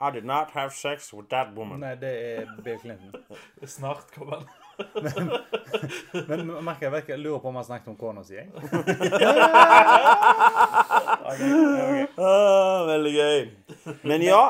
I 0.00 0.10
did 0.10 0.24
not 0.24 0.50
have 0.50 0.72
sex 0.74 1.12
with 1.12 1.28
that 1.30 1.52
woman. 1.54 1.78
Nei, 1.84 1.94
det 2.00 2.10
er 2.10 2.48
Bill 2.64 2.80
Clinton. 2.82 3.12
Snart 3.62 4.10
kommer 4.16 4.40
han. 4.40 4.48
Men 6.28 6.50
merker 6.64 6.90
jeg 6.90 7.08
jeg 7.12 7.20
lurer 7.22 7.40
på 7.42 7.48
om 7.50 7.58
han 7.60 7.66
snakket 7.66 7.88
om 7.92 7.96
kona 8.00 8.24
si. 8.26 8.34
jeg. 8.38 8.48
Ah, 12.20 12.84
veldig 12.88 13.12
gøy. 13.14 13.44
Men 14.08 14.22
ja, 14.24 14.40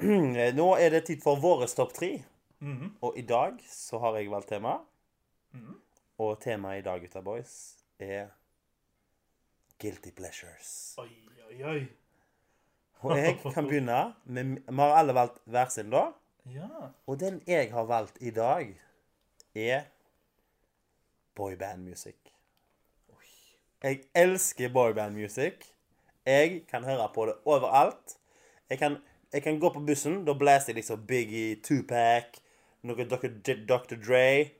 nå 0.58 0.68
er 0.80 0.94
det 0.94 1.02
tid 1.10 1.20
for 1.22 1.40
våre 1.42 1.68
topp 1.68 1.92
tre. 1.96 2.12
Og 3.00 3.16
i 3.18 3.24
dag 3.28 3.60
så 3.68 4.00
har 4.02 4.16
jeg 4.18 4.30
valgt 4.32 4.50
tema. 4.52 4.78
Og 6.20 6.36
temaet 6.42 6.82
i 6.82 6.84
dag, 6.84 7.00
gutta 7.00 7.22
boys, 7.24 7.54
er 8.00 8.28
Guilty 9.80 10.10
pleasures. 10.12 10.94
Oi, 11.00 11.08
oi, 11.48 11.62
oi. 11.64 11.80
Og 13.00 13.16
jeg 13.16 13.38
kan 13.40 13.64
begynne 13.64 14.00
med 14.28 14.58
Vi 14.66 14.76
har 14.82 14.98
alle 14.98 15.14
valgt 15.16 15.40
hver 15.48 15.70
sin, 15.72 15.88
da. 15.92 16.10
Ja. 16.52 16.68
Og 17.08 17.20
den 17.20 17.40
jeg 17.48 17.70
har 17.72 17.86
valgt 17.88 18.20
i 18.20 18.30
dag, 18.30 18.74
er 19.54 19.88
boybandmusikk. 21.34 22.32
Jeg 23.82 24.00
elsker 24.14 24.72
boybandmusikk. 24.72 25.64
Jeg 26.26 26.62
kan 26.68 26.84
høre 26.84 27.08
på 27.14 27.26
det 27.26 27.34
overalt. 27.44 28.16
Jeg 28.70 28.78
kan, 28.78 28.96
jeg 29.32 29.42
kan 29.42 29.60
gå 29.60 29.72
på 29.72 29.80
bussen, 29.80 30.24
da 30.24 30.34
blæser 30.38 30.72
jeg 30.72 30.74
liksom 30.74 31.06
Biggie, 31.06 31.56
Tupac, 31.62 32.38
noe 32.82 33.06
Dr. 33.08 33.32
Dr. 33.68 33.96
Dre. 33.96 34.50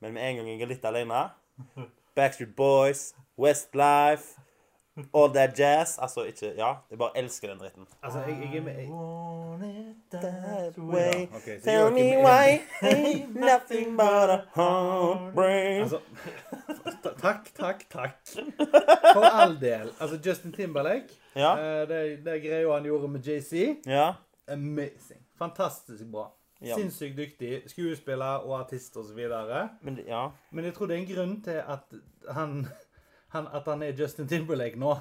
Men 0.00 0.14
med 0.14 0.22
en 0.22 0.36
gang 0.36 0.48
jeg 0.48 0.62
er 0.62 0.70
litt 0.70 0.86
alene 0.86 1.24
Backstreet 2.16 2.54
Boys, 2.56 3.14
Westlife, 3.38 4.40
All 5.14 5.32
That 5.34 5.58
Jazz. 5.58 5.98
Altså 6.02 6.22
ikke 6.22 6.52
Ja, 6.56 6.74
jeg 6.90 6.98
bare 6.98 7.18
elsker 7.18 7.48
den 7.48 7.58
dritten. 7.58 7.86
Altså, 8.02 8.18
jeg, 8.18 8.48
jeg 8.52 8.56
er 8.58 8.62
med 8.62 8.74
jeg, 8.74 8.84
it 9.70 9.96
That 10.10 10.78
way. 10.78 10.94
way. 10.94 11.26
ok, 11.34 11.62
Tell 11.64 11.92
me 11.92 12.00
er- 12.12 12.24
why 12.24 12.60
ain't 12.82 13.38
nothing 13.40 13.96
but 13.96 14.30
a 14.30 14.40
heartbreak. 14.54 15.80
Altså, 15.82 15.98
takk, 17.22 17.50
takk, 17.58 17.84
takk. 17.90 18.16
For 19.14 19.24
all 19.24 19.60
del. 19.60 19.90
Altså, 20.00 20.18
Justin 20.26 20.52
Timberlake, 20.52 21.08
Ja. 21.36 21.56
eh, 21.82 21.88
det, 21.88 22.24
det 22.24 22.42
greia 22.42 22.72
han 22.74 22.82
gjorde 22.84 23.08
med 23.08 23.20
JC, 23.20 23.76
Ja. 23.86 24.12
amazing. 24.48 25.20
Fantastisk 25.38 26.04
bra. 26.12 26.30
Ja. 26.62 26.74
Sinnssykt 26.76 27.16
dyktig 27.16 27.62
skuespiller 27.66 28.24
og 28.44 28.58
artist 28.60 28.96
osv. 28.96 29.18
Men 29.82 29.96
det- 29.96 30.04
ja. 30.06 30.28
Men 30.50 30.64
jeg 30.64 30.74
tror 30.74 30.86
det 30.86 30.96
er 30.96 31.00
en 31.00 31.14
grunn 31.16 31.42
til 31.42 31.50
at 31.68 31.78
han, 32.30 32.68
han, 33.32 33.48
at 33.54 33.66
han 33.66 33.82
er 33.82 33.96
Justin 33.98 34.28
Timberlake 34.28 34.78
nå. 34.78 34.96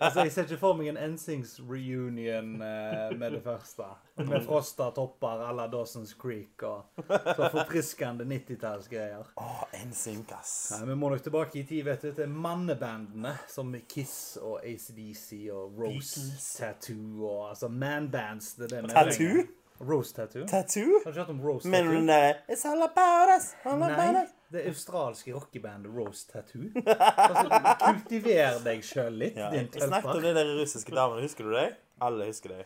Altså, 0.00 0.20
Jeg 0.26 0.32
ser 0.34 0.42
ikke 0.44 0.56
for 0.60 0.76
meg 0.76 0.90
en 0.90 0.98
Ensings 1.00 1.54
reunion 1.64 2.58
eh, 2.60 3.12
med 3.16 3.32
det 3.32 3.38
første. 3.44 3.86
Med 4.20 4.42
frosta 4.44 4.90
topper 4.92 5.40
à 5.48 5.52
la 5.56 5.64
Dawson's 5.72 6.12
Creek 6.20 6.60
og 6.68 6.84
så 7.08 7.48
forfriskende 7.54 8.26
90-tallsgreier. 8.28 9.30
Oh, 9.40 9.62
en 9.80 9.94
sink, 9.96 10.34
ass. 10.36 10.52
Nei, 10.74 10.90
Vi 10.90 10.96
må 11.00 11.08
nok 11.14 11.22
tilbake 11.24 11.62
i 11.62 11.64
tid 11.70 11.86
vet 11.88 12.04
du, 12.04 12.10
til 12.18 12.28
mannebandene 12.28 13.32
som 13.48 13.72
Kiss 13.88 14.36
og 14.42 14.58
ACDC 14.60 15.46
og 15.54 15.72
Rose 15.80 16.20
Beatles. 16.20 16.50
Tattoo 16.60 17.24
og 17.30 17.48
altså 17.54 17.68
manbands. 17.72 18.52
Det 18.58 18.68
er 18.68 18.74
det 18.76 18.82
vi 18.84 18.92
Tattoo? 18.92 19.46
Rose 19.88 20.12
Tattoo. 20.14 20.44
Tattoo? 20.52 21.00
Har 21.00 21.08
du 21.08 21.16
ikke 21.16 21.22
hørt 21.22 21.32
om 21.38 21.40
Rose 21.48 21.68
Men 21.68 21.84
Tattoo? 21.88 21.96
den 21.96 22.12
der 22.12 22.34
It's 22.52 22.68
all 22.68 22.82
about 22.84 23.32
us. 23.38 23.54
All 23.64 23.80
about 23.88 23.96
Nei, 24.12 24.22
us. 24.26 24.36
Det 24.52 24.66
australske 24.66 25.32
rockebandet 25.34 25.92
Rose 25.94 26.26
Tattoo. 26.26 26.68
Altså, 27.30 27.48
kultiver 27.84 28.60
deg 28.64 28.84
sjøl 28.84 29.18
litt, 29.24 29.38
Ja, 29.38 29.50
din 29.54 29.68
jeg 29.72 29.88
snakket 29.88 30.16
om 30.16 30.22
de 30.22 30.34
der 30.34 30.54
russiske 30.58 30.94
damene. 30.94 31.22
Husker 31.26 31.46
du 31.46 31.54
det? 31.54 31.66
Alle 32.02 32.30
husker 32.30 32.56
det. 32.56 32.64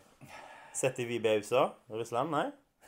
Sett 0.75 0.99
i 0.99 1.05
vi 1.09 1.21
babesa. 1.23 1.69
Russland? 1.91 2.31
Nei? 2.35 2.47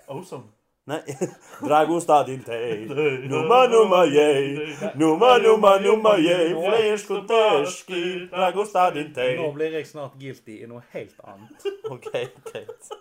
Awesome. 0.09 0.49
Nei. 0.87 1.01
Dragosta 1.67 2.23
din 2.27 2.43
tei. 2.47 2.87
Numa 3.29 3.67
numa 3.67 4.05
jej. 4.07 4.77
Numa 4.95 5.39
numa 5.39 5.79
numa 5.83 6.17
jej. 6.23 6.55
Fleško 6.55 7.21
tørski, 7.27 8.03
Dragosta 8.31 8.91
din 8.95 9.13
tei. 9.15 9.35
Nå 9.39 9.51
blir 9.55 9.75
jeg 9.75 9.87
snart 9.91 10.15
guilty 10.19 10.61
i 10.63 10.69
noe 10.71 10.85
helt 10.95 11.19
annet. 11.27 11.67
OK, 11.93 12.13
greit. 12.51 12.93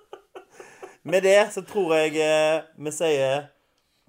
Med 1.05 1.21
det 1.21 1.37
så 1.53 1.61
tror 1.61 1.93
jeg 1.99 2.17
eh, 2.17 2.63
vi 2.81 2.93
sier 2.93 3.51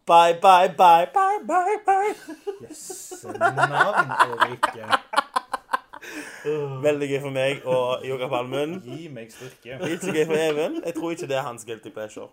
bye, 0.07 0.34
bye, 0.42 0.68
bye, 0.78 1.07
bye, 1.14 1.40
bye, 1.48 1.78
bye. 1.86 2.14
Yes, 2.62 3.24
navn 3.24 4.11
og 4.11 4.46
rike. 4.46 4.86
Veldig 6.82 7.09
gøy 7.11 7.20
for 7.24 7.34
meg 7.34 7.64
og 7.66 8.04
Yoga 8.07 8.28
Palmen. 8.30 8.76
Gi 8.84 9.09
meg 9.12 9.32
styrke. 9.34 9.78
Ikke 9.90 10.12
gøy 10.14 10.26
for 10.28 10.38
Even. 10.38 10.76
Jeg 10.86 10.94
tror 10.94 11.14
ikke 11.16 11.28
det 11.32 11.36
er 11.40 11.46
hans 11.48 11.64
guilty 11.66 11.90
pleasure. 11.90 12.28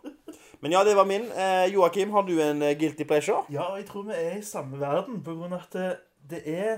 Men 0.61 0.71
ja, 0.75 0.83
det 0.85 0.93
var 0.95 1.07
min. 1.09 1.25
Eh, 1.33 1.73
Joakim, 1.73 2.11
har 2.13 2.21
du 2.27 2.35
en 2.41 2.61
eh, 2.61 2.75
guilty 2.79 3.03
pleasure? 3.09 3.41
Ja, 3.51 3.71
jeg 3.75 3.85
tror 3.89 4.05
vi 4.07 4.13
er 4.17 4.37
i 4.37 4.41
samme 4.45 4.79
verden, 4.79 5.23
på 5.25 5.33
grunn 5.35 5.53
av 5.57 5.65
at 5.65 5.73
det, 5.73 5.89
det 6.29 6.43
er 6.53 6.77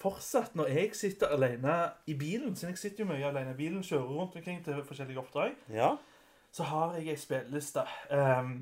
fortsatt 0.00 0.56
når 0.58 0.72
jeg 0.74 0.90
sitter 0.98 1.30
alene 1.36 1.76
i 2.10 2.16
bilen, 2.18 2.56
siden 2.56 2.72
jeg 2.74 2.80
sitter 2.80 3.04
jo 3.04 3.10
mye 3.12 3.28
alene 3.28 3.52
i 3.54 3.58
bilen, 3.60 3.84
kjører 3.86 4.08
rundt 4.18 4.34
omkring 4.40 4.58
til 4.64 4.80
forskjellige 4.88 5.20
oppdrag, 5.22 5.52
Ja. 5.72 5.92
så 6.52 6.66
har 6.72 6.96
jeg 6.98 7.12
ei 7.14 7.20
spilleliste. 7.20 7.84
Ehm, 8.10 8.56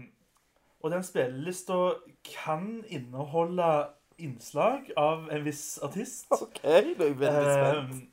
og 0.83 0.91
den 0.91 1.03
spillelista 1.07 1.77
kan 2.27 2.83
inneholde 2.89 3.69
innslag 4.23 4.91
av 4.97 5.29
en 5.33 5.45
viss 5.47 5.79
artist. 5.83 6.27
OK, 6.37 6.59
da 6.63 6.75
er 6.79 6.91
jeg 6.91 6.99
veldig 6.99 7.29
spent. 7.47 7.95
Ehm, 7.95 8.09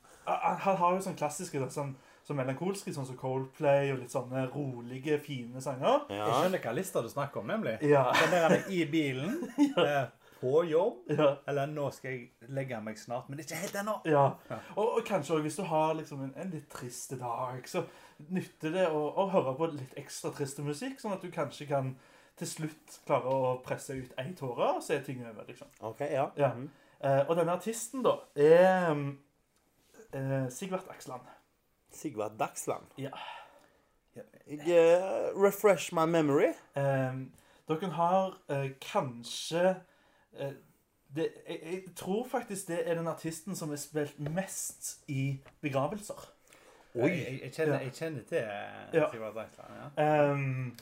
han 0.64 0.76
har 0.78 0.94
jo 0.96 1.02
sånn 1.04 1.18
klassiske, 1.18 1.60
da, 1.62 1.66
sånn, 1.70 1.92
sånn 2.26 2.38
melankolske, 2.38 2.92
sånn 2.94 3.06
som 3.08 3.18
Coldplay, 3.18 3.90
og 3.92 4.00
litt 4.04 4.12
sånne 4.14 4.46
rolige, 4.54 5.18
fine 5.24 5.60
sanger. 5.64 6.06
Jeg 6.10 6.18
Ja. 6.22 6.30
skjønner 6.40 6.62
hva 6.64 6.74
lista 6.76 7.02
du 7.02 7.08
snakker 7.10 7.42
om, 7.42 7.50
nemlig. 7.50 7.76
Ja. 7.82 8.06
Den 8.12 8.30
der 8.34 8.46
han 8.48 8.56
er 8.58 8.70
i 8.70 8.84
bilen, 8.90 9.36
ja. 9.76 10.06
på 10.40 10.62
jobb, 10.70 11.02
Ja. 11.12 11.34
eller 11.50 11.66
nå 11.68 11.90
skal 11.92 12.10
jeg 12.14 12.30
legge 12.48 12.78
meg 12.82 12.96
snart, 12.98 13.28
men 13.28 13.42
ikke 13.42 13.58
helt 13.60 13.74
ennå. 13.82 13.98
Ja. 14.08 14.22
Ja. 14.50 14.58
Og, 14.76 14.94
og 14.98 15.02
kanskje 15.04 15.34
også 15.36 15.42
hvis 15.44 15.58
du 15.60 15.64
har 15.68 15.94
liksom 15.98 16.22
en, 16.24 16.32
en 16.40 16.50
litt 16.54 16.70
triste 16.72 17.18
dag, 17.20 17.60
så 17.68 17.82
nytter 18.30 18.72
det 18.72 18.86
å, 18.88 19.02
å 19.20 19.28
høre 19.32 19.52
på 19.58 19.68
litt 19.74 19.98
ekstra 20.00 20.30
triste 20.36 20.62
musikk, 20.64 20.98
sånn 21.00 21.12
at 21.16 21.22
du 21.22 21.30
kanskje 21.34 21.66
kan 21.68 21.92
til 22.40 22.48
slutt 22.48 23.00
klarer 23.06 23.30
å 23.32 23.56
presse 23.64 23.94
ut 24.00 24.14
ei 24.20 24.32
tåre, 24.38 24.74
og 24.78 24.82
så 24.84 24.96
er 24.96 25.04
ting 25.06 25.20
over, 25.26 25.44
liksom. 25.48 25.68
OK, 25.90 26.00
ja. 26.10 26.28
Ja. 26.40 26.52
Mhm. 26.54 26.70
Eh, 27.00 27.22
og 27.30 27.36
denne 27.38 27.54
artisten, 27.56 28.02
da, 28.04 28.16
er 28.36 28.90
um, 28.92 29.06
eh, 30.12 30.48
Sigvart 30.52 30.88
Aksland. 30.92 31.28
Sigvard 31.96 32.36
Dagsland. 32.38 32.90
Ja. 33.00 33.10
Jeg, 34.16 34.58
eh, 34.68 35.30
refresh 35.38 35.94
my 35.96 36.04
memory. 36.10 36.50
Eh, 36.76 37.20
dere 37.70 37.90
har 37.96 38.34
eh, 38.50 38.70
kanskje 38.82 39.62
eh, 40.34 40.52
det, 41.14 41.28
jeg, 41.48 41.60
jeg 41.64 41.94
tror 41.96 42.26
faktisk 42.28 42.68
det 42.68 42.82
er 42.84 42.94
den 43.00 43.08
artisten 43.10 43.56
som 43.56 43.72
er 43.72 43.80
spilt 43.80 44.18
mest 44.20 45.00
i 45.08 45.38
begravelser. 45.62 46.28
Jeg, 46.94 47.10
jeg, 47.10 47.40
jeg, 47.42 47.52
kjenner, 47.54 47.74
Ja. 47.78 47.84
jeg 47.86 47.92
kjenner 47.94 48.22
til 48.28 48.38
eh, 48.44 49.00
Ja. 49.00 49.08
Sigvard 49.12 49.34
Dagsland. 49.34 49.70
Ja. 49.96 50.32
Um, 50.32 50.76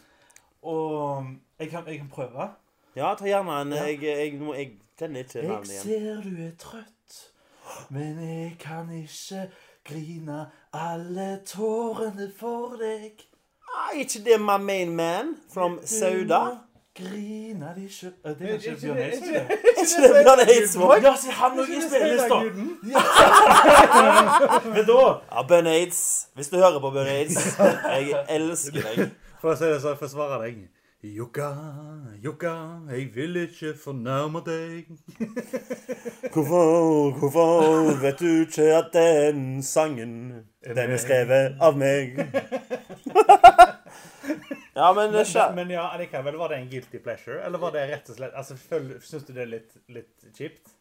og 0.63 1.27
jeg 1.61 1.71
kan, 1.71 1.83
jeg 1.87 1.99
kan 1.99 2.09
prøve. 2.13 2.49
Ja, 2.97 3.15
ta 3.15 3.25
gjerne 3.25 3.61
en 3.61 3.73
Ja. 3.73 3.83
Jeg, 3.85 4.03
jeg, 4.03 4.33
må- 4.41 4.55
jeg 4.55 4.71
kjenner 4.99 5.19
ikke 5.21 5.39
Jeg 5.39 5.49
navnet 5.49 5.71
igjen. 5.71 5.83
ser 5.83 6.23
du 6.23 6.37
er 6.47 6.51
trøtt, 6.59 7.31
men 7.91 8.19
jeg 8.21 8.57
kan 8.59 8.91
ikke 9.03 9.49
grine 9.85 10.47
alle 10.73 11.41
tårene 11.47 12.33
for 12.39 12.77
deg. 12.81 13.13
Ah, 13.69 13.91
ikke 13.95 14.25
det 14.25 14.41
my 14.41 14.57
main 14.61 14.97
man 14.97 15.37
from 15.55 15.79
Sauda? 15.85 16.41
Grine 16.99 17.73
de 17.77 17.89
sjøl 17.89 18.13
Det 18.25 18.43
er 18.43 18.47
kanskje 18.59 18.77
Bjørn 18.81 18.99
Eidsvåg, 18.99 19.35
det. 19.35 19.43
Ikke 19.79 20.03
det 20.03 20.11
Bjørn 20.25 20.41
Eidsvåg? 20.49 21.03
Ja, 21.03 21.15
se 21.17 21.31
han 21.31 21.59
òg 21.63 21.69
i 21.71 21.81
spillelista! 21.85 22.39
Men 24.75 24.87
da 24.87 25.21
Ja, 25.33 25.43
Bjørn 25.49 25.67
Aids. 25.67 26.29
Hvis 26.35 26.49
du 26.49 26.57
hører 26.57 26.81
på 26.81 26.91
Bjørn 26.91 27.07
Aids, 27.07 27.59
jeg 27.59 28.25
elsker 28.29 28.73
deg. 28.83 29.11
For 29.41 29.53
å 29.53 29.57
si 29.61 29.65
det 29.71 29.79
sånn, 29.85 29.97
forsvare 30.01 30.41
deg. 30.43 30.57
Jokka, 31.03 31.55
jokka, 32.25 32.53
jeg 32.91 33.11
vil 33.15 33.37
ikke 33.37 33.75
fornærme 33.79 34.41
deg. 34.43 34.89
Hvorfor, 36.33 37.13
hvorfor 37.19 38.01
vet 38.03 38.19
du 38.19 38.27
ikke 38.27 38.67
at 38.75 38.91
den 38.93 39.63
sangen, 39.63 40.43
den 40.67 40.91
er 40.91 40.99
skrevet 40.99 41.55
av 41.63 41.79
meg? 41.79 42.19
ja, 44.75 44.91
men 44.93 45.15
Men, 45.15 45.55
men 45.55 45.71
ja, 45.71 45.87
likevel, 46.03 46.35
var 46.35 46.49
det 46.49 46.59
en 46.59 46.69
guilty 46.69 46.99
pleasure? 46.99 47.45
Eller 47.47 47.59
var 47.59 47.71
det 47.79 47.87
rett 47.93 48.11
og 48.11 48.19
slett 48.19 48.35
altså, 48.35 48.59
Syns 49.01 49.23
du 49.23 49.33
det 49.33 49.43
er 49.47 49.55
litt, 49.55 49.79
litt 49.87 50.31
kjipt? 50.35 50.75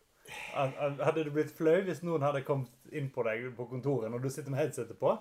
Hadde 0.58 1.24
du 1.24 1.30
blitt 1.30 1.54
flau 1.54 1.78
hvis 1.86 2.02
noen 2.02 2.26
hadde 2.26 2.42
kommet 2.42 2.74
inn 2.90 3.14
på 3.14 3.22
deg 3.30 3.52
på 3.56 3.70
kontoret 3.70 4.10
når 4.10 4.26
du 4.26 4.32
sitter 4.34 4.50
med 4.50 4.66
headsetet 4.66 4.98
på? 4.98 5.14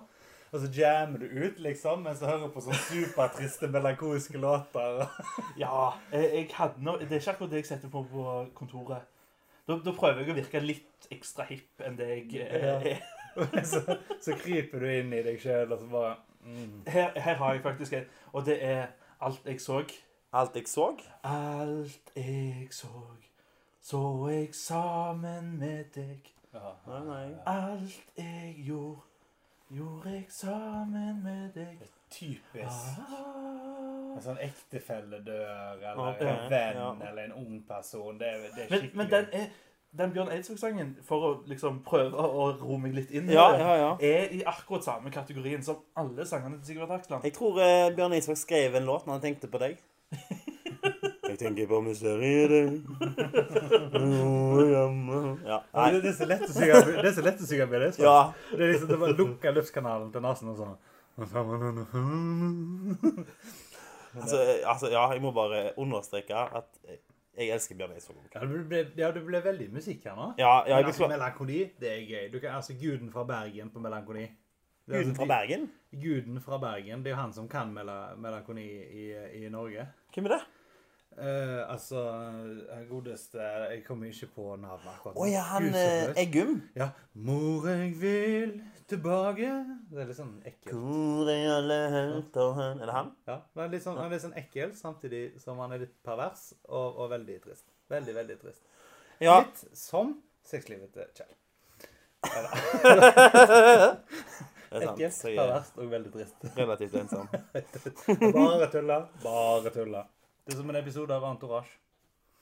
Og 0.57 0.63
så 0.63 0.71
jammer 0.73 1.19
du 1.19 1.25
ut, 1.25 1.59
liksom, 1.59 1.99
mens 2.01 2.19
du 2.19 2.25
hører 2.25 2.49
på 2.49 2.61
sånne 2.65 2.79
supertriste, 2.87 3.67
melankolske 3.69 4.39
låter. 4.41 5.03
Ja, 5.61 5.91
jeg, 6.09 6.31
jeg 6.33 6.47
hadde 6.55 6.81
noe, 6.81 6.97
Det 6.97 7.11
er 7.11 7.21
ikke 7.21 7.35
akkurat 7.35 7.51
det 7.51 7.59
jeg 7.61 7.67
setter 7.69 7.91
på 7.93 8.01
på 8.09 8.23
kontoret. 8.57 9.05
Da, 9.67 9.75
da 9.85 9.93
prøver 9.93 10.23
jeg 10.23 10.33
å 10.33 10.37
virke 10.39 10.61
litt 10.63 11.07
ekstra 11.13 11.45
hipp 11.45 11.83
enn 11.85 11.99
det 11.99 12.07
jeg 12.09 12.41
eh, 12.47 12.87
er. 12.95 13.03
så, 13.71 13.99
så 14.23 14.37
kryper 14.41 14.81
du 14.81 14.87
inn 14.89 15.13
i 15.13 15.21
deg 15.27 15.37
sjøl, 15.43 15.75
og 15.75 15.83
så 15.83 15.89
bare 15.91 16.15
mm. 16.41 16.79
Her, 16.89 17.11
her 17.21 17.37
har 17.43 17.53
jeg 17.53 17.61
faktisk 17.67 17.99
en, 17.99 18.09
og 18.33 18.47
det 18.49 18.57
er 18.65 18.87
alt 19.21 19.45
jeg 19.45 19.61
så. 19.61 19.83
Alt 20.33 20.57
jeg 20.57 20.71
så? 20.71 20.87
Alt 21.21 22.13
jeg 22.15 22.71
så, 22.73 22.89
så 23.81 24.01
jeg 24.31 24.49
sammen 24.57 25.53
med 25.61 25.93
deg. 25.93 26.33
ja. 26.57 26.73
Nei, 26.87 27.03
nei. 27.11 27.27
Alt 27.45 28.17
jeg 28.17 28.55
gjorde, 28.71 29.05
gjorde 29.69 30.11
jeg 30.13 30.25
sammen 30.29 31.23
med 31.23 31.49
deg. 31.55 31.77
Typisk. 32.11 32.99
Ah. 33.11 34.15
En 34.17 34.21
sånn 34.23 34.37
ektefelle 34.41 35.19
dør, 35.25 35.77
eller 35.81 36.03
Ok, 36.13 36.21
en 36.21 36.49
venn, 36.49 36.77
ja. 36.79 36.91
eller 37.09 37.23
en 37.27 37.33
ung 37.37 37.57
person. 37.67 38.17
Det, 38.19 38.27
er- 38.27 38.45
det 38.55 38.63
er 38.63 38.69
skikkelig 38.71 38.95
men 38.95 39.09
den 39.11 39.25
er 39.33 39.49
den 39.97 40.11
Bjørn 40.13 40.29
Eidsvåg-sangen, 40.31 40.95
for 41.07 41.23
å 41.25 41.29
liksom 41.49 41.81
prøve 41.85 42.15
å 42.17 42.47
ro 42.61 42.77
meg 42.77 42.93
litt 42.93 43.11
inn 43.11 43.29
i 43.29 43.33
Ja, 43.33 43.45
det, 43.51 43.59
ja, 43.63 43.75
ja. 43.81 43.91
er 44.01 44.33
i 44.35 44.41
akkurat 44.45 44.83
samme 44.85 45.09
kategorien 45.11 45.63
som 45.63 45.79
alle 45.97 46.25
sangene 46.27 46.59
til 46.59 46.65
Sigurd 46.75 46.91
Aksland. 46.91 47.23
Jeg 47.23 47.33
tror 47.37 47.59
eh, 47.63 47.89
Bjørn 47.95 48.13
Eidsvåg 48.17 48.37
skrev 48.37 48.75
en 48.75 48.85
låt 48.85 49.05
når 49.07 49.13
han 49.19 49.21
tenkte 49.27 49.47
på 49.51 49.61
deg. 49.63 49.77
Jeg 51.37 51.45
tenker 51.51 51.67
på 51.69 51.77
mysteriet. 51.85 52.81
Ja. 53.93 54.85
Ja, 55.45 55.57
Nei. 55.73 55.91
det, 55.93 55.99
det, 56.01 56.09
er 56.09 56.15
så 56.17 56.25
lett 56.25 56.45
å 56.47 56.49
synge, 56.49 56.79
det 56.95 57.03
er 57.05 57.13
så 57.13 57.25
lett 57.25 57.43
å 57.43 57.49
synge 57.49 57.67
med 57.69 57.83
det. 57.83 57.89
så. 57.93 58.01
ja. 58.07 58.15
Det 58.49 58.57
er 58.57 58.71
liksom, 58.71 58.89
det 58.89 58.97
bare 59.03 59.17
lukker 59.19 59.53
luftkanalen 59.53 60.09
til 60.15 60.23
nesen 60.25 60.49
og 60.49 60.57
sånn. 60.63 60.73
Altså, 64.17 64.39
altså, 64.65 64.89
ja, 64.89 65.03
jeg 65.13 65.21
må 65.21 65.29
bare 65.35 65.61
understreke 65.77 66.33
at 66.57 66.81
jeg 67.37 67.53
elsker 67.53 67.77
Bjørn 67.77 67.93
Eidsvåg. 67.93 68.23
Ja, 68.33 68.41
det 68.49 68.65
ble, 68.71 68.81
ja, 68.97 69.11
du 69.13 69.21
ble 69.27 69.43
veldig 69.45 69.69
musikk 69.77 70.09
her 70.09 70.17
nå. 70.17 70.31
Ja, 70.41 70.63
ja, 70.65 70.79
jeg 70.79 70.87
Men 70.87 70.91
altså, 70.95 71.13
melankoli, 71.13 71.61
det 71.77 71.93
er 71.93 72.01
gøy. 72.01 72.27
Du 72.33 72.39
kan, 72.39 72.57
altså, 72.57 72.73
Guden 72.81 73.13
fra 73.13 73.27
Bergen 73.29 73.69
på 73.69 73.83
melankoli. 73.83 74.25
Guden 74.87 75.11
altså 75.11 75.19
fra 75.21 75.29
Bergen? 75.35 75.69
Guden 76.01 76.41
fra 76.41 76.57
Bergen. 76.65 77.05
Det 77.05 77.13
er 77.13 77.17
jo 77.17 77.21
han 77.21 77.33
som 77.37 77.49
kan 77.51 77.69
mel 77.75 77.91
melankoli 78.23 78.65
i, 79.03 79.09
i 79.43 79.49
Norge. 79.53 79.85
Hvem 80.15 80.31
er 80.31 80.39
det? 80.39 80.45
Eh, 81.17 81.71
altså 81.71 82.01
Godeste 82.89 83.41
Jeg 83.41 83.83
kommer 83.87 84.05
ikke 84.11 84.27
på 84.35 84.43
navnet 84.61 84.89
akkurat. 84.91 85.15
Å 85.17 85.25
ja, 85.29 85.41
han 85.49 85.65
eh. 85.73 86.11
Eggum. 86.21 86.59
Ja. 86.77 86.91
Mor, 87.25 87.65
jeg 87.71 87.95
vil 87.97 88.51
tilbake 88.87 89.49
Det 89.89 90.03
er 90.03 90.07
litt 90.11 90.19
sånn 90.19 90.35
ekkelt. 90.45 90.75
Hvor 90.77 91.31
er 91.33 91.47
alle 91.55 91.79
helter 91.95 92.53
hen? 92.59 92.83
Er 92.83 92.91
det 92.91 92.95
han? 92.99 93.09
Ja, 93.29 93.37
Det 93.49 93.61
er 93.65 93.69
litt 93.73 93.85
sånn, 93.87 93.97
han 93.97 94.05
er 94.05 94.13
litt 94.13 94.25
sånn 94.27 94.37
ekkel, 94.37 94.69
samtidig 94.77 95.23
som 95.41 95.57
han 95.63 95.73
er 95.73 95.79
litt 95.87 95.95
pervers 96.05 96.43
og, 96.67 97.01
og 97.01 97.09
veldig 97.15 97.37
trist. 97.47 97.65
Veldig, 97.89 98.13
veldig 98.19 98.37
trist. 98.43 98.61
Ja. 99.23 99.39
Litt 99.41 99.65
som 99.77 100.07
sexlivet 100.45 100.93
til 100.93 101.07
Kjell. 101.17 101.33
Ekkelt, 104.67 105.23
er 105.23 105.37
perverst 105.37 105.77
og 105.79 105.91
veldig 105.91 106.11
trist. 106.13 106.45
relativt 106.57 106.95
ensom. 107.01 107.27
Bare 108.37 108.67
tulla. 108.71 108.97
Bare 109.23 109.71
tulla. 109.73 110.01
Det 110.47 110.53
er 110.53 110.57
som 110.61 110.69
en 110.71 110.75
episode 110.79 111.11
av 111.11 111.23
Entourage. 111.27 111.73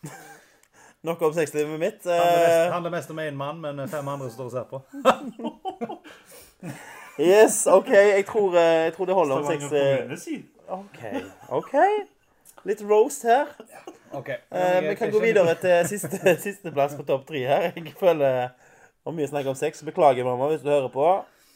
Nok 1.08 1.22
om 1.26 1.32
sexlivet 1.34 1.80
mitt. 1.82 2.04
Handler 2.06 2.36
mest, 2.38 2.58
Eh, 2.68 2.74
handler 2.74 2.92
mest 2.94 3.10
om 3.10 3.20
én 3.20 3.34
mann, 3.34 3.62
men 3.62 3.88
fem 3.90 4.08
andre 4.08 4.28
står 4.30 4.46
og 4.46 4.52
ser 4.52 4.68
på. 4.70 4.82
yes, 7.32 7.68
OK. 7.68 7.90
Jeg 7.90 8.26
tror, 8.30 8.54
eh, 8.62 8.84
jeg 8.84 8.94
tror 8.94 9.10
det 9.10 9.16
holder 9.16 9.36
om 9.36 9.48
sex... 9.50 9.72
eh. 9.74 10.44
OK. 10.68 11.02
OK. 11.50 11.74
Litt 12.70 12.84
roast 12.86 13.26
her. 13.26 13.50
Ok. 14.14 14.30
Eh, 14.30 14.90
vi 14.90 14.96
kan 15.02 15.12
gå 15.12 15.20
videre 15.26 15.56
til 15.56 15.90
siste, 15.90 16.22
sisteplass 16.46 16.94
på 16.98 17.08
topp 17.10 17.26
tre 17.26 17.42
her. 17.42 17.72
Jeg 17.74 17.96
føler 18.00 18.52
det 19.02 19.16
mye 19.18 19.32
snakk 19.34 19.50
om 19.50 19.58
sex. 19.58 19.82
Beklager, 19.82 20.30
mamma, 20.30 20.54
hvis 20.54 20.62
du 20.62 20.70
hører 20.70 20.94
på. 20.94 21.10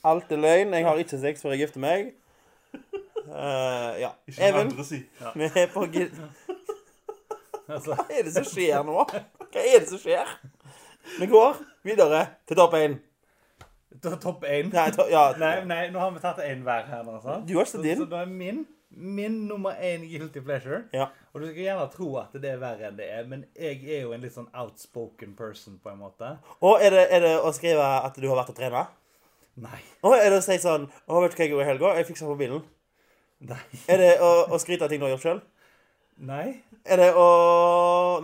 Alt 0.04 0.34
er 0.34 0.41
løgn. 0.41 0.74
Jeg 0.74 0.89
har 0.89 0.97
ikke 1.06 1.22
sex 1.22 1.45
før 1.45 1.54
jeg 1.54 1.68
gifter 1.68 1.86
meg. 1.86 2.10
Eh, 3.30 4.00
ja. 4.02 4.10
Ikke 4.28 4.42
Even, 4.50 4.68
andre 4.72 4.86
si. 4.88 5.04
vi 5.40 5.50
er 5.54 5.68
på 5.74 5.86
Altså, 7.70 7.94
Hva 7.94 8.06
er 8.10 8.24
det 8.26 8.34
som 8.34 8.48
skjer 8.50 8.82
nå? 8.88 9.04
Hva 9.06 9.62
er 9.62 9.84
det 9.84 9.90
som 9.92 10.02
skjer? 10.02 10.32
Vi 11.20 11.28
går 11.30 11.60
videre 11.86 12.24
til 12.50 12.58
topp 12.58 12.74
én. 12.80 12.98
to- 14.02 14.16
topp 14.22 14.44
én. 14.50 14.72
Nei, 14.74 14.90
to, 14.96 15.06
ja. 15.10 15.28
Nei, 15.38 15.54
nei, 15.70 15.84
nå 15.94 16.00
har 16.02 16.12
vi 16.16 16.20
tatt 16.24 16.42
én 16.46 16.64
hver 16.66 16.88
her. 16.90 17.06
Altså. 17.06 17.40
Du 17.46 17.54
har 17.58 17.66
ikke 17.68 17.78
Så, 17.78 17.82
din. 17.84 17.98
så 18.02 18.10
da 18.10 18.24
er 18.26 18.26
min 18.34 18.66
min 18.90 19.36
nummer 19.48 19.78
én 19.86 20.02
guilty 20.10 20.42
pleasure. 20.42 20.80
Ja. 20.94 21.06
Og 21.34 21.42
du 21.42 21.46
skal 21.52 21.60
gjerne 21.62 21.90
tro 21.94 22.08
at 22.18 22.34
det 22.42 22.50
er 22.50 22.58
verre 22.58 22.88
enn 22.90 22.98
det 22.98 23.06
er, 23.14 23.28
men 23.30 23.44
jeg 23.54 23.84
er 23.86 24.02
jo 24.08 24.14
en 24.16 24.22
litt 24.26 24.34
sånn 24.34 24.48
outspoken 24.58 25.36
person, 25.38 25.76
på 25.84 25.92
en 25.92 26.00
måte. 26.02 26.32
Og 26.66 26.82
er 26.82 26.90
det, 26.96 27.04
er 27.14 27.22
det 27.28 27.36
å 27.38 27.52
skrive 27.54 27.86
at 28.08 28.18
du 28.18 28.26
har 28.28 28.40
vært 28.42 28.50
og 28.50 28.58
trene? 28.58 28.82
Nei. 29.62 29.78
Og 30.02 30.16
er 30.18 30.30
det 30.34 30.40
å 30.40 30.44
si 30.46 30.56
sånn 30.64 30.88
Å, 30.90 31.20
vet 31.22 31.34
du 31.34 31.38
hva 31.38 31.44
jeg 31.46 31.52
gjorde 31.54 31.66
i 31.66 31.70
helga? 31.70 31.94
Jeg 32.00 32.08
fiksa 32.10 32.26
på 32.32 32.38
bilen. 32.40 32.64
Nei. 33.40 33.62
Er 33.92 34.02
det 34.02 34.12
å, 34.24 34.30
å 34.52 34.60
skryte 34.62 34.86
av 34.86 34.92
ting 34.92 35.02
du 35.02 35.08
har 35.08 35.16
gjort 35.16 35.26
sjøl? 35.26 35.42
Nei. 36.30 36.60
Er 36.84 37.00
det 37.00 37.10
å 37.16 37.26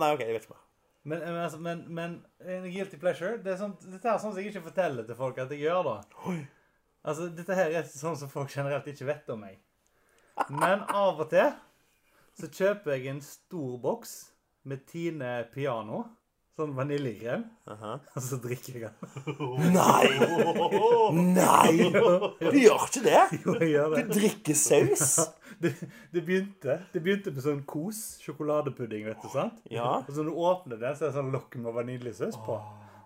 Nei, 0.00 0.12
OK, 0.12 0.24
jeg 0.26 0.36
vet 0.36 0.48
ikke. 0.48 0.60
Men, 1.06 1.20
men, 1.22 1.38
altså, 1.38 1.60
men, 1.62 1.84
men 1.94 2.16
en 2.42 2.66
guilty 2.66 2.98
pleasure 2.98 3.38
det 3.42 3.52
er 3.54 3.60
sånt, 3.60 3.84
Dette 3.86 4.10
er 4.10 4.18
som 4.18 4.34
jeg 4.34 4.50
ikke 4.50 4.64
forteller 4.64 5.06
til 5.06 5.18
folk 5.18 5.38
at 5.38 5.52
jeg 5.54 5.62
gjør. 5.62 5.86
da. 5.86 6.34
Altså, 7.06 7.28
Dette 7.30 7.56
her 7.56 7.72
er 7.78 7.86
sånn 7.88 8.18
som 8.18 8.32
folk 8.32 8.50
generelt 8.52 8.88
ikke 8.90 9.06
vet 9.08 9.30
om 9.32 9.44
meg. 9.46 9.60
Men 10.50 10.82
av 10.92 11.22
og 11.22 11.30
til 11.30 11.54
så 12.36 12.50
kjøper 12.52 12.92
jeg 12.96 13.08
en 13.14 13.22
stor 13.24 13.76
boks 13.80 14.16
med 14.68 14.82
Tine 14.90 15.30
Piano. 15.54 16.02
Sånn 16.56 16.70
vaniljekrem. 16.72 17.42
Og 18.16 18.22
så 18.24 18.38
drikker 18.40 18.78
jeg 18.80 18.92
den. 19.02 19.74
Nei! 19.74 20.06
Nei! 21.36 21.90
Du 22.40 22.56
gjør 22.56 22.86
ikke 22.86 23.02
det. 23.04 23.24
Jo, 23.44 23.56
jeg 23.60 23.74
gjør 23.74 23.96
Du 23.98 24.14
drikker 24.16 24.56
saus. 24.56 25.18
Det, 25.56 25.70
det, 26.12 26.20
begynte, 26.20 26.74
det 26.92 27.00
begynte 27.00 27.30
med 27.32 27.40
sånn 27.40 27.62
kos 27.64 28.18
sjokoladepudding, 28.20 29.06
vet 29.08 29.22
du. 29.22 29.28
sant? 29.32 29.62
Ja. 29.72 30.02
Og 30.02 30.10
så 30.12 30.20
når 30.20 30.28
du 30.28 30.40
åpner 30.44 30.80
den, 30.82 30.96
så 30.98 31.06
er 31.06 31.08
det 31.08 31.16
sånn 31.16 31.30
lokk 31.32 31.56
med 31.62 31.72
vaniljesaus 31.78 32.36
på. 32.44 32.58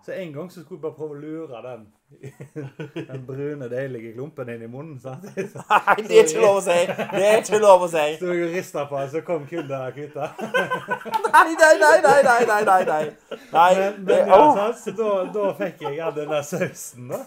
Så 0.03 0.17
en 0.17 0.33
gang 0.35 0.49
så 0.51 0.65
skulle 0.65 0.81
jeg 0.81 0.83
bare 0.89 0.97
prøve 0.99 1.15
å 1.15 1.21
lure 1.23 1.61
den 1.69 1.85
den 2.11 3.27
brune, 3.27 3.69
deilige 3.71 4.13
klumpen 4.17 4.49
inn 4.53 4.63
i 4.63 4.69
munnen. 4.69 4.99
sant? 5.01 5.25
Nei, 5.37 5.95
det 6.09 6.19
er 6.19 6.27
ikke 6.27 6.43
lov 6.43 6.59
å 6.59 6.65
si. 6.65 6.79
Det 6.91 7.23
er 7.29 7.39
ikke 7.41 7.61
lov 7.63 7.85
å 7.87 7.89
si. 7.93 8.07
sto 8.19 8.33
jeg 8.35 8.47
og 8.49 8.57
rista 8.57 8.85
på 8.91 8.99
den, 8.99 9.11
så 9.15 9.23
kom 9.27 9.47
kunden 9.51 9.77
og 9.79 9.95
kvitta. 9.97 10.31
Nei, 10.41 11.55
nei, 11.55 11.73
nei, 11.81 11.97
nei, 12.05 12.19
nei, 12.27 12.41
nei, 12.51 12.61
nei, 12.69 12.81
nei. 12.91 13.03
Men, 13.55 14.01
men 14.09 14.33
ja, 14.35 14.41
sant? 14.59 14.83
Så 14.83 14.97
da, 14.99 15.11
da 15.35 15.49
fikk 15.61 15.87
jeg 15.87 16.01
all 16.05 16.15
den 16.19 16.31
der 16.35 16.47
sausen 16.47 17.11
da. 17.15 17.23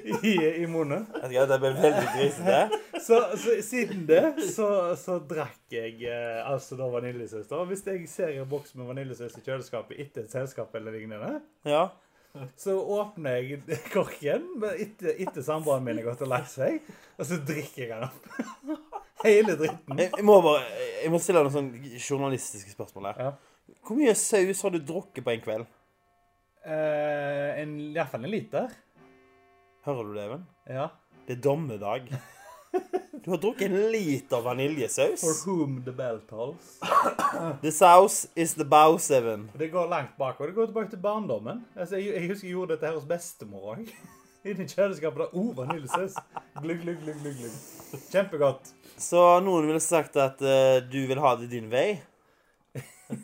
I, 0.00 0.32
i 0.62 0.66
munnen. 0.70 1.06
Ja, 1.30 1.44
Det 1.46 1.58
ble 1.62 1.74
veldig 1.76 2.06
grisete. 2.14 2.80
Så, 3.00 3.20
så 3.40 3.56
siden 3.64 4.04
det 4.08 4.22
så, 4.54 4.68
så 4.98 5.18
drakk 5.30 5.72
jeg 5.72 6.00
eh, 6.08 6.40
altså 6.48 6.76
da 6.78 6.88
vaniljesaus. 6.92 7.48
Hvis 7.70 7.84
jeg 7.86 8.06
ser 8.10 8.34
en 8.40 8.48
boks 8.50 8.74
med 8.78 8.88
vaniljesaus 8.90 9.36
i 9.38 9.44
kjøleskapet 9.44 10.00
etter 10.02 10.26
et 10.26 10.32
selskap 10.34 10.74
eller 10.78 10.96
lignende, 10.96 11.40
Ja. 11.68 11.88
Så 12.56 12.76
åpner 12.78 13.40
jeg 13.40 13.80
korken 13.94 14.46
etter, 14.70 15.16
etter 15.18 15.44
samboeren 15.44 15.84
min 15.86 15.98
har 16.00 16.12
gått 16.12 16.24
og 16.26 16.30
lagt 16.30 16.52
seg, 16.52 16.78
og 17.18 17.26
så 17.26 17.40
drikker 17.46 17.84
jeg 17.84 17.90
den 17.92 18.06
opp. 18.06 18.28
Hele 19.24 19.56
dritten. 19.58 19.98
Jeg, 20.00 20.12
jeg 20.16 20.24
må 20.24 20.38
bare 20.40 20.62
Jeg 21.02 21.10
må 21.12 21.18
stille 21.20 21.42
noen 21.44 21.52
sånn 21.52 21.72
journalistiske 22.00 22.72
spørsmål 22.72 23.10
her. 23.10 23.20
Ja. 23.26 23.74
Hvor 23.86 23.98
mye 23.98 24.14
saus 24.16 24.62
har 24.64 24.72
du 24.72 24.80
drukket 24.80 25.26
på 25.26 25.34
en 25.34 25.44
kveld? 25.44 25.68
Eh, 26.64 27.60
en, 27.60 27.76
Iallfall 27.90 28.24
en 28.24 28.32
liter. 28.32 28.72
Hører 29.84 30.08
du 30.08 30.16
det, 30.16 30.24
Even? 30.28 30.46
Ja. 30.68 30.88
Det 31.26 31.36
er 31.36 31.42
dommedag. 31.44 32.08
Du 33.24 33.30
har 33.30 33.38
drukket 33.38 33.70
en 33.70 33.90
liter 33.92 34.40
vaniljesaus. 34.40 35.20
For 35.20 35.34
whom 35.46 35.82
the 35.84 35.92
bell 35.92 36.20
tolls. 36.28 36.78
The 37.60 37.72
sauce 37.72 38.28
is 38.34 38.54
the 38.54 38.64
bow 38.64 38.98
seven. 38.98 39.50
Det 39.54 39.68
går 39.68 39.88
langt 39.88 40.16
bakover. 40.16 40.46
Det 40.50 40.54
går 40.54 40.66
tilbake 40.66 40.90
til 40.90 40.98
barndommen. 40.98 41.64
Altså, 41.76 41.96
jeg, 41.96 42.14
jeg 42.14 42.28
husker 42.30 42.48
jeg 42.48 42.54
gjorde 42.54 42.72
dette 42.72 42.86
her 42.86 42.94
hos 42.96 43.04
bestemor 43.04 43.74
òg. 43.74 43.90
Inni 44.48 44.64
kjøleskapet. 44.64 45.34
oh, 45.36 45.50
vaniljesaus. 45.56 46.16
Glugg, 46.62 46.80
glugg, 46.80 47.02
glugg, 47.04 47.20
glugg, 47.20 47.36
glugg. 47.42 48.00
Kjempegodt. 48.08 48.72
Så 48.96 49.24
noen 49.44 49.68
ville 49.68 49.82
sagt 49.84 50.16
at 50.16 50.40
uh, 50.40 50.80
du 50.88 51.02
vil 51.10 51.20
ha 51.20 51.34
det 51.36 51.50
din 51.52 51.68
vei. 51.72 52.00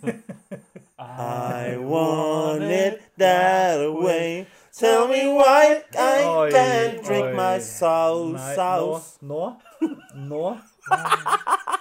I 0.98 1.76
want 1.80 2.62
it 2.62 3.00
that 3.16 3.80
way. 3.92 4.46
Tell 4.78 5.08
me 5.08 5.22
why 5.32 5.82
I 5.96 6.24
Oi, 6.24 6.50
can't 6.52 7.02
drink 7.04 7.26
oi. 7.30 7.32
my 7.34 7.58
soul 7.64 8.36
sauce. 8.36 9.16
nå, 9.24 9.56
nå, 9.80 9.88
nå 10.28 10.42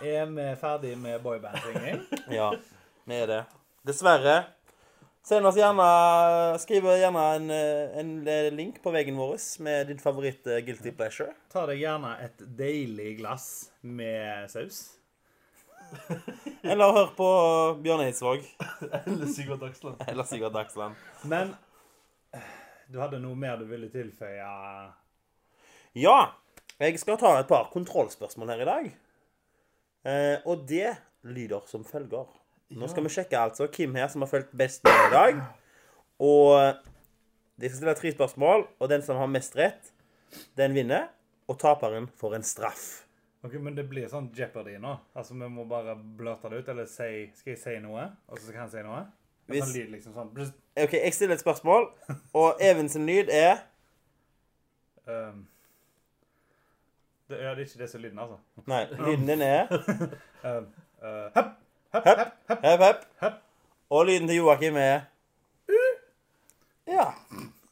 er 0.02 0.26
vi 0.32 0.46
ferdig 0.62 0.94
med 0.98 1.20
boyband-synging. 1.26 2.06
Ja, 2.32 2.54
vi 3.06 3.18
er 3.20 3.28
det. 3.34 3.42
Dessverre. 3.86 4.38
Send 5.26 5.48
oss 5.50 5.58
gjerne 5.58 5.86
Skriv 6.62 6.86
gjerne 6.86 7.22
en, 7.36 7.50
eh, 7.52 7.98
en 8.00 8.12
link 8.56 8.78
på 8.84 8.92
veggen 8.94 9.18
vår 9.18 9.36
med 9.66 9.88
din 9.90 10.00
favoritt 10.00 10.46
eh, 10.48 10.62
guilty 10.64 10.92
pleasure. 10.96 11.34
Ta 11.52 11.66
deg 11.66 11.82
gjerne 11.82 12.16
et 12.22 12.44
deilig 12.60 13.18
glass 13.20 13.72
med 13.82 14.46
saus. 14.54 14.84
Eller 16.66 16.92
hør 16.96 17.12
på 17.18 17.28
Bjørn 17.84 18.02
Eidsvåg 18.08 18.42
Eller 19.06 19.28
Sigurd 19.30 19.62
Dagsland. 19.62 20.00
eller 20.08 20.24
Sigurd 20.30 20.54
Dagsland. 20.54 20.96
Men 21.24 21.52
eh, 21.54 21.65
du 22.92 23.00
hadde 23.02 23.20
noe 23.24 23.36
mer 23.40 23.58
du 23.62 23.66
ville 23.70 23.90
tilføye? 23.94 24.48
Ja, 25.96 26.18
jeg 26.80 27.00
skal 27.00 27.20
ta 27.20 27.36
et 27.40 27.50
par 27.50 27.70
kontrollspørsmål 27.74 28.52
her 28.54 28.64
i 28.64 28.70
dag. 28.70 28.90
Eh, 30.06 30.38
og 30.46 30.66
det 30.70 30.96
lyder 31.26 31.64
som 31.70 31.86
følger. 31.88 32.28
Nå 32.76 32.90
skal 32.90 33.06
vi 33.06 33.14
sjekke 33.14 33.40
altså 33.40 33.70
hvem 33.70 33.96
her 33.98 34.10
som 34.12 34.26
har 34.26 34.30
fulgt 34.32 34.54
best 34.58 34.84
med 34.86 35.08
i 35.08 35.14
dag. 35.14 35.42
Og 36.20 36.84
de 37.56 37.70
skal 37.70 37.78
stille 37.80 37.96
tre 37.98 38.12
spørsmål, 38.12 38.68
og 38.80 38.90
den 38.92 39.04
som 39.06 39.20
har 39.22 39.32
mest 39.32 39.56
rett, 39.58 39.92
den 40.58 40.76
vinner. 40.76 41.10
Og 41.48 41.60
taperen 41.62 42.08
får 42.18 42.36
en 42.36 42.44
straff. 42.44 42.86
Ok, 43.46 43.54
Men 43.62 43.76
det 43.78 43.86
blir 43.86 44.08
sånn 44.10 44.32
Jeopardy 44.34 44.80
nå? 44.82 44.96
Altså, 45.14 45.36
Vi 45.38 45.48
må 45.54 45.68
bare 45.70 45.94
blørte 45.96 46.50
det 46.50 46.64
ut? 46.64 46.70
Eller 46.74 46.88
si, 46.90 47.30
skal 47.38 47.54
jeg 47.54 47.62
si 47.62 47.76
noe, 47.84 48.08
og 48.28 48.40
så 48.40 48.48
skal 48.48 48.64
han 48.64 48.72
si 48.74 48.82
noe? 48.82 49.04
Hvis- 49.48 49.74
lyd 49.76 49.90
liksom 49.92 50.14
sånn 50.14 50.54
OK, 50.84 50.94
jeg 50.94 51.14
stiller 51.14 51.36
et 51.36 51.40
spørsmål, 51.42 51.86
og 52.34 52.58
Even 52.60 52.90
sin 52.90 53.06
lyd 53.06 53.30
er 53.32 53.58
um, 55.08 55.46
det, 57.30 57.38
Ja, 57.42 57.50
det 57.56 57.60
er 57.62 57.66
ikke 57.66 57.80
det 57.80 57.90
som 57.90 58.00
er 58.00 58.04
lyden, 58.08 58.20
altså. 58.20 58.38
Nei, 58.68 58.86
lyden 58.92 59.28
din 59.28 59.42
er 59.42 59.68
Um, 60.46 60.68
uh, 61.02 61.30
hepp, 61.36 61.52
hepp, 61.94 62.06
Hepp. 62.06 62.06
hepp, 62.06 62.34
hepp. 62.50 62.64
Hepp, 62.82 63.06
hepp. 63.22 63.34
Og 63.90 64.06
lyden 64.06 64.28
til 64.28 64.36
Joakim 64.36 64.76
er 64.78 65.00
Ja. 66.88 67.08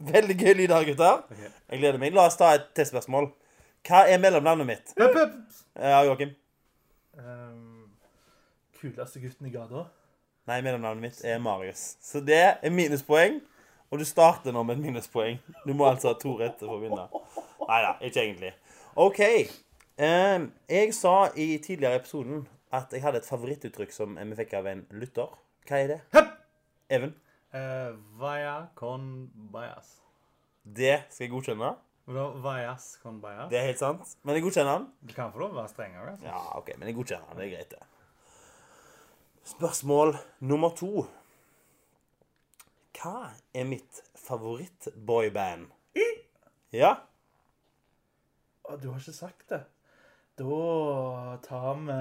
Veldig 0.03 0.35
gøy 0.39 0.53
lyd 0.57 0.71
her, 0.73 0.83
gutter. 0.87 1.21
Jeg 1.69 1.79
gleder 1.79 1.97
meg. 2.01 2.13
La 2.13 2.25
oss 2.27 2.35
ta 2.39 2.49
et 2.57 2.65
testspørsmål. 2.75 3.29
Hva 3.87 4.01
er 4.09 4.17
mellomnavnet 4.19 4.65
mitt? 4.67 4.93
Hepp, 4.99 5.13
hepp. 5.15 5.35
Ja, 5.79 6.01
Joakim. 6.07 6.33
Um, 7.19 7.91
kuleste 8.81 9.21
gutten 9.23 9.47
i 9.47 9.53
gata. 9.53 9.85
Nei, 10.49 10.59
mellomnavnet 10.59 11.01
mitt 11.01 11.19
er 11.23 11.37
Marius. 11.39 11.93
Så 12.03 12.19
det 12.19 12.41
er 12.59 12.73
minuspoeng. 12.73 13.39
Og 13.93 14.01
du 14.01 14.03
starter 14.09 14.51
nå 14.51 14.63
med 14.65 14.79
et 14.79 14.87
minuspoeng. 14.87 15.37
Du 15.67 15.71
må 15.77 15.85
altså 15.85 16.11
ha 16.11 16.17
to 16.19 16.33
rette 16.39 16.65
for 16.65 16.79
å 16.79 16.81
vinne. 16.81 17.05
Nei 17.69 17.77
da, 17.85 17.93
ikke 18.01 18.23
egentlig. 18.25 18.49
OK. 18.99 19.21
Um, 20.01 20.49
jeg 20.67 20.95
sa 20.97 21.13
i 21.37 21.53
tidligere 21.61 22.01
episoden 22.01 22.47
at 22.73 22.91
jeg 22.91 23.03
hadde 23.05 23.21
et 23.21 23.29
favorittuttrykk 23.29 23.93
som 23.93 24.17
vi 24.17 24.39
fikk 24.41 24.57
av 24.57 24.67
en 24.71 24.83
lytter. 24.97 25.31
Hva 25.69 25.79
er 25.79 25.93
det? 25.93 25.99
Hepp. 26.17 26.33
Even? 26.97 27.13
Uh, 27.53 27.93
vaya 28.19 28.57
con 28.75 29.29
bias. 29.53 29.99
Det 30.65 31.03
skal 31.13 31.27
jeg 31.27 31.35
godkjenne. 31.37 31.73
Vajas 32.43 32.97
con 33.03 33.21
bias? 33.21 33.47
Det 33.53 33.61
er 33.61 33.69
helt 33.69 33.79
sant. 33.79 34.17
Men 34.23 34.35
jeg 34.35 34.43
godkjenner 34.43 34.73
den. 34.81 34.89
Du 35.07 35.13
kan 35.15 35.31
få 35.31 35.45
lov 35.45 35.53
å 35.53 35.61
være 35.61 35.71
strengere. 35.71 36.17
Altså. 36.17 36.27
Ja, 36.27 36.41
OK, 36.57 36.73
men 36.79 36.89
jeg 36.89 36.97
godkjenner 36.97 37.29
den. 37.29 37.39
Det 37.39 37.45
er 37.45 37.53
greit, 37.53 37.75
det. 37.77 37.92
Spørsmål 39.43 40.15
nummer 40.39 40.69
to. 40.75 41.05
Hva 42.95 43.33
er 43.53 43.65
mitt 43.67 43.99
favoritt-boyband? 44.15 45.65
Ja? 46.71 46.93
Å, 48.63 48.77
du 48.79 48.87
har 48.93 49.01
ikke 49.01 49.15
sagt 49.15 49.49
det. 49.51 49.59
Da 50.39 51.35
tar 51.43 51.81
vi 51.83 51.97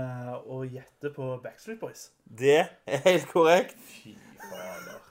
og 0.55 0.62
gjetter 0.70 1.12
på 1.12 1.32
Backstreet 1.43 1.80
Boys. 1.82 2.07
Det 2.24 2.61
er 2.62 3.03
helt 3.09 3.26
korrekt. 3.32 3.74
Fy 3.90 4.14
fader. 4.47 5.03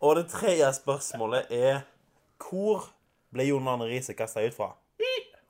Og 0.00 0.16
det 0.18 0.26
tredje 0.32 0.72
spørsmålet 0.80 1.54
er 1.54 1.84
Hvor 2.40 2.88
ble 3.30 3.46
Jon 3.46 3.68
Arne 3.68 3.86
Riise 3.86 4.16
kasta 4.18 4.42
ut 4.42 4.56
fra? 4.56 4.72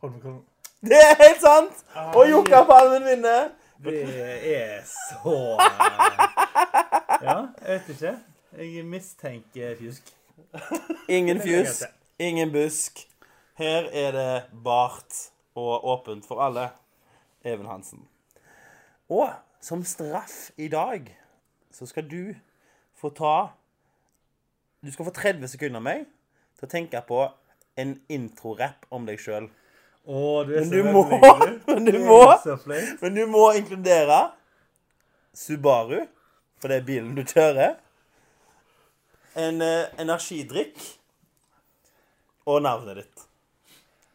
Holmenkollen. 0.04 0.44
Det 0.80 0.96
er 0.96 1.16
helt 1.20 1.42
sant! 1.42 1.82
Og 2.16 2.28
Jokkapalmen 2.28 3.04
vinner. 3.08 3.50
Det 3.84 4.00
er 4.60 4.82
så 4.84 5.36
Ja, 7.20 7.36
jeg 7.66 7.80
vet 7.80 7.88
ikke. 7.88 8.18
Jeg 8.58 8.84
mistenker 8.84 9.76
fjusk. 9.78 10.10
Ingen 11.08 11.36
Det 11.36 11.44
fjus, 11.44 11.78
greit, 11.78 11.94
ingen 12.18 12.52
busk. 12.52 13.04
Her 13.54 13.88
er 13.92 14.12
det 14.12 14.42
bart 14.64 15.30
og 15.54 15.84
åpent 15.84 16.26
for 16.26 16.42
alle. 16.42 16.70
Even 17.44 17.66
Hansen. 17.66 18.08
Og 19.08 19.30
som 19.60 19.84
straff 19.84 20.50
i 20.56 20.68
dag 20.68 21.08
så 21.72 21.86
skal 21.86 22.10
du 22.10 22.34
få 22.94 23.10
ta 23.10 23.48
Du 24.84 24.92
skal 24.92 25.04
få 25.04 25.10
30 25.10 25.48
sekunder 25.48 25.76
av 25.76 25.84
meg 25.84 26.06
til 26.56 26.66
å 26.66 26.70
tenke 26.72 27.00
på 27.04 27.20
en 27.80 27.98
introrapp 28.08 28.86
om 28.90 29.04
deg 29.06 29.20
sjøl. 29.20 29.50
Å, 30.08 30.20
du 30.48 30.54
er 30.54 30.62
Men 30.62 30.68
så 30.68 30.74
du 30.74 30.82
må, 30.88 31.02
men 31.74 31.84
du 31.84 31.98
må, 32.02 32.20
men 33.02 33.18
du 33.18 33.24
må 33.30 33.42
inkludere 33.58 34.20
Subaru, 35.36 36.00
for 36.60 36.72
det 36.72 36.80
er 36.80 36.86
bilen 36.88 37.12
du 37.14 37.22
kjører. 37.22 37.76
En 39.38 39.60
eh, 39.62 39.92
energidrikk 40.02 40.80
og 42.50 42.62
navnet 42.64 43.02
ditt. 43.02 43.26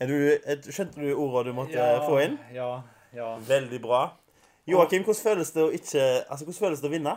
Er 0.01 0.11
du, 0.11 0.17
er, 0.35 0.59
skjønte 0.65 0.99
du 0.99 1.13
ordet 1.13 1.45
du 1.47 1.55
måtte 1.55 1.77
Ja, 1.77 2.01
få 2.03 2.19
inn? 2.25 2.35
Ja, 2.53 2.81
Ja. 3.15 3.29
Veldig 3.47 3.79
bra. 3.79 4.01
Joakim, 4.67 5.05
hvordan 5.05 5.21
føles 5.23 5.53
det 5.55 5.61
å 5.63 5.69
ikke 5.71 6.01
Altså, 6.03 6.43
hvordan 6.43 6.57
føles 6.59 6.81
det 6.83 6.89
å 6.89 6.91
vinne? 6.91 7.13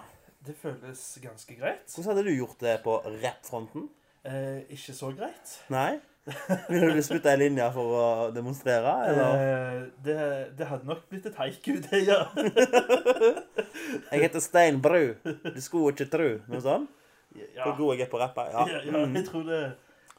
Det 0.46 0.54
føles 0.60 1.00
ganske 1.24 1.56
greit. 1.58 1.88
Hvordan 1.90 2.12
hadde 2.12 2.24
du 2.28 2.36
gjort 2.36 2.60
det 2.62 2.76
på 2.84 3.00
rappfronten? 3.24 3.88
Eh, 4.22 4.60
ikke 4.76 4.94
så 4.94 5.10
greit. 5.16 5.56
Nei? 5.72 5.98
Ville 6.68 6.92
du 6.92 7.02
spytta 7.02 7.32
i 7.32 7.38
linja 7.40 7.70
for 7.72 7.94
å 7.96 8.06
demonstrere, 8.34 8.90
eller? 9.08 9.44
Eh, 9.44 9.82
det, 10.04 10.16
det 10.58 10.66
hadde 10.68 10.88
nok 10.90 11.06
blitt 11.08 11.26
et 11.30 11.38
haiku, 11.40 11.78
det, 11.86 12.02
ja. 12.04 12.18
Jeg 14.12 14.20
heter 14.26 14.40
Stein 14.44 14.80
Bru. 14.84 15.14
Du 15.24 15.60
skulle 15.64 15.94
ikke 15.94 16.08
tru. 16.12 16.28
Noe 16.50 16.60
sånt? 16.64 16.90
ja. 17.38 17.62
Hvor 17.64 17.74
god 17.78 17.94
jeg 17.98 18.06
er 18.06 18.10
på 18.10 18.18
å 18.18 18.22
rappe? 18.22 18.44
Ja. 18.52 18.64
Ja, 18.72 18.78
ja, 18.84 18.92
Mm. 19.06 19.14
jeg 19.16 19.26
tror 19.28 19.44
det 19.46 19.60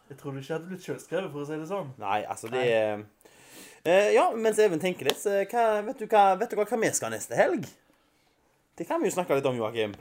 Jeg 0.09 0.17
tror 0.17 0.33
det 0.33 0.41
ikke 0.43 0.53
hadde 0.55 0.69
blitt 0.71 0.83
selvskrevet, 0.85 1.31
for 1.31 1.43
å 1.43 1.45
si 1.45 1.57
det 1.61 1.67
sånn. 1.69 1.89
Nei, 2.01 2.23
altså, 2.25 2.49
det 2.49 2.61
er 2.65 3.03
eh, 3.85 4.09
Ja, 4.15 4.31
mens 4.33 4.57
Even 4.59 4.79
tenker 4.81 5.05
litt, 5.09 5.19
så 5.21 5.35
hva, 5.51 5.65
vet, 5.85 5.99
du 5.99 6.07
hva, 6.09 6.23
vet 6.39 6.49
du 6.49 6.57
hva, 6.57 6.65
vi 6.81 6.89
skal 6.97 7.13
neste 7.13 7.37
helg? 7.37 7.67
Det 8.79 8.87
kan 8.87 9.01
vi 9.03 9.09
jo 9.11 9.17
snakke 9.17 9.35
litt 9.37 9.45
om, 9.45 9.57
Joakim. 9.59 9.93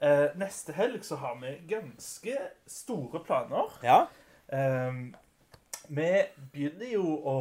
Eh, 0.00 0.28
neste 0.40 0.72
helg 0.72 1.02
så 1.04 1.18
har 1.20 1.34
vi 1.42 1.50
ganske 1.68 2.36
store 2.70 3.20
planer. 3.26 3.72
Ja? 3.84 4.06
Ehm, 4.52 5.14
vi 5.88 6.10
begynner 6.52 6.92
jo 6.92 7.04
å 7.26 7.36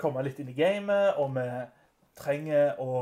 komme 0.00 0.24
litt 0.24 0.40
inn 0.40 0.52
i 0.52 0.56
gamet, 0.56 1.18
og 1.20 1.34
vi 1.36 1.46
trenger 2.20 2.80
å 2.80 2.92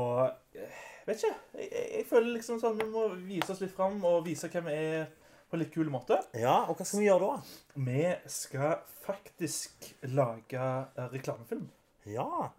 eh, 0.55 0.85
Vet 1.09 1.23
ikke. 1.23 1.37
Jeg, 1.57 1.69
jeg, 1.73 2.03
føler 2.05 2.35
liksom 2.35 2.59
sånn 2.61 2.75
vi 2.77 2.85
må 2.91 3.07
vise 3.25 3.49
oss 3.49 3.63
litt 3.63 3.73
fram 3.73 3.95
og 4.05 4.27
vise 4.27 4.45
hvem 4.51 4.67
vi 4.67 4.75
er 4.77 5.07
på 5.49 5.57
en 5.57 5.63
litt 5.63 5.71
kul 5.73 5.89
måte. 5.89 6.19
Ja, 6.37 6.67
og 6.69 6.77
hva 6.77 6.85
skal 6.85 7.01
vi 7.01 7.07
gjøre 7.07 7.31
da? 7.31 7.55
Vi 7.89 8.03
skal 8.29 8.75
faktisk 9.07 9.87
lage 10.13 10.67
reklamefilm 11.09 11.65
Ja, 12.13 12.51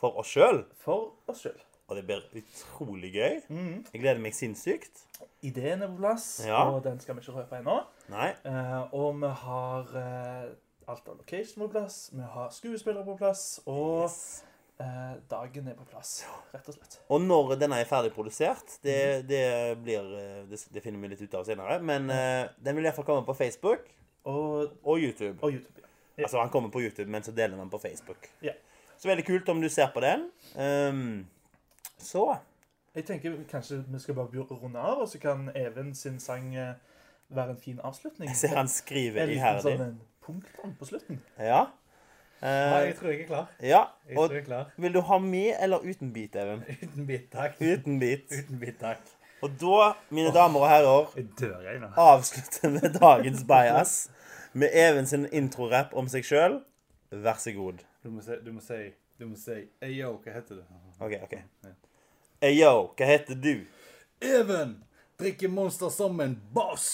for 0.00 0.16
oss 0.22 0.32
sjøl. 0.32 0.62
for 0.80 1.12
oss 1.28 1.44
sjøl. 1.44 1.60
Og 1.90 1.96
det 1.98 2.04
blir 2.06 2.22
utrolig 2.38 3.08
gøy. 3.16 3.40
Mm. 3.50 3.84
Jeg 3.92 4.00
gleder 4.04 4.20
meg 4.22 4.34
sinnssykt. 4.36 5.00
Ideen 5.42 5.82
er 5.82 5.88
på 5.90 5.96
plass, 5.98 6.26
Ja. 6.46 6.60
og 6.70 6.84
den 6.84 7.00
skal 7.02 7.16
vi 7.16 7.24
ikke 7.24 7.34
røpe 7.40 7.58
ennå. 7.58 7.80
Nei. 8.12 8.28
Eh, 8.46 8.94
og 8.94 9.16
vi 9.20 9.26
har 9.40 9.90
uh, 9.96 10.52
alt 10.88 11.08
av 11.10 11.16
location 11.18 11.64
på 11.64 11.68
plass, 11.72 11.96
vi 12.14 12.22
har 12.22 12.50
skuespillere 12.54 13.04
på 13.04 13.16
plass, 13.18 13.60
og 13.66 14.04
Yes. 14.06 14.44
uh, 14.80 15.16
dagen 15.30 15.68
er 15.68 15.74
på 15.74 15.84
plass, 15.90 16.24
rett 16.54 16.68
og 16.70 16.74
slett. 16.78 16.98
Og 17.10 17.20
når 17.26 17.56
denne 17.60 17.80
er 17.82 17.88
ferdig 17.90 18.12
produsert, 18.14 18.78
det, 18.86 19.26
det 19.28 19.42
blir 19.82 20.06
det, 20.50 20.60
det 20.72 20.82
finner 20.84 21.02
vi 21.02 21.12
litt 21.16 21.22
ut 21.26 21.34
av 21.40 21.44
senere. 21.48 21.80
Men 21.82 22.06
den 22.08 22.76
vil 22.78 22.84
iallfall 22.86 23.04
komme 23.08 23.26
på 23.26 23.34
Facebook 23.36 23.90
Og, 24.24 24.70
og 24.84 24.98
YouTube. 25.00 25.38
og 25.42 25.52
YouTube. 25.52 25.80
Ja. 26.16 26.24
Altså, 26.26 26.38
han 26.38 26.50
kommer 26.52 26.68
på 26.70 26.80
YouTube, 26.84 27.08
men 27.10 27.22
så 27.24 27.32
deler 27.32 27.56
han 27.56 27.70
på 27.72 27.78
Facebook. 27.80 28.28
Ja. 28.44 28.52
Så 29.00 29.08
veldig 29.08 29.24
kult 29.24 29.48
om 29.48 29.60
du 29.62 29.68
ser 29.72 29.88
på 29.94 30.00
den. 30.04 30.26
Ehm, 30.60 31.26
så 32.02 32.38
Jeg 32.94 33.04
tenker 33.06 33.36
kanskje 33.50 33.84
vi 33.88 33.98
skal 34.02 34.14
bare 34.14 34.44
runde 34.50 34.78
av, 34.78 34.98
og 35.04 35.08
så 35.08 35.18
kan 35.22 35.50
Even 35.54 35.94
sin 35.94 36.18
sang 36.20 36.54
eh, 36.56 36.74
være 37.30 37.50
en 37.50 37.60
fin 37.60 37.80
avslutning. 37.84 38.28
Jeg 38.28 38.36
ser 38.36 38.56
han 38.56 38.68
skriver 38.68 39.28
iherdig. 39.30 39.62
sånn 39.62 39.84
en 39.84 40.00
punktum 40.26 40.74
på 40.78 40.88
slutten. 40.88 41.20
Ja. 41.38 41.66
Uh, 42.40 42.48
Nei, 42.48 42.80
jeg 42.88 42.94
tror 42.96 43.10
jeg 43.12 43.20
er 43.20 43.26
klar. 43.28 43.48
ja. 43.60 43.80
Jeg 44.08 44.16
Og 44.18 44.28
tror 44.28 44.34
jeg 44.34 44.40
er 44.42 44.46
klar. 44.46 44.70
vil 44.80 44.94
du 44.94 45.00
ha 45.00 45.18
med 45.18 45.54
eller 45.60 45.78
uten 45.84 46.12
bit, 46.12 46.36
Even? 46.36 46.62
Uten 46.82 47.06
bit, 47.06 47.26
takk. 47.32 47.58
Uten 47.60 47.98
bit. 48.00 48.24
Uten 48.32 48.58
bit, 48.60 48.78
takk. 48.80 48.98
Og 49.42 49.50
da, 49.60 49.92
mine 50.10 50.32
damer 50.32 50.60
og 50.60 50.68
herrer, 50.68 51.12
Jeg 51.16 51.26
dør, 51.40 51.60
jeg 51.60 51.78
nå. 51.80 51.90
avslutter 51.96 52.68
vi 52.74 52.88
dagens 52.98 53.44
bias 53.48 54.10
med 54.52 54.68
Even 54.72 55.06
sin 55.06 55.28
introrapp 55.32 55.92
om 55.94 56.08
seg 56.08 56.24
sjøl. 56.24 56.58
Vær 57.12 57.38
så 57.40 57.52
god. 57.52 57.84
Du 58.02 58.10
må 58.10 58.20
si 58.24 58.36
Du 58.44 58.50
må 58.52 58.60
si, 58.60 58.80
du 59.20 59.26
må 59.28 59.36
si 59.36 59.60
yo, 60.00 60.16
hva 60.24 60.32
heter 60.32 60.56
det? 60.62 60.64
OK. 61.00 61.14
ok. 61.22 61.36
Hey, 62.42 62.54
yo, 62.56 62.94
hva 62.96 63.04
heter 63.04 63.36
du? 63.36 63.66
Even 64.24 64.70
drikker 65.20 65.50
Monster 65.52 65.90
som 65.92 66.22
en 66.24 66.38
boss. 66.56 66.86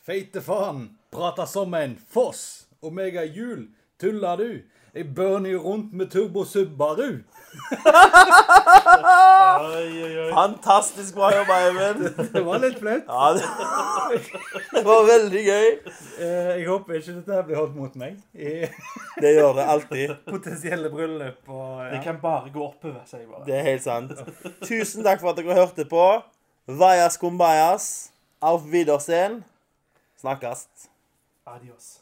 Feite 0.00 0.40
faen, 0.40 0.86
prater 1.12 1.44
som 1.44 1.74
en 1.76 1.98
foss. 2.08 2.64
Omega 2.80 3.26
Jul, 3.28 3.66
tuller 4.00 4.40
du? 4.40 4.54
Jeg 4.94 5.14
burner 5.14 5.50
jo 5.50 5.60
rundt 5.62 5.92
med 5.92 6.08
Turbo 6.10 6.44
Subaru. 6.48 7.18
Oi, 9.60 10.02
oi, 10.02 10.14
oi. 10.22 10.30
Fantastisk 10.32 11.14
bra 11.14 11.28
jobba, 11.36 11.56
Even. 11.68 12.02
Det 12.34 12.42
var 12.46 12.58
litt 12.62 12.78
flaut. 12.80 13.04
Ja, 13.08 13.28
det, 13.36 14.20
det 14.72 14.82
var 14.86 15.04
veldig 15.08 15.42
gøy. 15.46 15.68
Eh, 16.18 16.50
Jeg 16.58 16.66
håper 16.68 16.98
ikke 16.98 17.14
dette 17.18 17.36
her 17.36 17.44
blir 17.48 17.60
holdt 17.60 17.76
mot 17.78 17.94
meg 18.00 18.18
i 18.34 18.54
Det 19.22 19.34
gjør 19.36 19.54
det 19.58 19.66
alltid. 19.74 20.14
potensielle 20.28 20.90
bryllup 20.92 21.48
og 21.52 21.84
Det 21.84 21.98
ja. 21.98 22.02
kan 22.08 22.20
bare 22.22 22.52
gå 22.54 22.64
oppover, 22.68 23.00
sier 23.08 23.24
jeg 23.24 23.30
bare. 23.32 23.44
Det 23.48 23.56
er 23.58 23.64
helt 23.68 23.84
sant. 23.86 24.12
Tusen 24.64 25.06
takk 25.06 25.20
for 25.22 25.32
at 25.34 25.40
dere 25.42 25.58
hørte 25.58 25.84
på. 25.90 26.04
Vajas 26.68 27.16
kumbayas. 27.20 27.88
Auf 28.40 28.62
Wiedersehen. 28.70 29.40
Snakkes. 30.20 30.66
Adios. 31.46 31.98